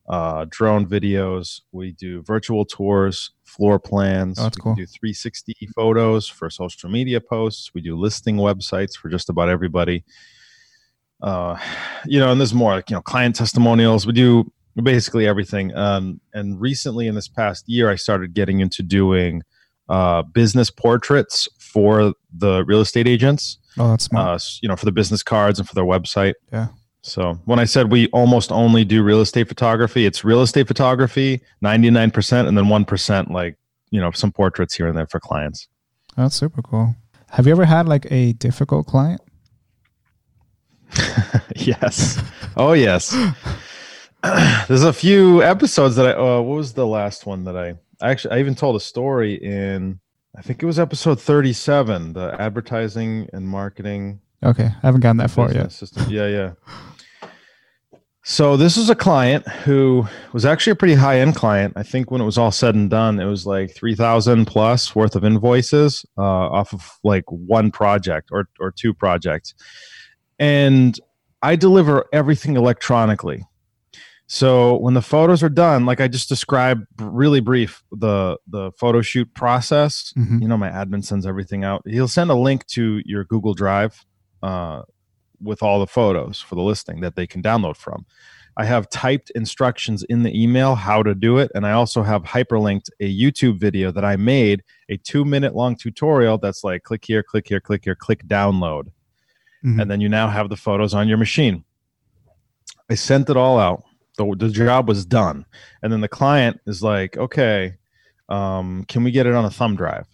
uh, 0.10 0.46
drone 0.50 0.86
videos. 0.86 1.62
We 1.72 1.94
do 1.94 2.22
virtual 2.24 2.66
tours, 2.66 3.32
floor 3.46 3.80
plans. 3.80 4.40
Oh, 4.40 4.44
that's 4.44 4.58
we 4.58 4.62
cool. 4.62 4.76
can 4.76 4.84
do 4.84 4.88
360 4.88 5.56
photos 5.76 6.28
for 6.28 6.50
social 6.50 6.90
media 6.90 7.22
posts. 7.22 7.72
We 7.74 7.82
do 7.82 7.96
listing 7.98 8.38
websites 8.38 8.96
for 8.98 9.10
just 9.10 9.30
about 9.30 9.50
everybody. 9.50 10.04
Uh, 11.22 11.58
you 12.06 12.20
know, 12.20 12.32
and 12.32 12.42
there's 12.42 12.54
more 12.54 12.74
like 12.76 12.90
you 12.90 12.96
know 12.96 13.02
client 13.02 13.36
testimonials. 13.36 14.06
We 14.06 14.14
do 14.14 14.52
basically 14.76 15.28
everything. 15.28 15.74
Um, 15.76 16.20
and 16.34 16.60
recently, 16.60 17.08
in 17.08 17.16
this 17.16 17.28
past 17.30 17.70
year, 17.70 17.90
I 17.90 17.96
started 17.96 18.34
getting 18.34 18.60
into 18.60 18.84
doing 18.84 19.44
uh, 19.92 20.22
business 20.24 20.70
portraits 20.72 21.48
for 21.60 22.14
the 22.34 22.64
real 22.66 22.82
estate 22.82 23.08
agents 23.08 23.58
Oh, 23.78 23.90
that's 23.92 24.06
smart. 24.06 24.28
uh, 24.28 24.40
you 24.62 24.70
know, 24.70 24.76
for 24.76 24.86
the 24.86 24.92
business 24.92 25.22
cards 25.24 25.60
and 25.60 25.68
for 25.68 25.76
their 25.76 25.84
website. 25.86 26.34
Yeah. 26.52 26.68
So 27.04 27.34
when 27.46 27.60
I 27.60 27.66
said 27.66 27.92
we 27.92 28.08
almost 28.10 28.52
only 28.52 28.84
do 28.86 29.02
real 29.04 29.22
estate 29.22 29.48
photography, 29.48 30.06
it's 30.06 30.24
real 30.24 30.42
estate 30.42 30.68
photography, 30.68 31.42
99%, 31.64 32.48
and 32.48 32.58
then 32.58 32.66
1% 32.66 33.30
like, 33.32 33.58
you 33.90 34.00
know, 34.02 34.12
some 34.12 34.32
portraits 34.32 34.74
here 34.76 34.88
and 34.88 34.98
there 34.98 35.08
for 35.08 35.20
clients. 35.20 35.68
that's 36.16 36.36
super 36.36 36.62
cool. 36.62 36.96
Have 37.32 37.46
you 37.48 37.52
ever 37.54 37.66
had 37.66 37.88
like 37.88 38.06
a 38.12 38.34
difficult 38.34 38.88
client? 38.88 39.22
yes. 41.56 42.22
Oh, 42.58 42.74
yes. 42.74 43.16
There's 44.68 44.84
a 44.84 44.94
few 44.94 45.42
episodes 45.42 45.96
that 45.96 46.08
I, 46.08 46.12
uh, 46.14 46.42
what 46.42 46.56
was 46.58 46.74
the 46.74 46.86
last 46.88 47.26
one 47.26 47.44
that 47.46 47.58
I, 47.58 47.76
actually, 48.02 48.36
I 48.36 48.40
even 48.40 48.56
told 48.56 48.76
a 48.76 48.80
story 48.80 49.36
in, 49.36 50.00
I 50.36 50.42
think 50.42 50.62
it 50.64 50.66
was 50.66 50.80
episode 50.80 51.20
37, 51.20 52.14
the 52.14 52.36
advertising 52.40 53.30
and 53.34 53.48
marketing 53.48 54.22
Okay, 54.44 54.66
I 54.66 54.86
haven't 54.86 55.02
gotten 55.02 55.18
that 55.18 55.30
far 55.30 55.52
yet. 55.52 55.72
system. 55.72 56.06
Yeah, 56.10 56.28
yeah. 56.28 56.54
So 58.24 58.56
this 58.56 58.78
is 58.78 58.90
a 58.90 58.96
client 58.96 59.48
who 59.48 60.08
was 60.34 60.46
actually 60.46 60.72
a 60.72 60.76
pretty 60.76 60.94
high 60.94 61.20
end 61.20 61.36
client. 61.36 61.74
I 61.76 61.84
think 61.84 62.12
when 62.12 62.22
it 62.22 62.26
was 62.26 62.38
all 62.38 62.52
said 62.52 62.76
and 62.76 62.90
done, 62.90 63.20
it 63.20 63.26
was 63.26 63.46
like 63.46 63.74
three 63.74 63.96
thousand 63.96 64.46
plus 64.46 64.96
worth 64.96 65.16
of 65.16 65.24
invoices 65.24 66.06
uh, 66.18 66.22
off 66.22 66.74
of 66.74 67.00
like 67.04 67.24
one 67.28 67.72
project 67.72 68.30
or 68.32 68.48
or 68.60 68.72
two 68.72 68.94
projects, 68.94 69.54
and 70.40 71.00
I 71.42 71.56
deliver 71.56 72.06
everything 72.14 72.56
electronically. 72.56 73.46
So 74.34 74.78
when 74.78 74.94
the 74.94 75.02
photos 75.02 75.44
are 75.44 75.50
done, 75.50 75.86
like 75.86 76.00
I 76.00 76.08
just 76.08 76.30
described, 76.30 76.88
really 77.02 77.42
brief 77.42 77.84
the 77.92 78.38
the 78.48 78.72
photo 78.80 79.02
shoot 79.02 79.28
process 79.34 80.14
Mhm. 80.18 80.42
you 80.42 80.48
know 80.48 80.56
my 80.58 80.70
admin 80.70 81.04
sends 81.04 81.26
everything 81.26 81.66
out 81.66 81.82
he'll 81.86 82.08
send 82.08 82.32
a 82.32 82.36
link 82.36 82.66
to 82.68 83.02
your 83.06 83.26
google 83.26 83.54
drive 83.54 84.06
uh, 84.42 84.84
with 85.42 85.62
all 85.62 85.80
the 85.82 85.88
photos 85.88 86.40
for 86.40 86.56
the 86.56 86.62
listing 86.62 87.02
that 87.02 87.16
they 87.18 87.28
can 87.28 87.42
download 87.42 87.76
from 87.76 88.06
i 88.56 88.64
have 88.64 88.90
typed 88.90 89.30
instructions 89.32 90.04
in 90.04 90.24
the 90.24 90.34
email 90.44 90.76
how 90.76 91.04
to 91.04 91.14
do 91.14 91.38
it 91.38 91.52
and 91.56 91.66
i 91.66 91.72
also 91.72 92.02
have 92.04 92.24
hyperlinked 92.24 92.90
a 93.02 93.10
youtube 93.22 93.60
video 93.60 93.92
that 93.92 94.06
i 94.06 94.16
made 94.16 94.62
a 94.88 94.96
two 94.98 95.26
minute 95.26 95.54
long 95.56 95.76
tutorial 95.76 96.38
that's 96.38 96.64
like 96.64 96.84
click 96.84 97.04
here 97.06 97.24
click 97.24 97.48
here 97.50 97.60
click 97.60 97.84
here 97.84 97.96
click 97.96 98.26
download 98.28 98.86
Mhm. 99.66 99.82
and 99.82 99.92
then 99.92 100.00
you 100.00 100.08
now 100.10 100.28
have 100.30 100.48
the 100.50 100.58
photos 100.58 100.94
on 100.94 101.08
your 101.10 101.18
machine. 101.18 101.64
I 102.90 102.96
sent 102.96 103.30
it 103.30 103.38
all 103.38 103.60
out. 103.60 103.84
The, 104.30 104.36
the 104.48 104.50
job 104.50 104.88
was 104.88 105.06
done. 105.06 105.46
And 105.82 105.92
then 105.92 106.02
the 106.02 106.08
client 106.08 106.60
is 106.68 106.82
like, 106.84 107.18
okay, 107.18 107.76
um, 108.30 108.86
can 108.88 109.04
we 109.04 109.12
get 109.12 109.26
it 109.26 109.34
on 109.34 109.46
a 109.46 109.50
thumb 109.50 109.76
drive? 109.76 110.08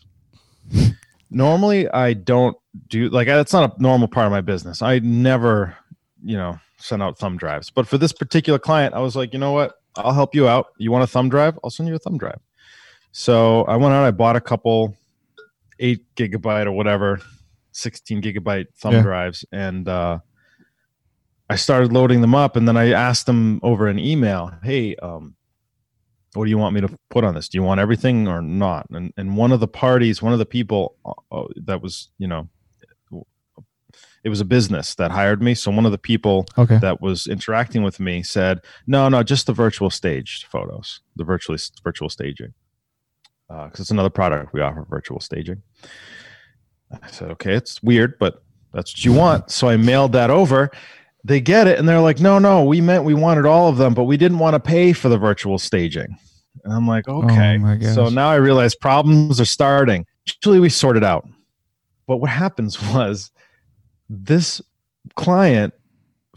Normally, 1.30 1.90
I 1.90 2.14
don't 2.14 2.56
do 2.88 3.10
like 3.10 3.28
that's 3.28 3.52
not 3.54 3.78
a 3.78 3.82
normal 3.82 4.08
part 4.08 4.26
of 4.28 4.32
my 4.32 4.42
business. 4.42 4.82
I 4.82 5.00
never, 5.00 5.76
you 6.24 6.38
know, 6.38 6.58
send 6.78 7.04
out 7.04 7.18
thumb 7.18 7.38
drives. 7.38 7.70
But 7.70 7.86
for 7.88 7.98
this 7.98 8.14
particular 8.14 8.60
client, 8.60 8.94
I 8.94 9.00
was 9.00 9.16
like, 9.16 9.34
you 9.34 9.40
know 9.40 9.52
what? 9.52 9.74
I'll 9.98 10.14
help 10.14 10.34
you 10.36 10.48
out. 10.48 10.68
You 10.78 10.92
want 10.92 11.04
a 11.04 11.08
thumb 11.08 11.28
drive? 11.28 11.60
I'll 11.64 11.70
send 11.70 11.90
you 11.90 11.96
a 11.96 12.00
thumb 12.00 12.18
drive. 12.18 12.40
So 13.12 13.64
I 13.64 13.76
went 13.76 13.94
out, 13.94 14.06
I 14.06 14.12
bought 14.12 14.36
a 14.36 14.42
couple 14.42 14.96
eight 15.80 16.06
gigabyte 16.16 16.66
or 16.66 16.72
whatever 16.72 17.20
16 17.72 18.22
gigabyte 18.22 18.68
thumb 18.76 18.94
Yeah. 18.94 19.02
drives 19.02 19.44
and 19.52 19.88
uh, 19.90 20.20
i 21.50 21.56
started 21.56 21.92
loading 21.94 22.22
them 22.22 22.36
up 22.36 22.56
and 22.56 22.68
then 22.68 22.78
i 22.78 22.92
asked 22.92 23.26
them 23.26 23.60
over 23.64 23.88
an 23.88 24.00
email 24.00 24.52
hey 24.64 24.96
um, 24.98 25.36
what 26.34 26.44
do 26.46 26.50
you 26.50 26.58
want 26.58 26.76
me 26.76 26.82
to 26.82 26.90
put 27.10 27.24
on 27.24 27.34
this 27.36 27.50
do 27.50 27.58
you 27.58 27.64
want 27.64 27.80
everything 27.80 28.28
or 28.28 28.42
not 28.42 28.86
and, 28.92 29.12
and 29.18 29.36
one 29.38 29.52
of 29.52 29.60
the 29.60 29.68
parties 29.68 30.22
one 30.22 30.34
of 30.34 30.40
the 30.40 30.46
people 30.46 30.96
uh, 31.06 31.14
uh, 31.32 31.48
that 31.66 31.82
was 31.82 32.10
you 32.18 32.28
know 32.28 32.48
it 34.24 34.30
was 34.30 34.42
a 34.42 34.46
business 34.46 34.94
that 34.96 35.10
hired 35.12 35.42
me 35.42 35.56
so 35.56 35.72
one 35.72 35.86
of 35.86 35.92
the 35.92 35.98
people 35.98 36.46
Okay. 36.58 36.78
that 36.80 37.02
was 37.02 37.28
interacting 37.28 37.82
with 37.82 38.00
me 38.00 38.22
said, 38.24 38.60
"No, 38.86 39.08
no, 39.08 39.24
just 39.24 39.48
the 39.48 39.54
virtual 39.54 39.90
staged 39.90 40.46
photos, 40.48 41.00
the 41.16 41.24
virtually 41.24 41.58
virtual 41.84 42.10
staging, 42.10 42.54
because 43.48 43.80
it's 43.80 43.92
another 43.92 44.10
product 44.10 44.54
we 44.54 44.60
offer, 44.60 44.86
virtual 44.90 45.22
staging." 45.22 45.62
I 46.92 47.08
said, 47.10 47.32
"Okay, 47.32 47.54
it's 47.54 47.82
weird, 47.82 48.20
but 48.20 48.44
that's 48.74 48.92
what 48.94 49.06
you 49.06 49.14
want." 49.14 49.50
So 49.50 49.70
I 49.70 49.78
mailed 49.78 50.12
that 50.12 50.30
over. 50.30 50.72
They 51.28 51.42
get 51.42 51.68
it, 51.68 51.78
and 51.78 51.88
they're 51.88 52.00
like, 52.00 52.20
"No, 52.22 52.40
no, 52.40 52.64
we 52.64 52.80
meant 52.80 53.04
we 53.04 53.14
wanted 53.14 53.46
all 53.46 53.68
of 53.68 53.78
them, 53.78 53.94
but 53.94 54.06
we 54.06 54.16
didn't 54.16 54.40
want 54.40 54.54
to 54.54 54.60
pay 54.60 54.94
for 54.94 55.10
the 55.10 55.18
virtual 55.18 55.58
staging." 55.58 56.18
And 56.64 56.74
I'm 56.74 56.88
like, 56.88 57.08
"Okay." 57.08 57.60
Oh 57.62 57.94
so 57.94 58.10
now 58.10 58.30
I 58.30 58.36
realize 58.36 58.76
problems 58.76 59.42
are 59.42 59.46
starting. 59.46 60.06
Actually, 60.28 60.60
we 60.60 60.70
sorted 60.70 61.04
out. 61.04 61.28
But 62.08 62.18
what 62.18 62.30
happens 62.30 62.82
was 62.94 63.32
this 64.10 64.62
client 65.16 65.74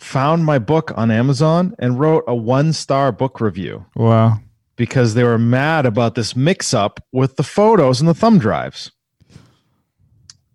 found 0.00 0.44
my 0.44 0.59
book 0.59 0.92
on 0.96 1.11
Amazon 1.11 1.74
and 1.79 2.00
wrote 2.00 2.24
a 2.26 2.35
one 2.35 2.72
star 2.72 3.12
book 3.12 3.40
review 3.40 3.85
Wow. 3.94 4.38
because 4.76 5.14
they 5.14 5.22
were 5.24 5.38
mad 5.38 5.87
about 5.87 6.14
this 6.16 6.35
mix 6.35 6.74
up 6.74 7.00
with 7.12 7.37
the 7.37 7.42
photos 7.42 8.00
and 8.00 8.09
the 8.09 8.14
thumb 8.14 8.38
drives. 8.38 8.90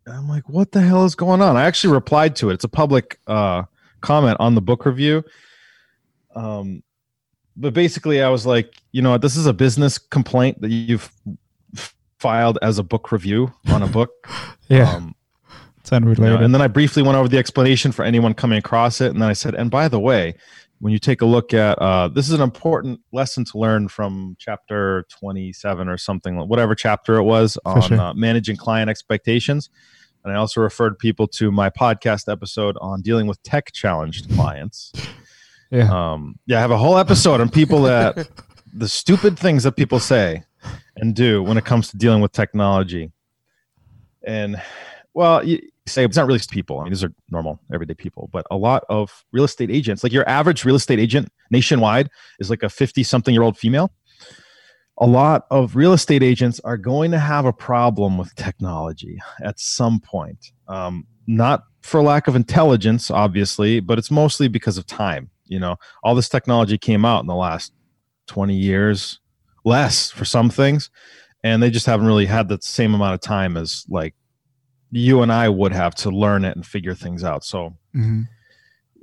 And 0.05 0.15
I'm 0.15 0.27
like, 0.27 0.49
what 0.49 0.71
the 0.71 0.81
hell 0.81 1.05
is 1.05 1.15
going 1.15 1.41
on? 1.41 1.55
I 1.55 1.63
actually 1.63 1.93
replied 1.93 2.35
to 2.37 2.49
it. 2.49 2.55
It's 2.55 2.63
a 2.63 2.69
public 2.69 3.19
uh, 3.27 3.63
comment 4.05 4.37
on 4.39 4.55
the 4.55 4.61
book 4.61 4.85
review. 4.85 5.23
Um, 6.35 6.83
but 7.57 7.73
basically, 7.73 8.21
I 8.21 8.29
was 8.29 8.45
like, 8.45 8.73
you 8.91 9.01
know? 9.01 9.17
This 9.17 9.37
is 9.37 9.45
a 9.45 9.53
business 9.53 9.97
complaint 9.97 10.61
that 10.61 10.69
you've 10.69 11.11
filed 12.19 12.57
as 12.61 12.79
a 12.79 12.83
book 12.83 13.11
review 13.11 13.53
on 13.67 13.83
a 13.83 13.87
book. 13.87 14.11
Yeah. 14.67 14.95
Um, 14.95 15.13
it's 15.77 15.91
you 15.91 15.99
know, 15.99 16.37
and 16.37 16.51
then 16.51 16.61
I 16.63 16.65
briefly 16.67 17.03
went 17.03 17.15
over 17.15 17.27
the 17.27 17.37
explanation 17.37 17.91
for 17.91 18.03
anyone 18.03 18.33
coming 18.33 18.57
across 18.57 18.99
it. 18.99 19.11
And 19.11 19.21
then 19.21 19.29
I 19.29 19.33
said, 19.33 19.53
and 19.53 19.69
by 19.69 19.87
the 19.87 19.99
way, 19.99 20.33
when 20.79 20.91
you 20.91 20.97
take 20.97 21.21
a 21.21 21.25
look 21.25 21.53
at 21.53 21.77
uh, 21.77 22.07
this 22.07 22.27
is 22.27 22.33
an 22.33 22.41
important 22.41 22.99
lesson 23.13 23.45
to 23.45 23.59
learn 23.59 23.87
from 23.87 24.35
chapter 24.39 25.05
27 25.19 25.87
or 25.87 25.97
something, 25.97 26.35
whatever 26.47 26.73
chapter 26.73 27.17
it 27.17 27.23
was 27.23 27.59
on 27.65 27.81
sure. 27.81 27.99
uh, 27.99 28.13
managing 28.15 28.57
client 28.57 28.89
expectations. 28.89 29.69
And 30.25 30.33
I 30.33 30.37
also 30.37 30.59
referred 30.59 30.97
people 30.97 31.27
to 31.27 31.51
my 31.51 31.69
podcast 31.69 32.31
episode 32.31 32.75
on 32.81 33.01
dealing 33.01 33.27
with 33.27 33.41
tech 33.43 33.71
challenged 33.73 34.27
clients. 34.31 34.91
yeah. 35.69 35.87
Um, 35.87 36.39
yeah, 36.47 36.57
I 36.57 36.61
have 36.61 36.71
a 36.71 36.77
whole 36.77 36.97
episode 36.97 37.41
on 37.41 37.49
people 37.49 37.83
that 37.83 38.27
the 38.73 38.89
stupid 38.89 39.37
things 39.37 39.63
that 39.63 39.73
people 39.73 39.99
say 39.99 40.43
and 40.97 41.13
do 41.13 41.43
when 41.43 41.57
it 41.57 41.65
comes 41.65 41.89
to 41.89 41.97
dealing 41.97 42.21
with 42.21 42.31
technology. 42.31 43.11
And 44.25 44.59
well, 45.13 45.45
you 45.45 45.61
say 45.85 46.03
it's 46.03 46.17
not 46.17 46.25
really 46.25 46.39
people. 46.49 46.79
I 46.79 46.85
mean, 46.85 46.91
these 46.91 47.03
are 47.03 47.13
normal, 47.29 47.59
everyday 47.71 47.93
people, 47.93 48.27
but 48.33 48.47
a 48.49 48.57
lot 48.57 48.83
of 48.89 49.23
real 49.31 49.43
estate 49.43 49.69
agents, 49.69 50.03
like 50.03 50.11
your 50.11 50.27
average 50.27 50.65
real 50.65 50.75
estate 50.75 50.97
agent 50.97 51.29
nationwide, 51.51 52.09
is 52.39 52.49
like 52.49 52.63
a 52.63 52.69
50 52.69 53.03
something 53.03 53.33
year 53.33 53.43
old 53.43 53.59
female. 53.59 53.91
A 54.97 55.05
lot 55.05 55.45
of 55.51 55.75
real 55.75 55.91
estate 55.93 56.23
agents 56.23 56.61
are 56.63 56.77
going 56.77 57.11
to 57.11 57.19
have 57.19 57.45
a 57.45 57.51
problem 57.53 58.17
with 58.17 58.33
technology 58.35 59.19
at 59.43 59.59
some 59.59 59.99
point. 59.99 60.51
Um, 60.67 61.05
not 61.27 61.63
for 61.81 62.01
lack 62.01 62.27
of 62.27 62.35
intelligence, 62.35 63.11
obviously, 63.11 63.79
but 63.79 63.97
it's 63.97 64.09
mostly 64.09 64.47
because 64.47 64.77
of 64.77 64.85
time. 64.85 65.29
You 65.45 65.59
know, 65.59 65.75
all 66.03 66.15
this 66.15 66.29
technology 66.29 66.77
came 66.77 67.03
out 67.05 67.21
in 67.21 67.27
the 67.27 67.35
last 67.35 67.73
20 68.27 68.55
years, 68.55 69.19
less 69.65 70.11
for 70.11 70.25
some 70.25 70.49
things, 70.49 70.89
and 71.43 71.61
they 71.61 71.69
just 71.69 71.85
haven't 71.85 72.07
really 72.07 72.25
had 72.25 72.47
the 72.47 72.57
same 72.61 72.95
amount 72.95 73.13
of 73.15 73.19
time 73.21 73.57
as 73.57 73.85
like 73.89 74.15
you 74.91 75.21
and 75.21 75.31
I 75.31 75.49
would 75.49 75.73
have 75.73 75.93
to 75.95 76.09
learn 76.09 76.45
it 76.45 76.55
and 76.55 76.65
figure 76.65 76.95
things 76.95 77.23
out. 77.23 77.43
So, 77.43 77.75
Mhm. 77.93 78.27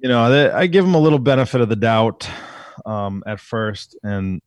you 0.03 0.09
know, 0.09 0.53
I 0.57 0.67
give 0.67 0.85
them 0.85 0.95
a 0.95 0.99
little 1.01 1.19
benefit 1.19 1.61
of 1.61 1.69
the 1.69 1.77
doubt 1.77 2.29
um, 2.87 3.23
at 3.27 3.39
first, 3.39 3.97
and 4.03 4.41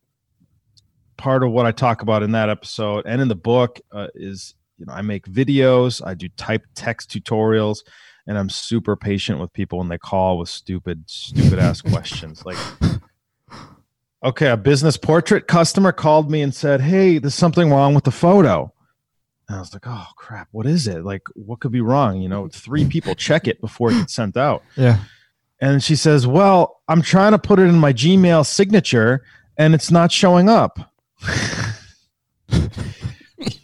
part 1.16 1.42
of 1.42 1.50
what 1.50 1.66
I 1.66 1.72
talk 1.72 2.02
about 2.02 2.22
in 2.22 2.32
that 2.32 2.48
episode 2.48 3.06
and 3.06 3.20
in 3.20 3.28
the 3.28 3.34
book 3.34 3.80
uh, 3.92 4.08
is, 4.14 4.54
you 4.78 4.86
know, 4.86 4.92
I 4.92 5.02
make 5.02 5.26
videos, 5.26 6.04
I 6.04 6.14
do 6.14 6.28
type 6.36 6.64
text 6.74 7.10
tutorials, 7.10 7.78
and 8.26 8.36
I'm 8.36 8.48
super 8.48 8.96
patient 8.96 9.38
with 9.38 9.52
people 9.52 9.78
when 9.78 9.88
they 9.88 9.98
call 9.98 10.38
with 10.38 10.48
stupid, 10.48 11.04
stupid 11.06 11.58
ass 11.58 11.80
questions. 11.82 12.44
Like, 12.44 12.58
okay, 14.24 14.48
a 14.48 14.56
business 14.56 14.96
portrait 14.96 15.46
customer 15.46 15.92
called 15.92 16.30
me 16.30 16.42
and 16.42 16.54
said, 16.54 16.80
"Hey, 16.80 17.18
there's 17.18 17.34
something 17.34 17.70
wrong 17.70 17.94
with 17.94 18.04
the 18.04 18.10
photo." 18.10 18.72
And 19.48 19.56
I 19.56 19.60
was 19.60 19.72
like, 19.72 19.86
"Oh 19.86 20.06
crap, 20.16 20.48
what 20.50 20.66
is 20.66 20.86
it? 20.86 21.04
Like, 21.04 21.22
what 21.34 21.60
could 21.60 21.72
be 21.72 21.80
wrong? 21.80 22.20
You 22.20 22.28
know, 22.28 22.48
three 22.48 22.86
people 22.86 23.14
check 23.14 23.46
it 23.46 23.60
before 23.60 23.90
it 23.90 23.94
gets 23.94 24.14
sent 24.14 24.36
out." 24.36 24.62
Yeah. 24.76 24.98
And 25.58 25.82
she 25.82 25.96
says, 25.96 26.26
"Well, 26.26 26.82
I'm 26.86 27.00
trying 27.00 27.32
to 27.32 27.38
put 27.38 27.58
it 27.58 27.62
in 27.62 27.78
my 27.78 27.90
Gmail 27.90 28.44
signature, 28.44 29.24
and 29.56 29.74
it's 29.74 29.90
not 29.90 30.12
showing 30.12 30.50
up. 30.50 30.92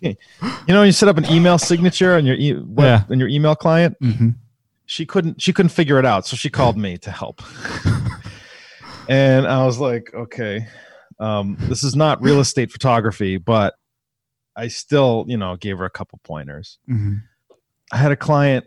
you 0.00 0.16
know, 0.68 0.82
you 0.82 0.92
set 0.92 1.08
up 1.08 1.16
an 1.16 1.26
email 1.30 1.58
signature 1.58 2.14
on 2.14 2.26
your 2.26 2.36
e- 2.36 2.54
what, 2.54 2.84
Yeah. 2.84 3.04
on 3.10 3.18
your 3.18 3.28
email 3.28 3.54
client. 3.54 3.96
Mm-hmm. 4.02 4.30
She 4.86 5.06
couldn't 5.06 5.40
she 5.40 5.52
couldn't 5.52 5.70
figure 5.70 5.98
it 5.98 6.04
out, 6.04 6.26
so 6.26 6.36
she 6.36 6.50
called 6.50 6.76
me 6.76 6.98
to 6.98 7.10
help. 7.10 7.40
and 9.08 9.46
I 9.46 9.64
was 9.64 9.78
like, 9.78 10.10
okay, 10.12 10.66
um, 11.18 11.56
this 11.60 11.82
is 11.82 11.96
not 11.96 12.22
real 12.22 12.40
estate 12.40 12.70
photography, 12.70 13.38
but 13.38 13.74
I 14.54 14.68
still, 14.68 15.24
you 15.28 15.36
know, 15.38 15.56
gave 15.56 15.78
her 15.78 15.84
a 15.86 15.90
couple 15.90 16.20
pointers. 16.24 16.78
Mm-hmm. 16.90 17.14
I 17.92 17.96
had 17.96 18.12
a 18.12 18.16
client 18.16 18.66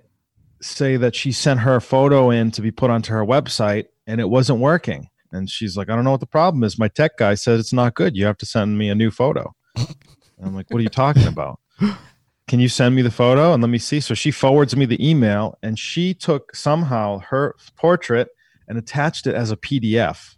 say 0.62 0.98
that 0.98 1.16
she 1.16 1.32
sent 1.32 1.60
her 1.60 1.80
photo 1.80 2.32
in 2.32 2.50
to 2.52 2.62
be 2.62 2.72
put 2.72 2.90
onto 2.90 3.14
her 3.14 3.24
website 3.24 3.86
and 4.08 4.20
it 4.20 4.30
wasn't 4.30 4.60
working. 4.60 5.10
And 5.36 5.50
she's 5.50 5.76
like, 5.76 5.90
I 5.90 5.96
don't 5.96 6.04
know 6.04 6.12
what 6.12 6.20
the 6.20 6.26
problem 6.26 6.64
is. 6.64 6.80
My 6.80 6.88
tech 6.88 7.18
guy 7.18 7.36
said 7.36 7.60
it's 7.60 7.74
not 7.74 7.94
good. 7.94 8.16
You 8.16 8.26
have 8.26 8.38
to 8.38 8.46
send 8.46 8.78
me 8.78 8.90
a 8.90 8.96
new 8.96 9.12
photo. 9.12 9.54
And 10.38 10.48
I'm 10.48 10.54
like, 10.54 10.70
what 10.70 10.80
are 10.80 10.84
you 10.84 10.90
talking 10.90 11.28
about? 11.28 11.62
Can 12.50 12.60
you 12.60 12.68
send 12.68 12.94
me 12.94 13.02
the 13.02 13.10
photo 13.10 13.54
and 13.54 13.64
let 13.64 13.70
me 13.70 13.78
see? 13.78 14.02
So 14.02 14.14
she 14.14 14.30
forwards 14.30 14.76
me 14.76 14.86
the 14.86 15.10
email 15.10 15.58
and 15.64 15.80
she 15.80 16.14
took 16.14 16.54
somehow 16.54 17.20
her 17.20 17.56
portrait 17.78 18.28
and 18.68 18.78
attached 18.78 19.28
it 19.28 19.34
as 19.34 19.50
a 19.50 19.56
PDF 19.56 20.36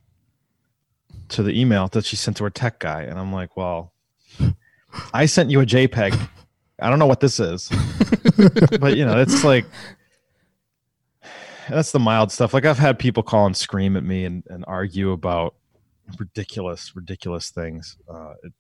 to 1.29 1.41
the 1.41 1.59
email 1.59 1.87
that 1.87 2.05
she 2.05 2.15
sent 2.15 2.37
to 2.37 2.43
her 2.43 2.51
tech 2.51 2.79
guy. 2.79 3.01
And 3.01 3.19
I'm 3.19 3.33
like, 3.33 3.57
well, 3.57 3.91
I 5.13 5.25
sent 5.25 5.49
you 5.49 5.61
a 5.61 5.65
JPEG. 5.65 6.29
I 6.79 6.89
don't 6.89 6.99
know 6.99 7.07
what 7.07 7.19
this 7.19 7.39
is. 7.39 7.69
but 8.79 8.95
you 8.95 9.05
know, 9.05 9.19
it's 9.19 9.43
like 9.43 9.65
that's 11.70 11.91
the 11.91 11.99
mild 11.99 12.32
stuff. 12.32 12.53
Like 12.53 12.65
I've 12.65 12.78
had 12.78 12.99
people 12.99 13.24
call 13.24 13.45
and 13.45 13.55
scream 13.55 13.95
at 13.97 14.03
me 14.03 14.26
and, 14.26 14.43
and 14.47 14.63
argue 14.68 15.11
about 15.11 15.55
ridiculous, 16.20 16.95
ridiculous 16.95 17.49
things. 17.49 17.97
Uh, 18.09 18.34
it, 18.43 18.53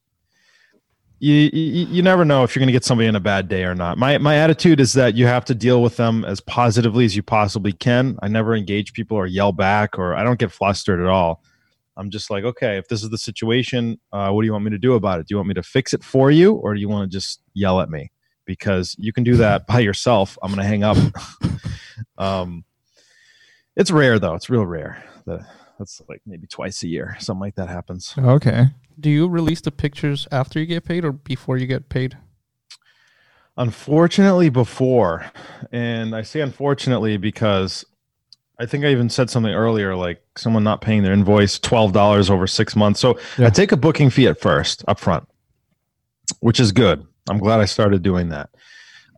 you, 1.19 1.33
you 1.51 1.85
you 1.87 2.01
never 2.03 2.23
know 2.23 2.43
if 2.43 2.55
you're 2.55 2.61
going 2.61 2.67
to 2.67 2.73
get 2.73 2.83
somebody 2.83 3.07
in 3.07 3.15
a 3.15 3.19
bad 3.19 3.47
day 3.47 3.63
or 3.63 3.73
not. 3.73 3.97
My 3.97 4.19
my 4.19 4.35
attitude 4.35 4.79
is 4.79 4.93
that 4.93 5.15
you 5.15 5.25
have 5.25 5.45
to 5.45 5.55
deal 5.55 5.81
with 5.81 5.97
them 5.97 6.23
as 6.25 6.39
positively 6.41 7.05
as 7.05 7.15
you 7.15 7.23
possibly 7.23 7.73
can. 7.73 8.19
I 8.21 8.27
never 8.27 8.55
engage 8.55 8.93
people 8.93 9.17
or 9.17 9.25
yell 9.25 9.51
back 9.51 9.97
or 9.97 10.15
I 10.15 10.23
don't 10.23 10.37
get 10.37 10.51
flustered 10.51 10.99
at 10.99 11.07
all. 11.07 11.41
I'm 11.97 12.11
just 12.11 12.29
like, 12.29 12.43
okay, 12.43 12.77
if 12.77 12.87
this 12.87 13.01
is 13.01 13.09
the 13.09 13.17
situation, 13.17 13.99
uh, 14.13 14.29
what 14.29 14.43
do 14.43 14.45
you 14.45 14.51
want 14.51 14.65
me 14.65 14.71
to 14.71 14.77
do 14.77 14.93
about 14.93 15.19
it? 15.19 15.27
Do 15.27 15.33
you 15.33 15.37
want 15.37 15.47
me 15.47 15.55
to 15.55 15.63
fix 15.63 15.93
it 15.95 16.03
for 16.03 16.29
you, 16.29 16.53
or 16.53 16.75
do 16.75 16.79
you 16.79 16.87
want 16.87 17.09
to 17.09 17.17
just 17.17 17.41
yell 17.55 17.81
at 17.81 17.89
me? 17.89 18.11
Because 18.45 18.95
you 18.99 19.11
can 19.11 19.23
do 19.23 19.35
that 19.37 19.65
by 19.65 19.79
yourself. 19.79 20.37
I'm 20.43 20.53
going 20.53 20.61
to 20.61 20.67
hang 20.67 20.83
up. 20.83 20.97
um, 22.19 22.63
it's 23.77 23.91
rare 23.91 24.19
though. 24.19 24.33
It's 24.35 24.49
real 24.49 24.65
rare. 24.65 25.01
That's 25.79 26.01
like 26.09 26.21
maybe 26.25 26.47
twice 26.47 26.81
a 26.83 26.87
year, 26.87 27.15
something 27.19 27.39
like 27.41 27.55
that 27.55 27.69
happens. 27.69 28.13
Okay. 28.17 28.65
Do 28.99 29.09
you 29.11 29.27
release 29.29 29.61
the 29.61 29.71
pictures 29.71 30.27
after 30.31 30.59
you 30.59 30.65
get 30.65 30.83
paid 30.85 31.05
or 31.05 31.11
before 31.11 31.57
you 31.57 31.67
get 31.67 31.87
paid? 31.87 32.17
Unfortunately, 33.57 34.49
before, 34.49 35.31
and 35.71 36.15
I 36.15 36.21
say 36.23 36.41
unfortunately 36.41 37.17
because 37.17 37.85
I 38.59 38.65
think 38.65 38.85
I 38.85 38.89
even 38.89 39.09
said 39.09 39.29
something 39.29 39.53
earlier, 39.53 39.95
like 39.95 40.21
someone 40.35 40.63
not 40.63 40.81
paying 40.81 41.03
their 41.03 41.13
invoice 41.13 41.59
twelve 41.59 41.91
dollars 41.93 42.29
over 42.29 42.47
six 42.47 42.75
months. 42.75 42.99
So 42.99 43.19
Yeah. 43.37 43.47
I 43.47 43.49
take 43.51 43.71
a 43.71 43.77
booking 43.77 44.09
fee 44.09 44.27
at 44.27 44.39
first, 44.39 44.83
up 44.87 44.99
front, 44.99 45.27
which 46.39 46.59
is 46.59 46.71
good. 46.71 47.05
I'm 47.29 47.39
glad 47.39 47.59
I 47.59 47.65
started 47.65 48.01
doing 48.03 48.29
that. 48.29 48.49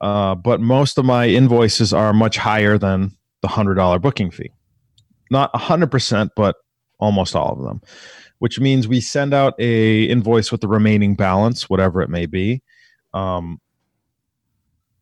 Uh, 0.02 0.36
but 0.36 0.60
most 0.62 0.98
of 0.98 1.06
my 1.06 1.28
invoices 1.28 1.94
are 1.94 2.12
much 2.14 2.38
higher 2.38 2.78
than 2.78 3.12
the 3.42 3.48
hundred 3.48 3.76
dollar 3.76 4.00
booking 4.00 4.32
fee. 4.32 4.52
Not 5.32 5.56
hundred 5.56 5.92
percent, 5.92 6.32
but 6.36 6.56
almost 7.00 7.36
all 7.36 7.54
of 7.54 7.64
them. 7.64 7.82
Which 8.40 8.60
means 8.60 8.88
we 8.88 9.02
send 9.02 9.34
out 9.34 9.54
a 9.60 10.04
invoice 10.04 10.52
with 10.52 10.62
the 10.62 10.68
remaining 10.68 11.16
balance, 11.16 11.70
whatever 11.70 12.02
it 12.02 12.10
may 12.10 12.26
be. 12.26 12.62
Um, 13.14 13.60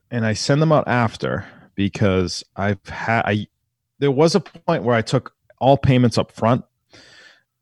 and 0.10 0.26
I 0.26 0.34
send 0.34 0.62
them 0.62 0.72
out 0.72 0.88
after 0.88 1.46
because 1.76 2.44
I've 2.56 2.84
had 2.88 3.24
I 3.26 3.48
there 4.00 4.12
was 4.12 4.36
a 4.36 4.40
point 4.40 4.84
where 4.84 4.96
I 4.96 5.02
took 5.02 5.34
all 5.60 5.78
payments 5.78 6.18
up 6.18 6.32
front. 6.32 6.64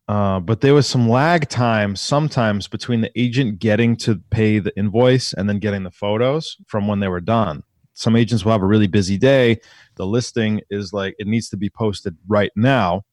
Uh, 0.08 0.38
but 0.38 0.60
there 0.60 0.74
was 0.74 0.86
some 0.86 1.08
lag 1.08 1.48
time 1.48 1.96
sometimes 1.96 2.68
between 2.68 3.00
the 3.00 3.10
agent 3.20 3.58
getting 3.58 3.96
to 3.96 4.20
pay 4.30 4.60
the 4.60 4.76
invoice 4.76 5.32
and 5.32 5.48
then 5.48 5.58
getting 5.58 5.82
the 5.82 5.90
photos 5.90 6.56
from 6.68 6.86
when 6.86 7.00
they 7.00 7.08
were 7.08 7.20
done. 7.20 7.64
Some 7.96 8.14
agents 8.14 8.44
will 8.44 8.52
have 8.52 8.62
a 8.62 8.66
really 8.66 8.86
busy 8.86 9.16
day. 9.16 9.58
The 9.94 10.06
listing 10.06 10.60
is 10.68 10.92
like 10.92 11.16
it 11.18 11.26
needs 11.26 11.48
to 11.48 11.56
be 11.56 11.70
posted 11.70 12.14
right 12.28 12.52
now, 12.54 13.04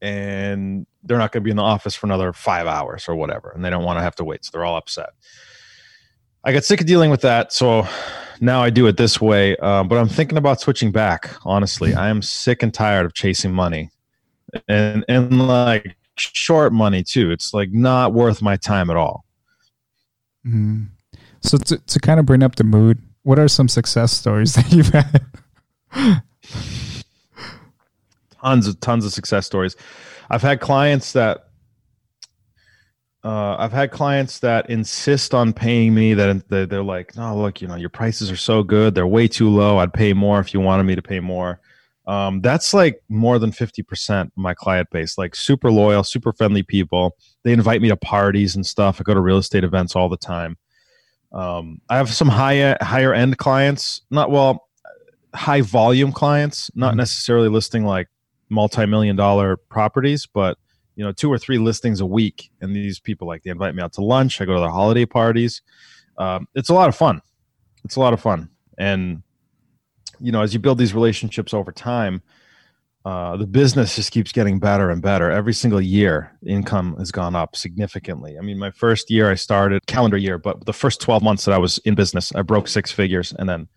and 0.00 0.86
they're 1.02 1.18
not 1.18 1.30
going 1.30 1.42
to 1.42 1.44
be 1.44 1.50
in 1.50 1.58
the 1.58 1.62
office 1.62 1.94
for 1.94 2.06
another 2.06 2.32
five 2.32 2.66
hours 2.66 3.06
or 3.06 3.14
whatever, 3.14 3.50
and 3.50 3.62
they 3.62 3.68
don't 3.68 3.84
want 3.84 3.98
to 3.98 4.02
have 4.02 4.14
to 4.16 4.24
wait, 4.24 4.46
so 4.46 4.50
they're 4.52 4.64
all 4.64 4.76
upset. 4.76 5.10
I 6.42 6.52
got 6.52 6.64
sick 6.64 6.80
of 6.80 6.86
dealing 6.86 7.10
with 7.10 7.20
that, 7.20 7.52
so 7.52 7.86
now 8.40 8.62
I 8.62 8.70
do 8.70 8.86
it 8.86 8.96
this 8.96 9.20
way. 9.20 9.58
Uh, 9.58 9.84
but 9.84 9.98
I'm 9.98 10.08
thinking 10.08 10.38
about 10.38 10.58
switching 10.58 10.90
back. 10.90 11.30
Honestly, 11.44 11.94
I 11.94 12.08
am 12.08 12.22
sick 12.22 12.62
and 12.62 12.72
tired 12.72 13.04
of 13.04 13.12
chasing 13.12 13.52
money, 13.52 13.90
and 14.68 15.04
and 15.06 15.46
like 15.46 15.98
short 16.16 16.72
money 16.72 17.02
too. 17.02 17.30
It's 17.30 17.52
like 17.52 17.72
not 17.72 18.14
worth 18.14 18.40
my 18.40 18.56
time 18.56 18.88
at 18.88 18.96
all. 18.96 19.26
Mhm. 20.46 20.88
So 21.42 21.58
to, 21.58 21.76
to 21.76 22.00
kind 22.00 22.18
of 22.18 22.24
bring 22.24 22.42
up 22.42 22.56
the 22.56 22.64
mood, 22.64 23.02
what 23.22 23.38
are 23.38 23.48
some 23.48 23.68
success 23.68 24.12
stories 24.12 24.54
that 24.56 24.72
you've 24.72 24.88
had? 24.88 26.22
Tons 28.42 28.66
of 28.66 28.80
tons 28.80 29.04
of 29.04 29.12
success 29.12 29.46
stories. 29.46 29.76
I've 30.30 30.42
had 30.42 30.60
clients 30.60 31.12
that. 31.12 31.46
Uh, 33.22 33.54
I've 33.58 33.72
had 33.72 33.90
clients 33.90 34.38
that 34.38 34.70
insist 34.70 35.34
on 35.34 35.52
paying 35.52 35.94
me 35.94 36.14
that 36.14 36.48
they're 36.48 36.82
like, 36.82 37.14
no, 37.16 37.36
look, 37.36 37.60
you 37.60 37.68
know, 37.68 37.74
your 37.74 37.90
prices 37.90 38.30
are 38.30 38.36
so 38.36 38.62
good, 38.62 38.94
they're 38.94 39.06
way 39.06 39.28
too 39.28 39.50
low. 39.50 39.76
I'd 39.76 39.92
pay 39.92 40.14
more 40.14 40.40
if 40.40 40.54
you 40.54 40.60
wanted 40.60 40.84
me 40.84 40.94
to 40.94 41.02
pay 41.02 41.20
more. 41.20 41.60
Um, 42.06 42.40
that's 42.40 42.72
like 42.72 43.02
more 43.10 43.38
than 43.38 43.52
50% 43.52 44.22
of 44.22 44.30
my 44.36 44.54
client 44.54 44.88
base, 44.90 45.18
like 45.18 45.36
super 45.36 45.70
loyal, 45.70 46.02
super 46.02 46.32
friendly 46.32 46.62
people. 46.62 47.14
They 47.44 47.52
invite 47.52 47.82
me 47.82 47.88
to 47.88 47.96
parties 47.96 48.56
and 48.56 48.66
stuff. 48.66 49.00
I 49.00 49.04
go 49.04 49.12
to 49.12 49.20
real 49.20 49.36
estate 49.36 49.64
events 49.64 49.94
all 49.94 50.08
the 50.08 50.16
time. 50.16 50.56
Um, 51.32 51.80
I 51.88 51.96
have 51.96 52.12
some 52.12 52.28
high 52.28 52.76
higher 52.80 53.14
end 53.14 53.38
clients, 53.38 54.02
not 54.10 54.30
well, 54.30 54.68
high 55.34 55.60
volume 55.60 56.12
clients, 56.12 56.70
not 56.74 56.94
Mhm. 56.94 56.98
necessarily 56.98 57.48
listing 57.48 57.84
like 57.84 58.08
multi-million 58.48 59.14
dollar 59.16 59.56
properties, 59.56 60.26
but 60.26 60.58
you 60.96 61.04
know, 61.04 61.12
two 61.12 61.32
or 61.32 61.38
three 61.38 61.56
listings 61.56 62.00
a 62.00 62.06
week. 62.06 62.50
And 62.60 62.74
these 62.74 62.98
people 62.98 63.26
like 63.28 63.42
they 63.44 63.50
invite 63.50 63.74
me 63.74 63.82
out 63.82 63.92
to 63.94 64.04
lunch. 64.04 64.40
I 64.40 64.44
go 64.44 64.54
to 64.54 64.60
their 64.60 64.70
holiday 64.70 65.06
parties. 65.06 65.62
Um, 66.18 66.46
it's 66.54 66.68
a 66.68 66.74
lot 66.74 66.88
of 66.88 66.96
fun. 66.96 67.22
It's 67.84 67.96
a 67.96 68.00
lot 68.00 68.12
of 68.12 68.20
fun. 68.20 68.50
And 68.76 69.22
you 70.18 70.32
know, 70.32 70.42
as 70.42 70.52
you 70.52 70.60
build 70.60 70.76
these 70.78 70.92
relationships 70.94 71.54
over 71.54 71.72
time, 71.72 72.22
uh, 73.04 73.36
the 73.36 73.46
business 73.46 73.96
just 73.96 74.12
keeps 74.12 74.30
getting 74.32 74.58
better 74.58 74.90
and 74.90 75.00
better. 75.00 75.30
Every 75.30 75.54
single 75.54 75.80
year, 75.80 76.36
income 76.46 76.96
has 76.98 77.10
gone 77.10 77.34
up 77.34 77.56
significantly. 77.56 78.36
I 78.38 78.42
mean, 78.42 78.58
my 78.58 78.70
first 78.70 79.10
year 79.10 79.30
I 79.30 79.34
started 79.36 79.86
calendar 79.86 80.18
year, 80.18 80.36
but 80.38 80.66
the 80.66 80.72
first 80.72 81.00
12 81.00 81.22
months 81.22 81.44
that 81.46 81.52
I 81.54 81.58
was 81.58 81.78
in 81.78 81.94
business, 81.94 82.32
I 82.34 82.42
broke 82.42 82.68
six 82.68 82.92
figures 82.92 83.32
and 83.38 83.48
then 83.48 83.68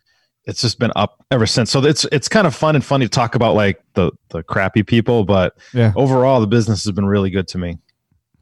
it's 0.46 0.60
just 0.62 0.78
been 0.78 0.92
up 0.98 1.24
ever 1.32 1.46
since. 1.46 1.72
So 1.72 1.82
it's 1.86 2.06
it's 2.12 2.28
kind 2.28 2.46
of 2.46 2.54
fun 2.54 2.76
and 2.76 2.84
funny 2.84 3.06
to 3.06 3.10
talk 3.10 3.36
about 3.36 3.56
like 3.56 3.82
the 3.94 4.12
the 4.30 4.44
crappy 4.44 4.84
people, 4.84 5.24
but 5.24 5.56
Yeah. 5.74 5.94
overall 5.96 6.42
the 6.42 6.48
business 6.48 6.84
has 6.84 6.92
been 6.92 7.06
really 7.06 7.30
good 7.30 7.48
to 7.50 7.58
me. 7.58 7.78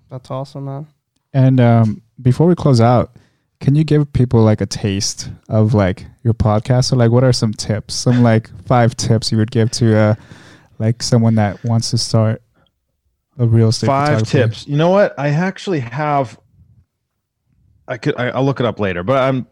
That's 0.10 0.32
awesome, 0.32 0.66
man. 0.66 0.88
And 1.32 1.60
um, 1.62 2.02
before 2.22 2.48
we 2.48 2.56
close 2.56 2.82
out, 2.82 3.16
can 3.60 3.76
you 3.76 3.84
give 3.84 4.12
people 4.14 4.42
like 4.42 4.62
a 4.62 4.66
taste 4.66 5.30
of 5.48 5.76
like 5.76 6.08
your 6.24 6.34
podcast? 6.34 6.92
or 6.92 6.96
like, 6.96 7.12
what 7.12 7.24
are 7.24 7.32
some 7.32 7.54
tips? 7.54 7.94
Some 7.94 8.24
like 8.24 8.50
five 8.66 8.98
tips 8.98 9.32
you 9.32 9.38
would 9.38 9.52
give 9.52 9.70
to 9.72 9.96
uh, 9.96 10.16
like 10.82 11.04
someone 11.04 11.36
that 11.36 11.64
wants 11.64 11.92
to 11.92 11.98
start 11.98 12.42
a 13.38 13.46
real 13.46 13.70
estate. 13.70 13.86
Five 13.86 14.24
tips. 14.24 14.68
You 14.68 14.76
know 14.78 14.90
what? 14.90 15.14
I 15.18 15.30
actually 15.30 15.80
have. 15.80 16.40
I 17.88 17.98
could. 17.98 18.20
I, 18.20 18.30
I'll 18.30 18.44
look 18.44 18.60
it 18.60 18.66
up 18.66 18.80
later, 18.80 19.04
but 19.04 19.18
I'm 19.18 19.46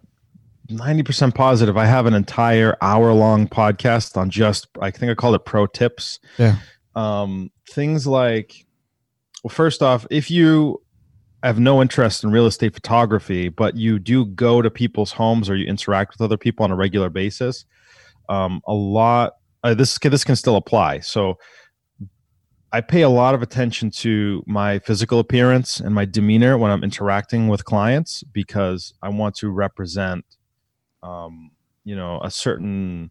ninety 0.70 1.04
percent 1.04 1.36
positive. 1.36 1.78
I 1.78 1.86
have 1.86 2.08
an 2.08 2.16
entire 2.16 2.76
hour 2.82 3.14
long 3.14 3.48
podcast 3.48 4.18
on 4.18 4.32
just. 4.32 4.68
I 4.82 4.90
think 4.90 5.12
I 5.12 5.16
called 5.16 5.36
it 5.36 5.46
pro 5.46 5.68
tips. 5.68 6.20
Yeah. 6.40 6.56
Um, 6.96 7.52
things 7.70 8.08
like, 8.08 8.66
well, 9.44 9.52
first 9.52 9.84
off, 9.84 10.08
if 10.10 10.32
you 10.32 10.82
have 11.44 11.60
no 11.60 11.80
interest 11.80 12.24
in 12.24 12.32
real 12.32 12.48
estate 12.48 12.74
photography, 12.74 13.50
but 13.50 13.78
you 13.78 14.00
do 14.00 14.26
go 14.26 14.62
to 14.64 14.70
people's 14.72 15.12
homes 15.12 15.48
or 15.48 15.56
you 15.56 15.68
interact 15.68 16.14
with 16.14 16.22
other 16.22 16.38
people 16.38 16.64
on 16.64 16.72
a 16.72 16.76
regular 16.76 17.10
basis, 17.10 17.66
um, 18.30 18.62
a 18.68 18.74
lot. 18.74 19.34
Uh, 19.64 19.74
this 19.74 19.98
this 19.98 20.24
can 20.24 20.36
still 20.36 20.56
apply. 20.56 21.00
So 21.00 21.38
I 22.72 22.82
pay 22.82 23.02
a 23.02 23.10
lot 23.10 23.34
of 23.34 23.42
attention 23.42 23.90
to 23.92 24.44
my 24.46 24.80
physical 24.80 25.20
appearance 25.20 25.80
and 25.80 25.94
my 25.94 26.06
demeanor 26.06 26.58
when 26.58 26.72
I'm 26.72 26.84
interacting 26.84 27.48
with 27.48 27.66
clients 27.66 28.24
because 28.24 28.94
I 29.02 29.10
want 29.10 29.36
to 29.38 29.50
represent, 29.50 30.24
um, 31.02 31.52
you 31.84 31.96
know, 31.96 32.20
a 32.24 32.30
certain 32.30 33.10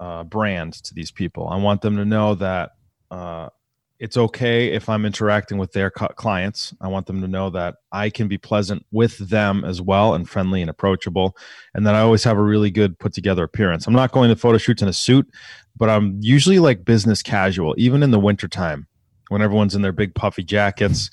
uh, 0.00 0.24
brand 0.24 0.72
to 0.84 0.94
these 0.94 1.10
people. 1.10 1.48
I 1.48 1.56
want 1.56 1.82
them 1.82 1.96
to 1.96 2.06
know 2.06 2.34
that 2.36 2.70
uh, 3.10 3.50
it's 3.98 4.16
okay 4.16 4.72
if 4.72 4.88
I'm 4.88 5.06
interacting 5.06 5.56
with 5.58 5.72
their 5.72 5.90
clients. 5.90 6.74
I 6.80 6.88
want 6.88 7.06
them 7.06 7.20
to 7.22 7.28
know 7.28 7.48
that 7.50 7.76
I 7.92 8.10
can 8.10 8.28
be 8.28 8.36
pleasant 8.38 8.84
with 8.92 9.16
them 9.18 9.64
as 9.64 9.80
well 9.80 10.14
and 10.14 10.28
friendly 10.28 10.60
and 10.60 10.68
approachable, 10.68 11.36
and 11.74 11.86
that 11.86 11.94
I 11.94 12.00
always 12.00 12.22
have 12.24 12.36
a 12.36 12.42
really 12.42 12.70
good 12.70 12.98
put 12.98 13.12
together 13.14 13.44
appearance. 13.44 13.86
I'm 13.86 13.94
not 13.94 14.12
going 14.12 14.28
to 14.28 14.36
photo 14.36 14.58
shoots 14.58 14.82
in 14.82 14.88
a 14.88 14.92
suit, 14.92 15.28
but 15.76 15.88
I'm 15.88 16.18
usually 16.20 16.58
like 16.58 16.84
business 16.84 17.22
casual, 17.22 17.74
even 17.78 18.02
in 18.02 18.10
the 18.10 18.20
wintertime 18.20 18.86
when 19.28 19.42
everyone's 19.42 19.74
in 19.74 19.82
their 19.82 19.92
big 19.92 20.14
puffy 20.14 20.42
jackets. 20.44 21.10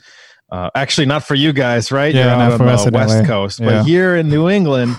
Uh, 0.51 0.69
actually, 0.75 1.07
not 1.07 1.23
for 1.23 1.35
you 1.35 1.51
guys, 1.53 1.91
right? 1.91 2.13
Yeah, 2.13 2.37
You're 2.37 2.49
not 2.49 2.57
for 2.57 2.67
us 2.67 2.85
the 2.85 2.91
West 2.91 3.19
LA. 3.21 3.25
Coast, 3.25 3.59
Yeah. 3.59 3.65
but 3.67 3.85
here 3.85 4.15
in 4.15 4.29
New 4.29 4.49
England, 4.49 4.95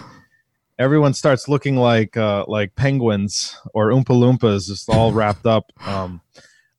everyone 0.78 1.14
starts 1.14 1.48
looking 1.48 1.76
like 1.76 2.16
uh, 2.16 2.44
like 2.48 2.74
penguins 2.76 3.56
or 3.74 3.90
oompa 3.90 4.06
loompas, 4.06 4.66
just 4.66 4.88
all 4.88 5.12
wrapped 5.12 5.46
up. 5.46 5.70
Um, 5.86 6.20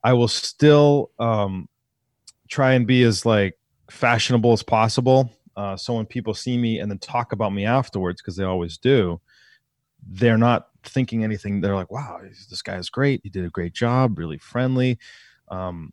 I 0.06 0.14
will 0.14 0.28
still 0.28 1.10
um, 1.18 1.68
try 2.47 2.74
and 2.74 2.86
be 2.86 3.01
as 3.01 3.26
like 3.26 3.58
fashionable 3.89 4.53
as 4.53 4.62
possible. 4.62 5.32
Uh, 5.58 5.76
so 5.76 5.95
when 5.95 6.06
people 6.06 6.36
see 6.36 6.60
me 6.60 6.78
and 6.78 6.91
then 6.91 6.99
talk 6.99 7.32
about 7.32 7.53
me 7.53 7.66
afterwards, 7.66 8.22
because 8.22 8.36
they 8.36 8.43
always 8.43 8.78
do, 8.78 9.20
they're 10.08 10.38
not 10.38 10.68
thinking 10.84 11.24
anything. 11.24 11.60
They're 11.60 11.74
like, 11.74 11.91
"Wow, 11.91 12.20
this 12.22 12.62
guy 12.62 12.76
is 12.76 12.91
great. 12.91 13.22
He 13.24 13.30
did 13.30 13.45
a 13.45 13.49
great 13.49 13.74
job. 13.74 14.20
Really 14.20 14.38
friendly." 14.38 14.99
Um, 15.47 15.91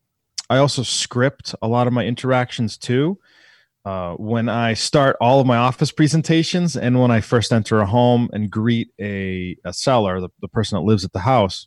I 0.51 0.59
also 0.59 0.83
script 0.83 1.55
a 1.63 1.69
lot 1.69 1.87
of 1.87 1.95
my 1.95 2.05
interactions 2.05 2.77
too. 2.77 3.19
Uh, 3.87 4.15
when 4.17 4.51
I 4.51 4.75
start 4.75 5.17
all 5.23 5.41
of 5.41 5.47
my 5.47 5.57
office 5.57 5.91
presentations 5.91 6.77
and 6.77 7.01
when 7.01 7.11
I 7.11 7.23
first 7.23 7.51
enter 7.51 7.81
a 7.81 7.87
home 7.87 8.29
and 8.35 8.51
greet 8.51 8.91
a, 9.01 9.57
a 9.65 9.73
seller, 9.73 10.21
the, 10.21 10.29
the 10.43 10.49
person 10.49 10.77
that 10.77 10.83
lives 10.83 11.05
at 11.05 11.13
the 11.13 11.21
house, 11.21 11.67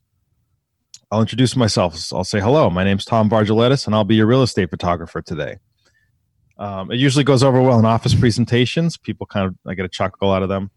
I'll 1.11 1.21
introduce 1.21 1.55
myself. 1.55 2.11
I'll 2.13 2.23
say, 2.23 2.39
hello, 2.39 2.69
my 2.69 2.83
name's 2.83 3.05
Tom 3.05 3.29
Vargeletis, 3.29 3.85
and 3.85 3.95
I'll 3.95 4.03
be 4.03 4.15
your 4.15 4.25
real 4.25 4.43
estate 4.43 4.69
photographer 4.69 5.21
today. 5.21 5.57
Um, 6.57 6.91
it 6.91 6.97
usually 6.97 7.23
goes 7.23 7.43
over 7.43 7.61
well 7.61 7.79
in 7.79 7.85
office 7.85 8.15
presentations. 8.15 8.97
People 8.97 9.25
kind 9.27 9.47
of, 9.47 9.55
I 9.67 9.75
get 9.75 9.85
a 9.85 9.89
chuckle 9.89 10.31
out 10.31 10.41
of 10.41 10.49
them. 10.49 10.71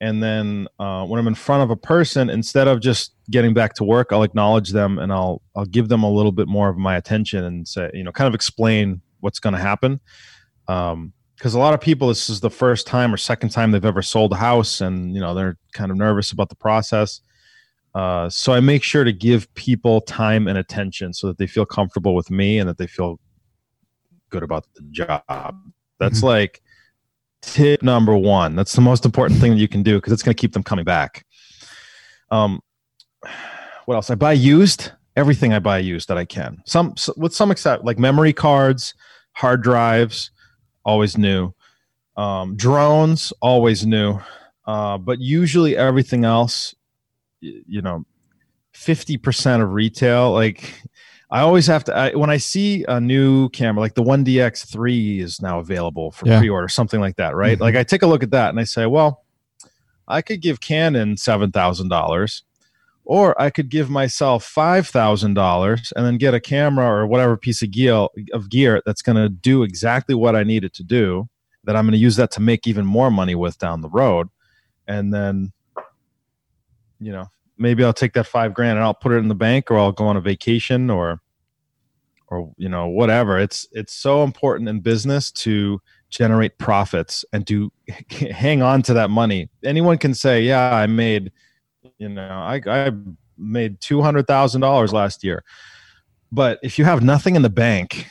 And 0.00 0.22
then 0.22 0.66
uh, 0.78 1.04
when 1.04 1.20
I'm 1.20 1.28
in 1.28 1.34
front 1.34 1.62
of 1.62 1.70
a 1.70 1.76
person, 1.76 2.30
instead 2.30 2.68
of 2.68 2.80
just 2.80 3.14
getting 3.30 3.52
back 3.52 3.74
to 3.74 3.84
work, 3.84 4.08
I'll 4.12 4.22
acknowledge 4.22 4.70
them 4.70 4.98
and 4.98 5.12
I'll 5.12 5.42
I'll 5.54 5.66
give 5.66 5.88
them 5.88 6.02
a 6.02 6.10
little 6.10 6.32
bit 6.32 6.48
more 6.48 6.70
of 6.70 6.78
my 6.78 6.96
attention 6.96 7.44
and 7.44 7.68
say, 7.68 7.90
you 7.92 8.02
know, 8.02 8.10
kind 8.10 8.26
of 8.26 8.34
explain 8.34 9.02
what's 9.20 9.38
going 9.38 9.54
to 9.54 9.60
happen. 9.60 10.00
Because 10.66 11.54
a 11.54 11.58
lot 11.58 11.74
of 11.74 11.80
people, 11.82 12.08
this 12.08 12.30
is 12.30 12.40
the 12.40 12.50
first 12.50 12.86
time 12.86 13.12
or 13.12 13.18
second 13.18 13.50
time 13.50 13.72
they've 13.72 13.84
ever 13.84 14.02
sold 14.02 14.32
a 14.32 14.36
house, 14.36 14.80
and 14.80 15.14
you 15.14 15.20
know 15.20 15.34
they're 15.34 15.56
kind 15.74 15.90
of 15.90 15.98
nervous 15.98 16.32
about 16.32 16.48
the 16.48 16.56
process. 16.56 17.20
Uh, 17.94 18.28
so 18.28 18.52
I 18.52 18.60
make 18.60 18.82
sure 18.82 19.02
to 19.04 19.12
give 19.12 19.52
people 19.54 20.00
time 20.02 20.46
and 20.46 20.56
attention 20.56 21.12
so 21.12 21.26
that 21.26 21.38
they 21.38 21.46
feel 21.46 21.66
comfortable 21.66 22.14
with 22.14 22.30
me 22.30 22.58
and 22.58 22.68
that 22.68 22.78
they 22.78 22.86
feel 22.86 23.18
good 24.30 24.42
about 24.42 24.64
the 24.74 24.82
job. 24.92 25.56
That's 25.98 26.20
Mhm. 26.20 26.24
like 26.24 26.62
tip 27.42 27.82
number 27.82 28.16
one. 28.16 28.54
That's 28.54 28.74
the 28.74 28.80
most 28.80 29.04
important 29.04 29.40
thing 29.40 29.52
that 29.52 29.58
you 29.58 29.68
can 29.68 29.82
do 29.82 29.96
because 29.96 30.12
it's 30.12 30.22
going 30.22 30.34
to 30.34 30.40
keep 30.40 30.52
them 30.52 30.62
coming 30.62 30.84
back. 30.84 31.26
Um, 32.30 32.60
what 33.86 33.96
else? 33.96 34.10
I 34.10 34.14
buy 34.14 34.32
used 34.32 34.92
everything. 35.16 35.52
I 35.52 35.58
buy 35.58 35.78
used 35.78 36.08
that 36.08 36.18
I 36.18 36.24
can. 36.24 36.62
Some 36.66 36.94
with 37.16 37.34
some 37.34 37.50
except 37.50 37.84
like 37.84 37.98
memory 37.98 38.32
cards, 38.32 38.94
hard 39.32 39.62
drives, 39.62 40.30
always 40.84 41.18
new. 41.18 41.52
Um, 42.16 42.56
drones, 42.56 43.32
always 43.40 43.84
new. 43.84 44.20
Uh, 44.66 44.98
but 44.98 45.18
usually 45.18 45.76
everything 45.76 46.24
else, 46.24 46.74
you 47.40 47.82
know, 47.82 48.04
fifty 48.72 49.16
percent 49.16 49.62
of 49.62 49.72
retail. 49.72 50.32
Like 50.32 50.82
I 51.30 51.40
always 51.40 51.66
have 51.66 51.84
to 51.84 51.96
I, 51.96 52.14
when 52.14 52.30
I 52.30 52.36
see 52.38 52.84
a 52.88 53.00
new 53.00 53.48
camera, 53.50 53.80
like 53.80 53.94
the 53.94 54.02
One 54.02 54.24
DX 54.24 54.66
three 54.70 55.20
is 55.20 55.40
now 55.40 55.58
available 55.58 56.10
for 56.12 56.26
Yeah. 56.28 56.38
pre-order, 56.38 56.68
something 56.68 57.00
like 57.00 57.16
that, 57.16 57.34
right? 57.36 57.56
Mhm. 57.58 57.62
Like 57.62 57.76
I 57.76 57.82
take 57.84 58.02
a 58.02 58.06
look 58.06 58.22
at 58.22 58.30
that 58.30 58.50
and 58.50 58.60
I 58.60 58.64
say, 58.64 58.86
well, 58.86 59.24
I 60.08 60.22
could 60.22 60.40
give 60.40 60.60
Canon 60.60 61.16
seven 61.16 61.52
thousand 61.52 61.88
dollars, 61.88 62.42
or 63.04 63.40
I 63.40 63.50
could 63.50 63.68
give 63.68 63.88
myself 63.90 64.44
five 64.44 64.88
thousand 64.88 65.34
dollars 65.34 65.92
and 65.96 66.04
then 66.04 66.18
get 66.18 66.34
a 66.34 66.40
camera 66.40 66.86
or 66.86 67.06
whatever 67.06 67.36
piece 67.36 67.62
of 67.62 67.70
gear 67.70 68.06
of 68.32 68.50
gear 68.50 68.82
that's 68.84 69.02
going 69.02 69.16
to 69.16 69.28
do 69.28 69.62
exactly 69.62 70.14
what 70.14 70.34
I 70.34 70.42
need 70.42 70.64
it 70.64 70.74
to 70.74 70.82
do. 70.82 71.28
That 71.64 71.76
I'm 71.76 71.84
going 71.84 71.92
to 71.92 71.98
use 71.98 72.16
that 72.16 72.30
to 72.32 72.40
make 72.40 72.66
even 72.66 72.86
more 72.86 73.10
money 73.10 73.34
with 73.34 73.58
down 73.58 73.82
the 73.82 73.88
road, 73.90 74.28
and 74.88 75.12
then, 75.14 75.52
you 77.00 77.12
know, 77.12 77.26
maybe 77.58 77.84
I'll 77.84 77.92
take 77.92 78.12
that 78.14 78.26
five 78.26 78.54
grand 78.54 78.78
and 78.78 78.84
I'll 78.84 78.94
put 78.94 79.12
it 79.12 79.16
in 79.16 79.28
the 79.28 79.34
bank, 79.34 79.70
or 79.70 79.78
I'll 79.78 79.92
go 79.92 80.06
on 80.06 80.16
a 80.16 80.20
vacation, 80.20 80.90
or, 80.90 81.20
or 82.28 82.52
you 82.56 82.68
know, 82.68 82.86
whatever. 82.88 83.38
It's 83.38 83.66
it's 83.72 83.92
so 83.94 84.22
important 84.22 84.68
in 84.68 84.80
business 84.80 85.30
to 85.32 85.80
generate 86.10 86.58
profits 86.58 87.24
and 87.32 87.46
to 87.46 87.72
hang 88.10 88.62
on 88.62 88.82
to 88.82 88.94
that 88.94 89.10
money. 89.10 89.48
Anyone 89.64 89.98
can 89.98 90.14
say, 90.14 90.42
"Yeah, 90.42 90.74
I 90.74 90.86
made, 90.86 91.32
you 91.98 92.08
know, 92.08 92.28
I 92.28 92.60
I 92.66 92.92
made 93.38 93.80
two 93.80 94.02
hundred 94.02 94.26
thousand 94.26 94.60
dollars 94.60 94.92
last 94.92 95.24
year," 95.24 95.42
but 96.30 96.58
if 96.62 96.78
you 96.78 96.84
have 96.84 97.02
nothing 97.02 97.36
in 97.36 97.42
the 97.42 97.50
bank, 97.50 98.06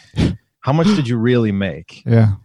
how 0.62 0.74
much 0.74 0.88
did 0.88 1.08
you 1.08 1.18
really 1.18 1.52
make? 1.52 2.04
Yeah. 2.10 2.36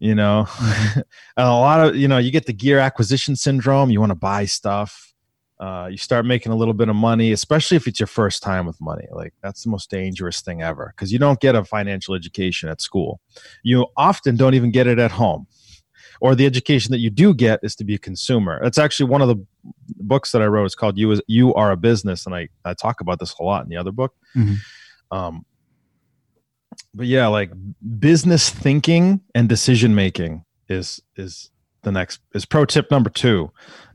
You 0.00 0.14
know, 0.14 0.46
and 0.60 1.04
a 1.38 1.50
lot 1.50 1.80
of 1.80 1.96
you 1.96 2.08
know, 2.08 2.18
you 2.18 2.30
get 2.30 2.44
the 2.44 2.52
gear 2.52 2.78
acquisition 2.78 3.36
syndrome. 3.36 3.90
You 3.90 4.00
want 4.00 4.10
to 4.10 4.16
buy 4.16 4.44
stuff. 4.44 5.13
Uh, 5.60 5.88
you 5.90 5.96
start 5.96 6.26
making 6.26 6.50
a 6.50 6.56
little 6.56 6.74
bit 6.74 6.88
of 6.88 6.96
money, 6.96 7.32
especially 7.32 7.76
if 7.76 7.86
it's 7.86 8.00
your 8.00 8.08
first 8.08 8.42
time 8.42 8.66
with 8.66 8.80
money. 8.80 9.06
Like 9.12 9.34
that's 9.42 9.62
the 9.62 9.70
most 9.70 9.88
dangerous 9.90 10.40
thing 10.40 10.62
ever 10.62 10.92
because 10.94 11.12
you 11.12 11.18
don't 11.18 11.40
get 11.40 11.54
a 11.54 11.64
financial 11.64 12.14
education 12.14 12.68
at 12.68 12.80
school. 12.80 13.20
You 13.62 13.86
often 13.96 14.36
don't 14.36 14.54
even 14.54 14.72
get 14.72 14.86
it 14.86 14.98
at 14.98 15.12
home 15.12 15.46
or 16.20 16.34
the 16.34 16.46
education 16.46 16.90
that 16.92 16.98
you 16.98 17.10
do 17.10 17.34
get 17.34 17.60
is 17.62 17.76
to 17.76 17.84
be 17.84 17.94
a 17.94 17.98
consumer. 17.98 18.60
That's 18.62 18.78
actually 18.78 19.10
one 19.10 19.22
of 19.22 19.28
the 19.28 19.44
books 20.00 20.32
that 20.32 20.42
I 20.42 20.46
wrote. 20.46 20.64
It's 20.64 20.74
called 20.74 20.98
"You 20.98 21.10
Is 21.12 21.22
You 21.26 21.54
Are 21.54 21.70
a 21.70 21.76
Business," 21.76 22.26
and 22.26 22.34
I 22.34 22.48
I 22.64 22.74
talk 22.74 23.00
about 23.00 23.20
this 23.20 23.34
a 23.38 23.42
lot 23.42 23.62
in 23.62 23.68
the 23.68 23.76
other 23.76 23.92
book. 23.92 24.14
Mhm. 24.34 24.56
Um, 25.10 25.44
but 26.94 27.06
yeah, 27.06 27.26
like 27.26 27.50
business 27.98 28.50
thinking 28.50 29.20
and 29.34 29.48
decision 29.48 29.94
making 29.94 30.44
is 30.68 31.00
is 31.16 31.50
the 31.84 31.92
next 31.92 32.20
is 32.34 32.44
pro 32.44 32.64
tip 32.64 32.90
number 32.90 33.10
two. 33.10 33.50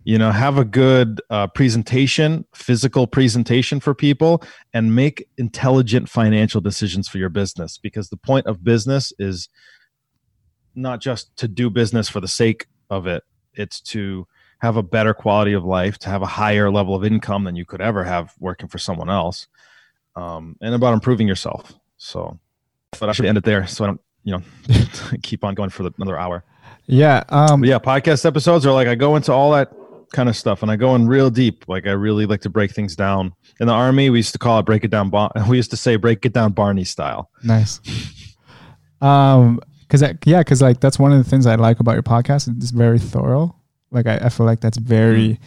You 0.05 0.17
know, 0.17 0.31
have 0.31 0.57
a 0.57 0.65
good 0.65 1.21
uh, 1.29 1.47
presentation, 1.47 2.45
physical 2.55 3.05
presentation 3.05 3.79
for 3.79 3.93
people, 3.93 4.41
and 4.73 4.95
make 4.95 5.27
intelligent 5.37 6.09
financial 6.09 6.61
decisions 6.61 7.07
for 7.07 7.17
your 7.17 7.29
business. 7.29 7.77
Because 7.77 8.09
the 8.09 8.17
point 8.17 8.47
of 8.47 8.63
business 8.63 9.13
is 9.19 9.49
not 10.75 11.01
just 11.01 11.35
to 11.37 11.47
do 11.47 11.69
business 11.69 12.09
for 12.09 12.19
the 12.21 12.27
sake 12.27 12.67
of 12.89 13.07
it 13.07 13.23
it's 13.53 13.81
to 13.81 14.27
have 14.59 14.77
a 14.77 14.83
better 14.83 15.13
quality 15.13 15.53
of 15.53 15.63
life 15.63 15.97
to 15.99 16.09
have 16.09 16.21
a 16.21 16.27
higher 16.27 16.71
level 16.71 16.95
of 16.95 17.05
income 17.05 17.43
than 17.43 17.55
you 17.55 17.65
could 17.65 17.81
ever 17.81 18.03
have 18.03 18.33
working 18.39 18.67
for 18.67 18.77
someone 18.77 19.09
else 19.09 19.47
um, 20.15 20.55
and 20.61 20.73
about 20.73 20.93
improving 20.93 21.27
yourself 21.27 21.73
so 21.97 22.39
but 22.99 23.09
i 23.09 23.11
should 23.11 23.25
end 23.25 23.37
it 23.37 23.43
there 23.43 23.65
so 23.67 23.83
i 23.83 23.87
don't 23.87 24.01
you 24.23 24.33
know 24.33 24.43
keep 25.23 25.43
on 25.43 25.53
going 25.53 25.69
for 25.69 25.83
the, 25.83 25.91
another 25.97 26.17
hour 26.17 26.43
Yeah. 26.89 27.23
Um, 27.29 27.63
yeah 27.63 27.79
podcast 27.79 28.25
episodes 28.25 28.65
are 28.65 28.73
like 28.73 28.87
i 28.87 28.95
go 28.95 29.15
into 29.15 29.31
all 29.31 29.51
that 29.51 29.71
kind 30.11 30.27
of 30.27 30.35
stuff 30.35 30.63
and 30.63 30.71
i 30.71 30.75
go 30.75 30.95
in 30.95 31.07
real 31.07 31.29
deep 31.29 31.65
like 31.67 31.85
i 31.85 31.91
really 31.91 32.25
like 32.25 32.41
to 32.41 32.49
break 32.49 32.71
things 32.71 32.95
down 32.95 33.31
in 33.59 33.67
the 33.67 33.73
army 33.73 34.09
we 34.09 34.17
used 34.17 34.33
to 34.33 34.39
call 34.39 34.57
it 34.59 34.65
break 34.65 34.83
it 34.83 34.89
down 34.89 35.09
Bar- 35.11 35.31
we 35.47 35.57
used 35.57 35.69
to 35.69 35.77
say 35.77 35.97
break 35.97 36.25
it 36.25 36.33
down 36.33 36.51
barney 36.51 36.83
style 36.83 37.29
Nice. 37.43 37.79
Um, 39.01 39.59
cause 39.87 40.03
I, 40.03 40.15
yeah, 40.25 40.43
cause 40.43 40.61
like 40.61 40.79
that's 40.79 40.99
one 40.99 41.11
of 41.11 41.23
the 41.23 41.29
things 41.29 41.45
I 41.45 41.55
like 41.55 41.79
about 41.79 41.93
your 41.93 42.03
podcast. 42.03 42.53
It's 42.57 42.71
very 42.71 42.99
thorough. 42.99 43.55
Like 43.91 44.07
I, 44.07 44.17
I 44.17 44.29
feel 44.29 44.45
like 44.45 44.59
that's 44.59 44.77
very. 44.77 45.39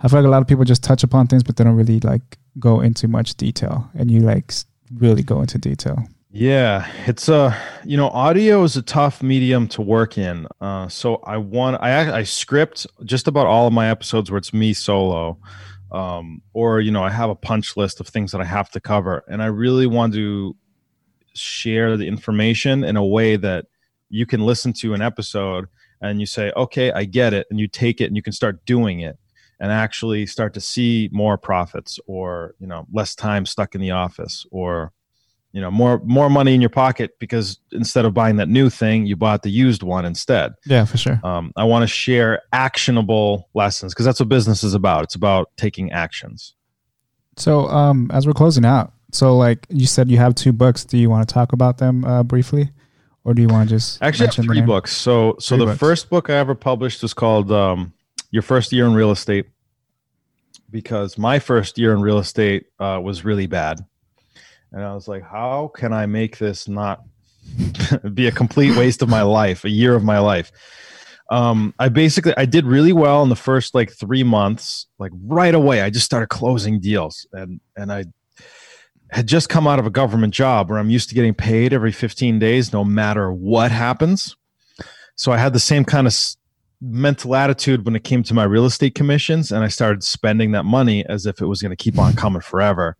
I 0.00 0.08
feel 0.08 0.20
like 0.20 0.26
a 0.26 0.30
lot 0.30 0.42
of 0.42 0.48
people 0.48 0.64
just 0.64 0.82
touch 0.82 1.02
upon 1.02 1.26
things, 1.26 1.42
but 1.42 1.56
they 1.56 1.64
don't 1.64 1.76
really 1.76 2.00
like 2.00 2.38
go 2.58 2.80
into 2.80 3.08
much 3.08 3.34
detail, 3.34 3.90
and 3.94 4.10
you 4.10 4.20
like 4.20 4.52
really 4.94 5.22
go 5.22 5.40
into 5.40 5.58
detail. 5.58 6.06
Yeah, 6.36 6.90
it's 7.06 7.28
a 7.28 7.56
you 7.84 7.96
know 7.96 8.08
audio 8.08 8.64
is 8.64 8.76
a 8.76 8.82
tough 8.82 9.22
medium 9.22 9.68
to 9.68 9.80
work 9.80 10.18
in. 10.18 10.48
Uh, 10.60 10.88
so 10.88 11.22
I 11.24 11.36
want 11.36 11.80
I 11.80 12.12
I 12.12 12.22
script 12.24 12.88
just 13.04 13.28
about 13.28 13.46
all 13.46 13.68
of 13.68 13.72
my 13.72 13.88
episodes 13.88 14.32
where 14.32 14.38
it's 14.38 14.52
me 14.52 14.72
solo, 14.72 15.38
um, 15.92 16.42
or 16.52 16.80
you 16.80 16.90
know 16.90 17.04
I 17.04 17.10
have 17.10 17.30
a 17.30 17.36
punch 17.36 17.76
list 17.76 18.00
of 18.00 18.08
things 18.08 18.32
that 18.32 18.40
I 18.40 18.44
have 18.46 18.68
to 18.72 18.80
cover, 18.80 19.22
and 19.28 19.44
I 19.44 19.46
really 19.46 19.86
want 19.86 20.12
to 20.14 20.56
share 21.34 21.96
the 21.96 22.08
information 22.08 22.82
in 22.82 22.96
a 22.96 23.04
way 23.04 23.36
that 23.36 23.66
you 24.10 24.26
can 24.26 24.40
listen 24.40 24.72
to 24.72 24.92
an 24.92 25.02
episode 25.02 25.66
and 26.00 26.18
you 26.18 26.26
say, 26.26 26.50
okay, 26.56 26.90
I 26.90 27.04
get 27.04 27.32
it, 27.32 27.46
and 27.48 27.60
you 27.60 27.68
take 27.68 28.00
it 28.00 28.06
and 28.06 28.16
you 28.16 28.22
can 28.22 28.32
start 28.32 28.66
doing 28.66 28.98
it 28.98 29.16
and 29.60 29.70
actually 29.70 30.26
start 30.26 30.52
to 30.54 30.60
see 30.60 31.08
more 31.12 31.38
profits 31.38 32.00
or 32.08 32.56
you 32.58 32.66
know 32.66 32.88
less 32.92 33.14
time 33.14 33.46
stuck 33.46 33.76
in 33.76 33.80
the 33.80 33.92
office 33.92 34.44
or 34.50 34.92
you 35.54 35.60
know 35.60 35.70
more 35.70 36.00
more 36.04 36.28
money 36.28 36.52
in 36.54 36.60
your 36.60 36.68
pocket 36.84 37.12
because 37.20 37.58
instead 37.70 38.04
of 38.04 38.12
buying 38.12 38.36
that 38.36 38.48
new 38.48 38.68
thing 38.68 39.06
you 39.06 39.14
bought 39.14 39.42
the 39.44 39.50
used 39.50 39.82
one 39.84 40.04
instead 40.04 40.52
Yeah, 40.66 40.84
for 40.84 40.96
sure. 40.98 41.20
um, 41.22 41.52
i 41.56 41.62
want 41.62 41.82
to 41.84 41.86
share 41.86 42.42
actionable 42.52 43.48
lessons 43.54 43.94
because 43.94 44.04
that's 44.04 44.18
what 44.18 44.28
business 44.28 44.64
is 44.64 44.74
about 44.74 45.04
it's 45.04 45.14
about 45.14 45.50
taking 45.56 45.92
actions 45.92 46.54
So, 47.36 47.68
um, 47.68 48.10
as 48.12 48.26
we're 48.26 48.32
closing 48.42 48.64
out, 48.64 48.92
so 49.12 49.36
like 49.36 49.66
you 49.70 49.86
said, 49.86 50.10
you 50.10 50.18
have 50.18 50.34
two 50.34 50.52
books. 50.52 50.84
Do 50.84 50.96
you 50.98 51.08
want 51.10 51.28
to 51.28 51.32
talk 51.32 51.52
about 51.52 51.78
them 51.78 52.04
uh, 52.04 52.22
briefly, 52.24 52.70
or 53.24 53.32
do 53.34 53.42
you 53.42 53.48
want 53.48 53.68
to 53.68 53.74
just 53.76 54.02
Actually, 54.02 54.26
have 54.26 54.44
three 54.46 54.60
books. 54.60 54.90
So, 54.92 55.36
so 55.40 55.54
Three 55.56 55.58
the 55.58 55.66
books. 55.70 55.78
first 55.78 56.10
book 56.10 56.30
I 56.30 56.34
ever 56.34 56.54
published 56.54 57.02
was 57.02 57.14
called 57.14 57.50
um, 57.50 57.92
"Your 58.30 58.42
First 58.42 58.72
Year 58.72 58.86
in 58.86 58.94
Real 58.94 59.10
Estate," 59.10 59.46
because 60.70 61.18
my 61.18 61.38
first 61.38 61.78
year 61.78 61.92
in 61.92 62.00
real 62.02 62.18
estate 62.18 62.66
uh, 62.78 63.00
was 63.02 63.24
really 63.24 63.46
bad, 63.46 63.84
and 64.74 64.82
I 64.82 64.92
was 64.92 65.08
like, 65.08 65.22
"How 65.22 65.70
can 65.74 65.92
I 65.92 66.06
make 66.06 66.38
this 66.38 66.68
not 66.68 67.02
be 68.14 68.26
a 68.26 68.32
complete 68.32 68.76
waste 68.76 69.00
of 69.02 69.08
my 69.08 69.22
life, 69.22 69.64
a 69.64 69.70
year 69.70 69.94
of 69.94 70.04
my 70.04 70.18
life?" 70.18 70.52
Um, 71.30 71.72
I 71.78 71.88
basically 71.88 72.34
I 72.36 72.44
did 72.44 72.66
really 72.66 72.92
well 72.92 73.22
in 73.22 73.30
the 73.30 73.36
first 73.36 73.74
like 73.74 73.92
three 73.92 74.24
months, 74.24 74.86
like 74.98 75.12
right 75.24 75.54
away. 75.54 75.80
I 75.80 75.90
just 75.90 76.04
started 76.04 76.28
closing 76.28 76.80
deals, 76.80 77.26
and 77.32 77.60
and 77.76 77.92
I 77.92 78.04
had 79.10 79.28
just 79.28 79.48
come 79.48 79.66
out 79.66 79.78
of 79.78 79.86
a 79.86 79.90
government 79.90 80.34
job 80.34 80.68
where 80.68 80.78
I'm 80.78 80.90
used 80.90 81.08
to 81.10 81.14
getting 81.14 81.34
paid 81.34 81.72
every 81.72 81.92
15 81.92 82.40
days, 82.40 82.72
no 82.72 82.84
matter 82.84 83.32
what 83.32 83.70
happens. 83.70 84.36
So 85.14 85.30
I 85.30 85.38
had 85.38 85.52
the 85.52 85.60
same 85.60 85.84
kind 85.84 86.08
of 86.08 86.16
mental 86.80 87.36
attitude 87.36 87.84
when 87.84 87.94
it 87.94 88.02
came 88.02 88.24
to 88.24 88.34
my 88.34 88.42
real 88.42 88.64
estate 88.64 88.96
commissions, 88.96 89.52
and 89.52 89.62
I 89.62 89.68
started 89.68 90.02
spending 90.02 90.50
that 90.52 90.64
money 90.64 91.06
as 91.06 91.26
if 91.26 91.40
it 91.40 91.46
was 91.46 91.62
going 91.62 91.70
to 91.70 91.76
keep 91.76 91.98
on 91.98 92.14
coming 92.14 92.42
forever. 92.42 92.96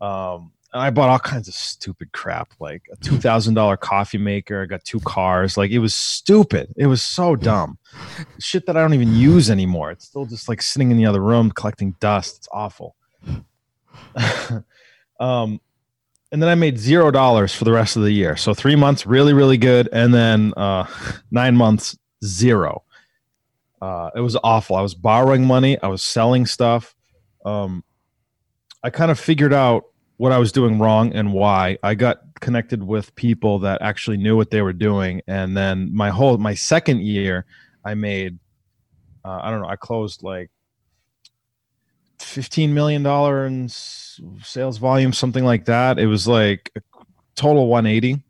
Um, 0.00 0.52
I 0.72 0.90
bought 0.90 1.08
all 1.08 1.18
kinds 1.18 1.48
of 1.48 1.54
stupid 1.54 2.12
crap, 2.12 2.52
like 2.60 2.82
a 2.92 2.96
two 2.96 3.16
thousand 3.16 3.54
dollar 3.54 3.76
coffee 3.76 4.18
maker. 4.18 4.62
I 4.62 4.66
got 4.66 4.84
two 4.84 5.00
cars. 5.00 5.56
Like 5.56 5.70
it 5.70 5.78
was 5.78 5.94
stupid. 5.94 6.74
It 6.76 6.86
was 6.86 7.02
so 7.02 7.36
dumb. 7.36 7.78
Shit 8.38 8.66
that 8.66 8.76
I 8.76 8.82
don't 8.82 8.92
even 8.94 9.14
use 9.14 9.50
anymore. 9.50 9.90
It's 9.90 10.04
still 10.04 10.26
just 10.26 10.48
like 10.48 10.60
sitting 10.60 10.90
in 10.90 10.98
the 10.98 11.06
other 11.06 11.22
room 11.22 11.50
collecting 11.50 11.96
dust. 12.00 12.38
It's 12.38 12.48
awful. 12.52 12.96
um, 15.20 15.60
and 16.30 16.42
then 16.42 16.50
I 16.50 16.54
made 16.54 16.78
zero 16.78 17.10
dollars 17.10 17.54
for 17.54 17.64
the 17.64 17.72
rest 17.72 17.96
of 17.96 18.02
the 18.02 18.12
year. 18.12 18.36
So 18.36 18.52
three 18.52 18.76
months 18.76 19.06
really, 19.06 19.32
really 19.32 19.56
good, 19.56 19.88
and 19.90 20.12
then 20.12 20.52
uh, 20.56 20.86
nine 21.30 21.56
months 21.56 21.96
zero. 22.22 22.84
Uh, 23.80 24.10
it 24.14 24.20
was 24.20 24.36
awful. 24.42 24.76
I 24.76 24.82
was 24.82 24.94
borrowing 24.94 25.46
money. 25.46 25.80
I 25.80 25.88
was 25.88 26.02
selling 26.02 26.44
stuff. 26.44 26.94
Um, 27.44 27.84
I 28.82 28.90
kind 28.90 29.10
of 29.10 29.18
figured 29.18 29.54
out 29.54 29.84
what 30.18 30.32
I 30.32 30.38
was 30.38 30.52
doing 30.52 30.78
wrong 30.78 31.12
and 31.14 31.32
why. 31.32 31.78
I 31.82 31.94
got 31.94 32.18
connected 32.40 32.82
with 32.82 33.14
people 33.14 33.58
that 33.60 33.80
actually 33.80 34.18
knew 34.18 34.36
what 34.36 34.50
they 34.50 34.62
were 34.62 34.72
doing, 34.74 35.22
and 35.26 35.56
then 35.56 35.94
my 35.94 36.10
whole 36.10 36.36
my 36.38 36.54
second 36.54 37.00
year, 37.02 37.46
I 37.84 37.94
made. 37.94 38.38
Uh, 39.24 39.40
I 39.42 39.50
don't 39.50 39.62
know. 39.62 39.68
I 39.68 39.76
closed 39.76 40.22
like 40.22 40.50
fifteen 42.18 42.74
million 42.74 43.02
dollar 43.02 43.46
in 43.46 43.68
sales 43.68 44.78
volume, 44.78 45.12
something 45.12 45.44
like 45.44 45.64
that. 45.66 45.98
It 45.98 46.06
was 46.06 46.26
like 46.28 46.70
a 46.76 46.80
total 47.34 47.68
one 47.68 47.86
eighty. 47.86 48.22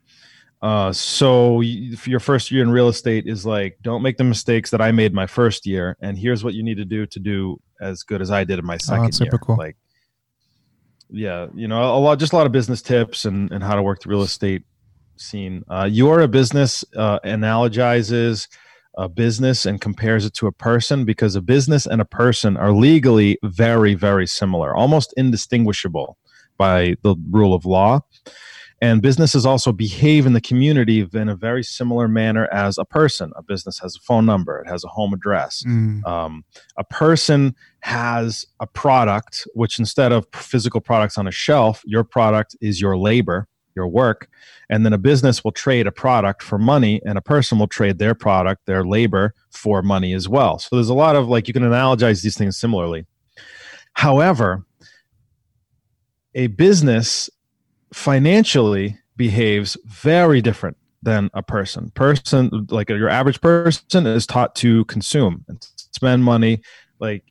Uh, 0.61 0.93
so 0.93 1.59
y- 1.59 1.93
for 1.97 2.11
your 2.11 2.19
first 2.21 2.51
year 2.51 2.63
in 2.63 2.71
real 2.71 2.89
estate 2.89 3.27
is 3.29 3.47
like, 3.47 3.79
don't 3.83 4.03
make 4.03 4.17
the 4.17 4.25
mistakes 4.25 4.71
that 4.71 4.81
I 4.81 4.91
made 4.91 5.15
my 5.15 5.27
first 5.27 5.67
year, 5.67 5.97
and 6.01 6.19
here's 6.19 6.43
what 6.43 6.55
you 6.55 6.63
need 6.63 6.79
to 6.79 6.85
do 6.85 7.07
to 7.07 7.21
do 7.21 7.61
as 7.81 8.03
good 8.03 8.21
as 8.21 8.31
I 8.31 8.45
did 8.45 8.59
in 8.59 8.67
my 8.67 8.77
second 8.77 9.05
that's 9.05 9.21
year. 9.21 9.31
cool. 9.31 9.57
Like, 9.57 9.77
yeah, 11.11 11.47
you 11.55 11.69
know, 11.69 11.97
a 11.97 11.99
lot, 11.99 12.19
just 12.19 12.33
a 12.33 12.37
lot 12.37 12.47
of 12.47 12.53
business 12.53 12.83
tips 12.83 13.25
and 13.25 13.51
and 13.51 13.63
how 13.63 13.75
to 13.75 13.83
work 13.83 14.03
the 14.03 14.09
real 14.09 14.23
estate 14.23 14.63
scene. 15.17 15.65
Uh, 15.69 15.89
you're 15.91 16.21
a 16.21 16.29
business 16.29 16.85
uh, 16.97 17.19
analogizes 17.21 18.49
a 18.99 19.09
business 19.09 19.65
and 19.65 19.81
compares 19.81 20.25
it 20.25 20.35
to 20.35 20.49
a 20.49 20.53
person 20.53 21.05
because 21.05 21.37
a 21.37 21.41
business 21.41 21.87
and 21.87 22.01
a 22.01 22.05
person 22.05 22.57
are 22.57 22.73
legally 22.73 23.39
very, 23.45 23.95
very 23.95 24.27
similar, 24.27 24.75
almost 24.75 25.15
indistinguishable 25.17 26.19
by 26.59 26.97
the 27.03 27.15
rule 27.31 27.55
of 27.55 27.65
law. 27.65 28.01
And 28.81 29.03
businesses 29.03 29.45
also 29.45 29.73
behave 29.73 30.25
in 30.25 30.35
the 30.35 30.41
community 30.41 31.07
in 31.13 31.29
a 31.29 31.35
very 31.35 31.65
similar 31.65 32.07
manner 32.07 32.47
as 32.53 32.79
a 32.79 32.85
person. 32.85 33.33
A 33.35 33.43
business 33.43 33.81
has 33.81 33.97
a 33.97 34.01
phone 34.01 34.25
number, 34.25 34.61
it 34.61 34.69
has 34.69 34.85
a 34.85 34.89
home 34.89 35.13
address. 35.13 35.65
Mm, 35.67 36.07
Um, 36.07 36.45
a 36.77 36.85
person 36.85 37.57
has 37.81 38.47
a 38.61 38.67
product, 38.69 39.49
which 39.55 39.79
instead 39.81 40.13
of 40.13 40.27
physical 40.33 40.81
products 40.81 41.19
on 41.19 41.27
a 41.27 41.33
shelf, 41.33 41.83
your 41.85 42.05
product 42.05 42.57
is 42.61 42.81
your 42.81 42.97
labor, 42.97 43.49
your 43.75 43.89
work. 43.89 44.29
And 44.71 44.85
then 44.85 44.93
a 44.93 44.99
business 44.99 45.43
will 45.43 45.53
trade 45.53 45.87
a 45.89 45.93
product 45.93 46.43
for 46.43 46.59
money, 46.59 47.01
and 47.05 47.19
a 47.19 47.23
person 47.23 47.59
will 47.59 47.69
trade 47.69 47.99
their 47.99 48.15
product, 48.15 48.67
their 48.67 48.85
labor, 48.85 49.35
for 49.51 49.83
money 49.83 50.13
as 50.13 50.29
well. 50.29 50.59
So 50.61 50.77
there's 50.77 50.89
a 50.89 50.95
lot 50.95 51.17
of 51.17 51.27
like, 51.27 51.49
you 51.49 51.55
can 51.55 51.65
analogize 51.65 52.23
these 52.23 52.37
things 52.37 52.57
similarly. 52.57 53.07
However, 53.95 54.65
a 56.35 56.47
business 56.47 57.29
financially 57.93 58.99
behaves 59.17 59.77
very 59.85 60.41
different 60.41 60.77
than 61.03 61.31
a 61.35 61.43
person. 61.43 61.91
Person 61.91 62.67
like 62.71 62.89
your 62.89 63.09
average 63.09 63.41
person 63.41 64.07
is 64.07 64.27
taught 64.27 64.55
to 64.57 64.85
consume 64.87 65.45
and 65.49 65.67
spend 65.93 66.25
money. 66.25 66.61
Like, 66.99 67.25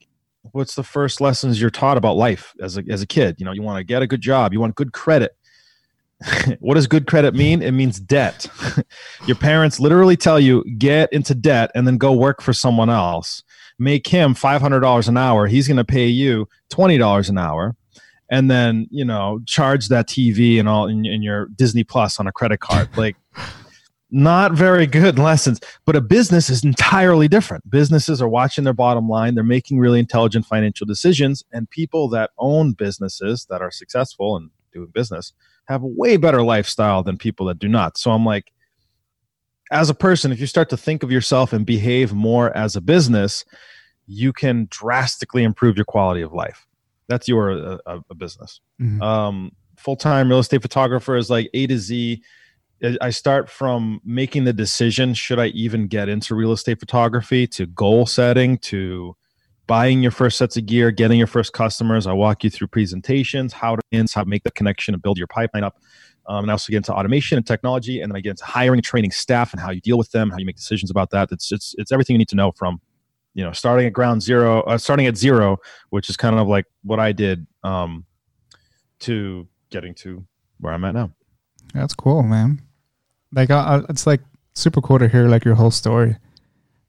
what's 0.51 0.75
the 0.75 0.83
first 0.83 1.19
lessons 1.21 1.59
you're 1.59 1.69
taught 1.69 1.97
about 1.97 2.15
life 2.15 2.53
as 2.61 2.77
a 2.77 2.83
as 2.89 3.01
a 3.01 3.07
kid? 3.07 3.35
You 3.39 3.45
know, 3.45 3.51
you 3.51 3.61
want 3.61 3.79
to 3.79 3.83
get 3.83 4.01
a 4.01 4.07
good 4.07 4.21
job, 4.21 4.53
you 4.53 4.59
want 4.59 4.75
good 4.75 4.93
credit. 4.93 5.35
what 6.59 6.75
does 6.75 6.87
good 6.87 7.05
credit 7.05 7.35
mean? 7.35 7.61
It 7.61 7.71
means 7.71 7.99
debt. 7.99 8.47
your 9.27 9.35
parents 9.35 9.79
literally 9.79 10.17
tell 10.17 10.39
you 10.39 10.63
get 10.77 11.13
into 11.13 11.35
debt 11.35 11.69
and 11.75 11.85
then 11.85 11.97
go 11.97 12.11
work 12.11 12.41
for 12.41 12.53
someone 12.53 12.89
else. 12.89 13.43
Make 13.77 14.07
him 14.07 14.33
five 14.33 14.61
hundred 14.61 14.79
dollars 14.79 15.07
an 15.07 15.17
hour. 15.17 15.45
He's 15.45 15.67
going 15.67 15.77
to 15.77 15.85
pay 15.85 16.07
you 16.07 16.47
twenty 16.69 16.97
dollars 16.97 17.29
an 17.29 17.37
hour 17.37 17.75
and 18.29 18.51
then 18.51 18.87
you 18.91 19.05
know 19.05 19.39
charge 19.45 19.87
that 19.89 20.07
TV 20.07 20.59
and 20.59 20.67
all 20.67 20.87
in, 20.87 21.05
in 21.05 21.21
your 21.21 21.47
Disney 21.55 21.83
Plus 21.83 22.19
on 22.19 22.27
a 22.27 22.31
credit 22.31 22.59
card. 22.59 22.89
Like, 22.97 23.15
not 24.09 24.53
very 24.53 24.87
good 24.87 25.19
lessons. 25.19 25.59
But 25.85 25.95
a 25.95 26.01
business 26.01 26.49
is 26.49 26.63
entirely 26.63 27.27
different. 27.27 27.69
Businesses 27.69 28.21
are 28.21 28.27
watching 28.27 28.63
their 28.63 28.73
bottom 28.73 29.07
line. 29.07 29.35
They're 29.35 29.43
making 29.43 29.79
really 29.79 29.99
intelligent 29.99 30.45
financial 30.45 30.87
decisions, 30.87 31.43
and 31.51 31.69
people 31.69 32.09
that 32.09 32.31
own 32.37 32.73
businesses 32.73 33.45
that 33.49 33.61
are 33.61 33.71
successful 33.71 34.35
and 34.35 34.49
doing 34.73 34.89
business 34.93 35.33
have 35.67 35.83
a 35.83 35.87
way 35.87 36.17
better 36.17 36.41
lifestyle 36.41 37.03
than 37.03 37.17
people 37.17 37.45
that 37.47 37.59
do 37.59 37.67
not. 37.67 37.97
So 37.97 38.11
I'm 38.11 38.25
like. 38.25 38.51
As 39.69 39.89
a 39.89 39.93
person, 39.93 40.31
if 40.31 40.39
you 40.39 40.47
start 40.47 40.69
to 40.69 40.77
think 40.77 41.03
of 41.03 41.11
yourself 41.11 41.51
and 41.51 41.65
behave 41.65 42.13
more 42.13 42.55
as 42.55 42.77
a 42.77 42.81
business, 42.81 43.43
you 44.05 44.31
can 44.31 44.69
drastically 44.71 45.43
improve 45.43 45.75
your 45.75 45.83
quality 45.83 46.21
of 46.21 46.31
life 46.31 46.66
that's 47.07 47.27
your 47.27 47.51
uh, 47.51 47.77
a, 47.85 47.99
a 48.09 48.15
business 48.15 48.61
mhm. 48.81 49.01
um, 49.01 49.51
full-time 49.77 50.29
real 50.29 50.39
estate 50.39 50.61
photographer 50.61 51.15
is 51.15 51.29
like 51.29 51.49
a 51.53 51.67
to 51.67 51.77
Z. 51.77 52.21
I 53.01 53.09
start 53.09 53.49
from 53.49 54.01
making 54.03 54.43
the 54.43 54.53
decision 54.53 55.15
should 55.15 55.39
i 55.39 55.47
even 55.47 55.87
get 55.87 56.09
into 56.09 56.35
real 56.35 56.51
estate 56.51 56.79
photography 56.79 57.47
to 57.47 57.65
goal 57.65 58.05
setting 58.05 58.59
to 58.59 59.15
buying 59.65 60.01
your 60.01 60.11
first 60.11 60.37
sets 60.37 60.57
of 60.57 60.67
gear 60.67 60.91
getting 60.91 61.17
your 61.17 61.25
first 61.25 61.53
customers 61.53 62.05
i 62.05 62.13
walk 62.13 62.43
you 62.43 62.51
through 62.51 62.67
presentations 62.67 63.51
how 63.51 63.75
to 63.75 63.81
ins 63.91 64.13
how 64.13 64.23
to 64.23 64.29
make 64.29 64.43
the 64.43 64.51
connection 64.51 64.93
and 64.93 65.01
build 65.01 65.17
your 65.17 65.25
pipeline 65.25 65.63
up 65.63 65.77
um, 66.29 66.43
and 66.43 66.51
I 66.51 66.53
also 66.53 66.71
get 66.71 66.77
into 66.77 66.93
automation 66.93 67.35
and 67.37 67.47
technology 67.47 67.99
and 67.99 68.11
then 68.11 68.17
i 68.17 68.19
get 68.19 68.29
into 68.31 68.45
hiring 68.45 68.83
training 68.83 69.09
staff 69.09 69.53
and 69.53 69.59
how 69.59 69.71
you 69.71 69.81
deal 69.81 69.97
with 69.97 70.11
them 70.11 70.29
how 70.29 70.37
you 70.37 70.45
make 70.45 70.57
decisions 70.57 70.91
about 70.91 71.09
that 71.09 71.31
it's 71.31 71.51
it's, 71.51 71.73
it's 71.79 71.91
everything 71.91 72.13
you 72.13 72.19
need 72.19 72.29
to 72.29 72.35
know 72.35 72.51
from 72.51 72.79
you 73.37 73.43
know 73.45 73.53
starting 73.53 73.85
at 73.87 73.93
ground 73.93 74.19
zero 74.21 74.61
uh, 74.63 74.77
starting 74.77 75.05
at 75.05 75.15
zero 75.15 75.57
which 75.93 76.09
is 76.09 76.17
kind 76.17 76.35
of 76.39 76.47
like 76.47 76.65
what 76.83 76.99
i 76.99 77.11
did 77.13 77.45
um, 77.63 78.03
to 78.99 79.47
getting 79.69 79.93
to 79.93 80.25
where 80.59 80.73
i'm 80.73 80.83
at 80.83 80.93
now 80.93 81.11
That's 81.73 81.93
cool, 81.93 82.23
man. 82.23 82.61
Like, 83.31 83.51
I, 83.51 83.59
I, 83.59 83.81
it's 83.89 84.07
like 84.07 84.21
super 84.55 84.81
cool 84.81 84.97
to 84.99 85.07
hear 85.07 85.27
like 85.27 85.43
your 85.45 85.55
whole 85.55 85.69
story. 85.71 86.15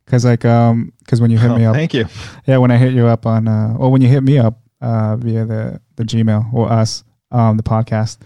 Cause 0.06 0.24
like, 0.24 0.44
um, 0.44 0.92
cause 1.06 1.20
when 1.20 1.30
you 1.30 1.36
hit 1.38 1.50
Oh, 1.50 1.58
me 1.58 1.66
up, 1.66 1.74
thank 1.74 1.92
you 1.92 2.06
yeah, 2.46 2.56
when 2.62 2.70
I 2.70 2.78
hit 2.78 2.94
you 2.94 3.06
up 3.06 3.26
on, 3.26 3.46
uh, 3.48 3.74
or 3.78 3.90
when 3.92 4.00
you 4.00 4.08
hit 4.08 4.22
me 4.22 4.38
up, 4.38 4.60
uh, 4.80 5.16
via 5.16 5.44
the 5.44 5.80
the 5.96 6.04
Gmail 6.04 6.54
or 6.54 6.70
us, 6.72 7.04
um, 7.30 7.56
the 7.58 7.62
podcast, 7.64 8.18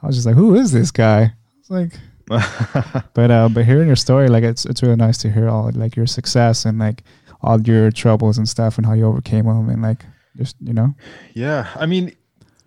I 0.00 0.06
was 0.06 0.14
just 0.16 0.26
like, 0.26 0.36
who 0.36 0.54
is 0.54 0.70
this 0.72 0.90
guy? 0.92 1.34
It's 1.60 1.68
like, 1.68 1.92
but 3.14 3.30
uh, 3.30 3.48
but 3.50 3.64
hearing 3.66 3.86
your 3.88 3.96
story, 3.96 4.28
like, 4.28 4.44
it's 4.44 4.64
it's 4.64 4.82
really 4.82 4.96
nice 4.96 5.18
to 5.18 5.30
hear 5.30 5.48
all 5.48 5.70
like 5.74 5.96
your 5.96 6.06
success 6.06 6.64
and 6.64 6.78
like 6.78 7.02
all 7.46 7.60
your 7.62 7.90
troubles 7.90 8.36
and 8.36 8.48
stuff 8.48 8.76
and 8.76 8.86
how 8.86 8.92
you 8.92 9.06
overcame 9.06 9.46
them 9.46 9.68
and 9.70 9.80
like 9.82 10.04
just 10.36 10.56
you 10.60 10.74
know, 10.74 10.94
yeah 11.32 11.68
i 11.76 11.86
mean 11.86 12.14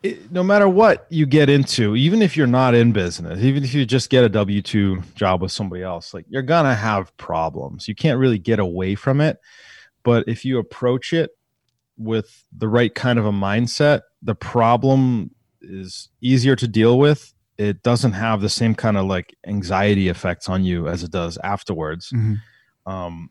it, 0.02 0.32
no 0.32 0.42
matter 0.42 0.68
what 0.68 1.06
you 1.10 1.26
get 1.26 1.50
into 1.50 1.96
even 1.96 2.22
if 2.22 2.36
you're 2.38 2.48
not 2.48 2.74
in 2.74 2.92
business 2.92 3.44
even 3.44 3.64
if 3.64 3.74
you 3.74 3.86
just 3.86 4.10
get 4.10 4.24
a 4.24 4.30
w2 4.30 5.14
job 5.14 5.42
with 5.42 5.52
somebody 5.52 5.84
else 5.84 6.14
like 6.14 6.26
you're 6.30 6.42
gonna 6.42 6.74
have 6.74 7.16
problems. 7.18 7.88
You 7.88 7.96
can't 7.96 8.18
really 8.18 8.40
get 8.40 8.60
away 8.60 8.96
from 8.96 9.22
it. 9.22 9.38
But 10.04 10.24
if 10.28 10.46
you 10.46 10.58
approach 10.58 11.12
it 11.14 11.32
with 11.98 12.46
the 12.58 12.70
right 12.70 12.96
kind 12.96 13.20
of 13.20 13.26
a 13.26 13.32
mindset 13.32 14.02
the 14.22 14.36
problem 14.36 15.32
is 15.62 16.10
easier 16.22 16.56
to 16.56 16.68
deal 16.68 16.98
with. 16.98 17.34
It 17.58 17.84
doesn't 17.84 18.14
have 18.14 18.40
the 18.42 18.50
same 18.50 18.74
kind 18.76 18.98
of 18.98 19.06
like 19.06 19.36
anxiety 19.46 20.08
effects 20.08 20.48
on 20.48 20.64
you 20.64 20.88
as 20.88 21.04
it 21.04 21.12
does 21.12 21.38
afterwards. 21.44 22.12
Mhm. 22.12 22.38
um, 22.86 23.30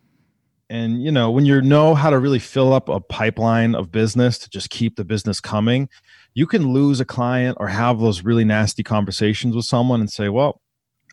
and 0.70 1.02
you 1.02 1.10
know 1.10 1.30
when 1.30 1.46
you 1.46 1.60
know 1.62 1.94
how 1.94 2.10
to 2.10 2.18
really 2.18 2.38
fill 2.38 2.72
up 2.72 2.88
a 2.88 3.00
pipeline 3.00 3.74
of 3.74 3.90
business 3.90 4.38
to 4.38 4.50
just 4.50 4.70
keep 4.70 4.96
the 4.96 5.04
business 5.04 5.40
coming 5.40 5.88
you 6.34 6.46
can 6.46 6.72
lose 6.72 7.00
a 7.00 7.04
client 7.04 7.56
or 7.60 7.68
have 7.68 7.98
those 8.00 8.22
really 8.22 8.44
nasty 8.44 8.82
conversations 8.82 9.56
with 9.56 9.64
someone 9.64 10.00
and 10.00 10.10
say 10.10 10.28
well 10.28 10.60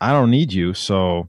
i 0.00 0.12
don't 0.12 0.30
need 0.30 0.52
you 0.52 0.74
so 0.74 1.28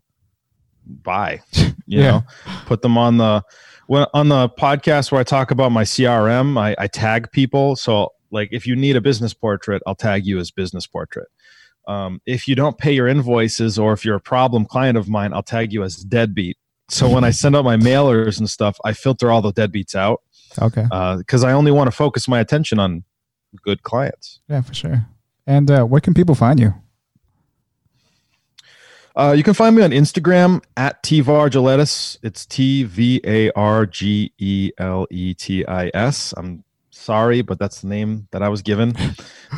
bye. 0.86 1.42
You 1.90 2.02
Yeah. 2.02 2.12
know 2.12 2.24
put 2.66 2.82
them 2.82 2.98
on 2.98 3.16
the 3.18 3.42
when 3.88 4.06
on 4.14 4.28
the 4.28 4.50
podcast 4.50 5.10
where 5.12 5.22
i 5.22 5.24
talk 5.24 5.52
about 5.52 5.72
my 5.72 5.84
crm 5.84 6.60
I, 6.60 6.76
I 6.78 6.88
tag 6.88 7.32
people. 7.32 7.78
So 7.78 8.10
like 8.30 8.50
if 8.52 8.68
you 8.68 8.76
need 8.76 8.98
a 8.98 9.02
business 9.02 9.34
portrait 9.34 9.82
i'll 9.88 9.96
tag 9.96 10.26
you 10.26 10.38
as 10.38 10.52
business 10.52 10.86
portrait. 10.86 11.30
Um, 11.88 12.20
if 12.26 12.50
you 12.50 12.56
don't 12.56 12.78
pay 12.78 12.92
your 12.92 13.08
invoices 13.08 13.80
or 13.80 13.94
if 13.94 14.04
you're 14.04 14.18
a 14.18 14.20
problem 14.20 14.66
client 14.66 14.98
of 14.98 15.08
mine 15.08 15.32
i'll 15.34 15.44
tag 15.44 15.72
you 15.72 15.84
as 15.84 15.96
deadbeat 16.04 16.58
so 16.90 17.10
when 17.10 17.24
i 17.24 17.30
send 17.32 17.56
out 17.56 17.64
my 17.66 17.76
mailers 17.78 18.40
and 18.40 18.50
stuff 18.50 18.78
i 18.86 18.94
filter 18.94 19.32
all 19.32 19.42
the 19.42 19.52
deadbeats 19.54 19.96
out 19.96 20.22
Okay. 20.62 20.84
because 21.18 21.44
i 21.44 21.52
only 21.52 21.72
want 21.72 21.88
to 21.88 21.92
focus 21.96 22.28
my 22.28 22.40
attention 22.40 22.80
on 22.80 23.04
good 23.64 23.84
clients 23.84 24.40
Yeah, 24.50 24.62
for 24.62 24.74
sure. 24.74 25.06
And 25.46 25.72
uh, 25.72 25.84
where 25.86 26.02
can 26.02 26.14
people 26.14 26.36
find 26.36 26.60
you? 26.60 26.74
Uh, 29.16 29.34
you 29.36 29.42
can 29.44 29.54
find 29.54 29.76
me 29.76 29.82
on 29.82 29.92
Instagram 29.92 30.62
at 30.76 31.02
tvargeletis. 31.04 32.18
It's 32.22 32.46
T 32.46 32.84
V 32.84 33.20
A 33.24 33.50
R 33.52 33.86
G 33.86 34.32
E 34.38 34.72
L 34.78 35.08
E 35.10 35.34
T 35.34 35.66
I 35.66 35.90
S. 35.94 36.34
I'm 36.38 36.64
sorry, 36.92 37.42
but 37.42 37.58
that's 37.58 37.82
the 37.82 37.88
name 37.88 38.28
that 38.32 38.44
I 38.44 38.50
was 38.50 38.62
given. 38.62 38.96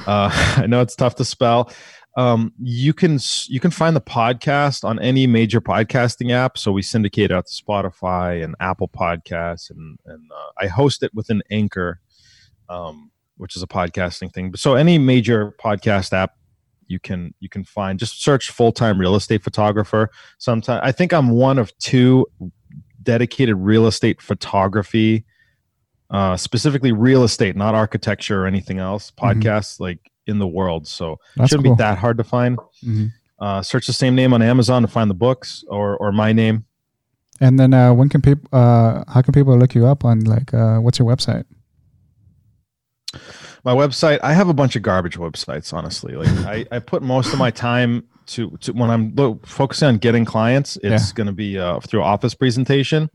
Uh, 0.05 0.29
I 0.57 0.67
know 0.67 0.81
it's 0.81 0.95
tough 0.95 1.15
to 1.15 1.25
spell. 1.25 1.71
Um, 2.17 2.51
you 2.59 2.93
can 2.93 3.19
you 3.47 3.59
can 3.59 3.71
find 3.71 3.95
the 3.95 4.01
podcast 4.01 4.83
on 4.83 4.99
any 4.99 5.27
major 5.27 5.61
podcasting 5.61 6.31
app. 6.31 6.57
So 6.57 6.71
we 6.71 6.81
syndicate 6.81 7.31
out 7.31 7.45
to 7.45 7.63
Spotify 7.63 8.43
and 8.43 8.55
Apple 8.59 8.89
Podcasts, 8.89 9.69
and 9.69 9.97
and 10.05 10.29
uh, 10.31 10.51
I 10.59 10.67
host 10.67 11.03
it 11.03 11.13
within 11.13 11.41
Anchor, 11.51 11.99
um, 12.67 13.11
which 13.37 13.55
is 13.55 13.63
a 13.63 13.67
podcasting 13.67 14.33
thing. 14.33 14.51
But 14.51 14.59
so 14.59 14.73
any 14.75 14.97
major 14.97 15.55
podcast 15.63 16.11
app 16.13 16.33
you 16.87 16.99
can 16.99 17.33
you 17.39 17.47
can 17.47 17.63
find 17.63 17.99
just 17.99 18.23
search 18.23 18.49
full-time 18.49 18.99
real 18.99 19.13
estate 19.15 19.43
photographer 19.43 20.09
sometimes 20.39 20.81
i 20.83 20.91
think 20.91 21.13
i'm 21.13 21.29
one 21.29 21.59
of 21.59 21.71
two 21.77 22.25
dedicated 23.03 23.55
real 23.57 23.85
estate 23.85 24.19
photography 24.19 25.23
uh 26.09 26.35
specifically 26.35 26.91
real 26.91 27.23
estate 27.23 27.55
not 27.55 27.75
architecture 27.75 28.41
or 28.41 28.47
anything 28.47 28.79
else 28.79 29.11
Mhm. 29.11 29.15
podcasts 29.43 29.79
like 29.79 29.99
in 30.29 30.37
the 30.43 30.47
world 30.59 30.83
so 30.87 31.05
it 31.13 31.19
That's 31.37 31.49
shouldn't 31.49 31.67
cool. 31.67 31.75
be 31.75 31.83
that 31.85 31.97
hard 32.03 32.17
to 32.21 32.23
find 32.35 32.53
Mhm. 32.89 33.07
uh 33.45 33.61
search 33.71 33.85
the 33.91 33.93
same 34.03 34.13
name 34.21 34.31
on 34.35 34.41
amazon 34.53 34.79
to 34.85 34.87
find 34.97 35.07
the 35.13 35.19
books 35.27 35.63
or 35.77 35.85
or 36.01 36.09
my 36.23 36.31
name 36.43 36.57
And 37.41 37.55
then 37.59 37.71
uh, 37.73 37.93
when 37.99 38.09
can 38.09 38.21
people? 38.21 38.47
Uh, 38.51 38.91
how 39.13 39.21
can 39.23 39.31
people 39.33 39.55
look 39.61 39.73
you 39.77 39.85
up 39.87 40.03
on? 40.03 40.15
Like, 40.35 40.49
uh, 40.53 40.77
what's 40.83 40.99
your 40.99 41.07
website? 41.13 41.45
my 43.65 43.73
website 43.73 44.19
i 44.23 44.33
have 44.33 44.49
a 44.49 44.53
bunch 44.53 44.75
of 44.75 44.81
garbage 44.81 45.17
websites 45.17 45.73
honestly 45.73 46.13
like 46.21 46.29
i 46.45 46.65
i 46.75 46.79
put 46.79 47.01
most 47.01 47.33
of 47.33 47.39
my 47.39 47.51
time 47.51 48.03
to, 48.27 48.51
to 48.61 48.71
when 48.73 48.89
i'm 48.89 49.13
lo- 49.15 49.39
focusing 49.45 49.87
on 49.87 49.97
getting 49.97 50.25
clients 50.25 50.77
it's 50.83 51.09
Yeah. 51.09 51.15
going 51.15 51.27
to 51.27 51.33
be 51.33 51.57
uh, 51.57 51.79
through 51.79 52.03
office 52.03 52.35
presentation 52.35 53.09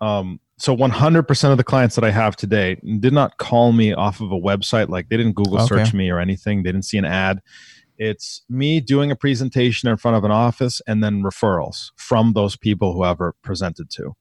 um 0.00 0.40
so 0.58 0.76
100% 0.76 1.50
of 1.50 1.56
the 1.56 1.64
clients 1.64 1.94
that 1.94 2.04
i 2.04 2.10
have 2.10 2.36
today 2.36 2.76
did 3.00 3.12
not 3.12 3.36
call 3.38 3.72
me 3.72 3.92
off 3.92 4.20
of 4.20 4.30
a 4.32 4.38
website 4.38 4.88
like 4.88 5.08
they 5.08 5.16
didn't 5.16 5.34
google 5.34 5.56
Okay. 5.60 5.66
search 5.66 5.94
me 5.94 6.10
or 6.10 6.18
anything 6.18 6.62
they 6.62 6.72
didn't 6.72 6.84
see 6.84 6.98
an 6.98 7.04
ad 7.04 7.40
it's 7.96 8.42
me 8.48 8.80
doing 8.80 9.10
a 9.10 9.16
presentation 9.16 9.88
in 9.88 9.96
front 9.96 10.16
of 10.16 10.24
an 10.24 10.30
office 10.30 10.80
and 10.86 11.02
then 11.02 11.22
referrals 11.22 11.90
from 11.96 12.32
those 12.34 12.56
people 12.56 12.92
who 12.92 13.04
ever 13.04 13.34
presented 13.42 13.88
to 13.90 14.14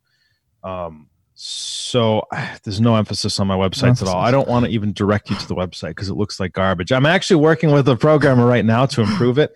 um 0.64 1.10
so 1.40 2.24
there's 2.64 2.82
no 2.82 2.96
emphasis 2.96 3.40
on 3.40 3.46
my 3.48 3.56
websites 3.56 4.02
at 4.02 4.08
all. 4.08 4.18
I 4.20 4.32
don't 4.32 4.48
want 4.48 4.66
to 4.66 4.72
even 4.72 4.92
direct 4.94 5.30
you 5.30 5.36
to 5.36 5.48
the 5.48 5.54
website 5.54 5.90
because 5.90 6.10
it 6.10 6.16
looks 6.16 6.40
like 6.40 6.52
garbage. 6.54 6.92
I'm 6.92 7.06
actually 7.06 7.36
working 7.36 7.72
with 7.72 7.88
a 7.88 7.96
programmer 7.96 8.48
right 8.48 8.66
now 8.66 8.88
to 8.88 9.02
improve 9.02 9.38
it. 9.38 9.54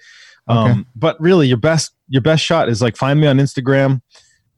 Um, 0.47 0.57
Okay. 0.71 0.79
But 0.95 1.19
really, 1.19 1.47
your 1.47 1.57
best 1.57 1.91
your 2.07 2.21
best 2.21 2.43
shot 2.43 2.69
is 2.69 2.83
like 2.83 2.95
find 2.95 3.19
me 3.19 3.25
on 3.25 3.37
Instagram. 3.39 4.01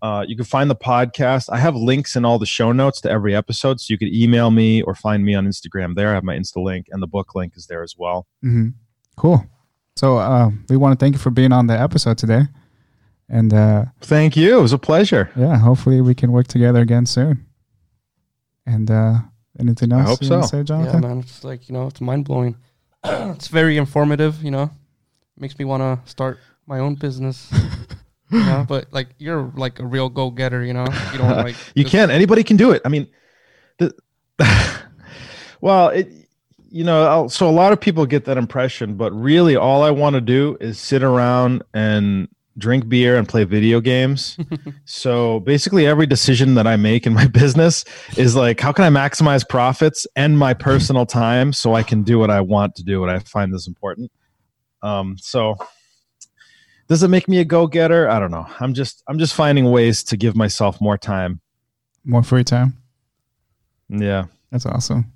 Uh, 0.04 0.26
you 0.28 0.36
can 0.36 0.43
find 0.43 0.70
the 0.70 0.76
podcast. 0.76 1.47
I 1.49 1.58
have 1.60 1.78
links 1.78 2.18
in 2.18 2.26
all 2.26 2.38
the 2.38 2.45
show 2.45 2.74
notes 2.74 2.99
to 3.01 3.10
every 3.10 3.34
episode, 3.34 3.80
so 3.80 3.86
you 3.89 3.97
could 3.97 4.14
email 4.14 4.51
me 4.51 4.82
or 4.82 4.95
find 4.95 5.24
me 5.24 5.34
on 5.34 5.47
Instagram. 5.47 5.95
There, 5.95 6.10
I 6.10 6.14
have 6.16 6.26
my 6.26 6.36
Insta 6.36 6.62
link, 6.62 6.88
and 6.91 7.01
the 7.01 7.08
book 7.08 7.36
link 7.36 7.54
is 7.56 7.68
there 7.68 7.82
as 7.82 7.95
well. 7.97 8.28
hmm 8.41 8.70
Cool. 9.16 9.45
So 9.95 10.18
uh, 10.18 10.49
we 10.70 10.76
want 10.76 10.99
to 10.99 11.01
thank 11.04 11.16
you 11.16 11.20
for 11.20 11.30
being 11.30 11.54
on 11.54 11.68
the 11.68 11.80
episode 11.80 12.18
today, 12.18 12.41
and 13.30 13.54
uh, 13.54 13.86
Thank 14.01 14.36
you. 14.36 14.58
It 14.60 14.62
was 14.62 14.74
a 14.74 14.78
pleasure. 14.78 15.30
yeah, 15.38 15.58
hopefully 15.58 16.01
we 16.01 16.14
can 16.16 16.34
work 16.34 16.47
together 16.47 16.82
again 16.82 17.06
soon. 17.06 17.45
And 18.66 18.91
uh, 18.91 19.20
anything 19.58 19.93
else 19.93 20.01
I 20.01 20.10
hope 20.10 20.22
you 20.22 20.28
so. 20.28 20.41
say, 20.41 20.64
Yeah, 20.68 20.97
man. 20.99 21.20
It's 21.20 21.45
like 21.45 21.70
you 21.70 21.74
know, 21.74 21.88
it's 21.88 22.01
mind 22.01 22.26
blowing. 22.26 22.58
it's 23.06 23.47
very 23.47 23.78
informative. 23.78 24.43
You 24.43 24.51
know, 24.51 24.70
makes 25.38 25.58
me 25.58 25.64
want 25.64 25.82
to 25.82 26.10
start 26.10 26.39
my 26.68 26.80
own 26.80 26.95
business. 26.95 27.49
you 28.34 28.39
know, 28.39 28.65
but 28.67 28.91
like 28.91 29.09
you're 29.17 29.51
like 29.55 29.79
a 29.79 29.86
real 29.86 30.09
go 30.09 30.29
getter. 30.31 30.63
You 30.63 30.73
know, 30.73 30.86
you 31.11 31.17
don't 31.17 31.38
like 31.38 31.55
you 31.75 31.84
just- 31.84 31.91
can. 31.91 32.11
Anybody 32.11 32.43
can 32.43 32.57
do 32.57 32.71
it. 32.71 32.81
I 32.84 32.89
mean 32.89 33.07
the 33.77 33.93
well 35.61 35.89
it 35.89 36.09
you 36.69 36.84
know 36.84 37.03
I'll, 37.05 37.29
so 37.29 37.47
a 37.47 37.51
lot 37.51 37.71
of 37.71 37.79
people 37.79 38.05
get 38.05 38.25
that 38.25 38.38
impression 38.38 38.95
but 38.95 39.11
really 39.11 39.55
all 39.55 39.84
i 39.84 39.91
want 39.91 40.15
to 40.15 40.21
do 40.21 40.57
is 40.59 40.79
sit 40.79 41.03
around 41.03 41.63
and 41.73 42.27
drink 42.57 42.88
beer 42.89 43.17
and 43.17 43.27
play 43.27 43.43
video 43.45 43.79
games. 43.79 44.38
So 44.86 45.39
basically 45.39 45.88
every 45.88 46.05
decision 46.05 46.53
that 46.55 46.67
i 46.67 46.75
make 46.75 47.05
in 47.07 47.13
my 47.13 47.27
business 47.27 47.86
is 48.17 48.36
like 48.36 48.59
how 48.59 48.71
can 48.71 48.86
i 48.86 49.07
maximize 49.07 49.47
profits 49.47 50.05
and 50.15 50.38
my 50.38 50.53
personal 50.53 51.05
time 51.05 51.53
so 51.53 51.73
i 51.73 51.84
can 51.84 52.03
do 52.03 52.19
what 52.19 52.29
i 52.29 52.41
want 52.41 52.75
to 52.75 52.84
do 52.84 52.99
what 52.99 53.09
i 53.09 53.19
find 53.19 53.53
is 53.53 53.67
important? 53.67 54.11
Um 54.81 55.15
so 55.19 55.55
does 56.88 57.01
it 57.03 57.07
make 57.09 57.27
me 57.27 57.39
a 57.39 57.45
go-getter 57.45 58.09
i 58.09 58.19
don't 58.19 58.31
know 58.31 58.45
i'm 58.59 58.73
just 58.73 59.03
i'm 59.07 59.17
just 59.19 59.34
finding 59.34 59.71
ways 59.71 60.03
to 60.03 60.17
give 60.17 60.36
myself 60.36 60.79
more 60.81 60.97
time 60.97 61.39
More 62.05 62.23
free 62.23 62.43
time. 62.43 62.77
yeah 63.89 64.25
That's 64.51 64.65
awesome. 64.65 65.11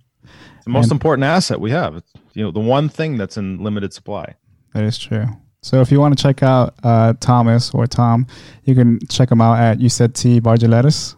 it's 0.55 0.65
the 0.65 0.71
most 0.71 0.85
And- 0.85 0.91
important 0.93 1.23
asset 1.25 1.59
we 1.59 1.71
have 1.71 1.95
it's 1.95 2.11
you 2.33 2.43
know 2.43 2.51
the 2.51 2.59
one 2.59 2.89
thing 2.89 3.17
that's 3.17 3.37
in 3.37 3.63
limited 3.63 3.93
supply 3.93 4.35
That 4.73 4.83
is 4.83 4.97
true. 4.97 5.25
So 5.63 5.81
if 5.81 5.91
you 5.91 5.99
want 5.99 6.15
to 6.17 6.21
check 6.21 6.43
out 6.43 6.75
uh, 6.83 7.13
Thomas 7.19 7.71
or 7.73 7.87
Tom, 7.87 8.27
you 8.63 8.75
can 8.75 8.99
check 9.09 9.27
them 9.29 9.41
out 9.41 9.57
at 9.59 9.81
you 9.81 9.89
said 9.89 10.13
T 10.13 10.39
Vargeletis 10.39 11.15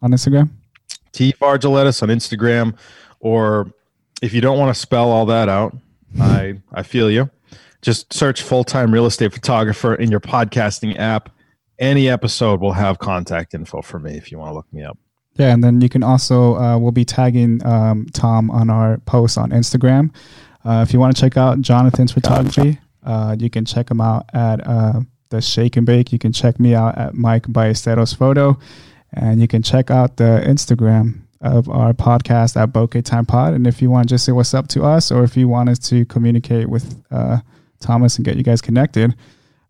on 0.00 0.12
Instagram. 0.12 0.48
t 1.12 1.32
vargeletis 1.40 2.02
on 2.02 2.08
instagram 2.08 2.76
or 3.20 3.70
if 4.22 4.32
you 4.34 4.40
don't 4.40 4.58
want 4.58 4.74
to 4.74 4.80
spell 4.80 5.08
all 5.10 5.26
that 5.26 5.48
out 5.48 5.74
i 6.20 6.54
i 6.72 6.82
feel 6.82 7.10
you 7.10 7.28
just 7.84 8.12
search 8.12 8.42
full-time 8.42 8.92
real 8.92 9.06
estate 9.06 9.32
photographer 9.32 9.94
in 9.94 10.10
your 10.10 10.20
podcasting 10.20 10.98
app 10.98 11.30
any 11.78 12.08
episode 12.08 12.60
will 12.60 12.72
have 12.72 12.98
contact 12.98 13.54
info 13.54 13.82
for 13.82 13.98
me 13.98 14.16
if 14.16 14.30
you 14.30 14.38
want 14.38 14.50
to 14.50 14.54
look 14.54 14.72
me 14.72 14.82
up 14.82 14.96
Yeah, 15.36 15.52
and 15.52 15.62
then 15.62 15.80
you 15.80 15.88
can 15.88 16.02
also 16.02 16.56
uh, 16.56 16.78
we'll 16.78 16.92
be 16.92 17.04
tagging 17.04 17.64
um, 17.66 18.06
Tom 18.12 18.50
on 18.50 18.70
our 18.70 18.98
post 18.98 19.36
on 19.36 19.50
Instagram. 19.50 20.14
Uh, 20.64 20.84
if 20.86 20.92
you 20.92 21.00
want 21.00 21.14
to 21.14 21.20
check 21.20 21.36
out 21.36 21.60
Jonathan's 21.60 22.12
photography, 22.12 22.78
uh, 23.04 23.36
you 23.38 23.50
can 23.50 23.64
check 23.64 23.90
him 23.90 24.00
out 24.00 24.24
at 24.32 24.66
uh, 24.66 25.00
the 25.30 25.40
Shake 25.40 25.76
and 25.76 25.84
Bake. 25.84 26.12
You 26.12 26.18
can 26.18 26.32
check 26.32 26.58
me 26.58 26.74
out 26.74 26.96
at 26.96 27.14
Mike 27.14 27.46
Ballesteros 27.48 28.16
Photo, 28.16 28.58
and 29.12 29.40
you 29.40 29.48
can 29.48 29.62
check 29.62 29.90
out 29.90 30.16
the 30.16 30.42
Instagram 30.46 31.20
of 31.40 31.68
our 31.68 31.92
podcast 31.92 32.56
at 32.56 32.72
Bokeh 32.72 33.04
Time 33.04 33.26
Pod. 33.26 33.52
And 33.52 33.66
if 33.66 33.82
you 33.82 33.90
want 33.90 34.08
to 34.08 34.14
just 34.14 34.24
say 34.24 34.32
what's 34.32 34.54
up 34.54 34.68
to 34.68 34.84
us, 34.84 35.10
or 35.10 35.24
if 35.24 35.36
you 35.36 35.48
want 35.48 35.68
us 35.68 35.78
to 35.90 36.06
communicate 36.06 36.68
with 36.70 37.02
uh, 37.10 37.40
Thomas 37.84 38.16
and 38.16 38.24
get 38.24 38.36
you 38.36 38.42
guys 38.42 38.60
connected, 38.60 39.14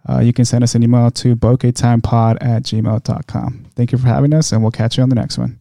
uh, 0.08 0.20
you 0.20 0.32
can 0.32 0.44
send 0.44 0.64
us 0.64 0.74
an 0.74 0.82
email 0.82 1.10
to 1.10 1.34
bokehtimepod 1.36 2.38
at 2.40 2.62
gmail.com. 2.62 3.66
Thank 3.74 3.92
you 3.92 3.98
for 3.98 4.06
having 4.06 4.34
us, 4.34 4.52
and 4.52 4.62
we'll 4.62 4.70
catch 4.70 4.96
you 4.96 5.02
on 5.02 5.08
the 5.08 5.16
next 5.16 5.38
one. 5.38 5.60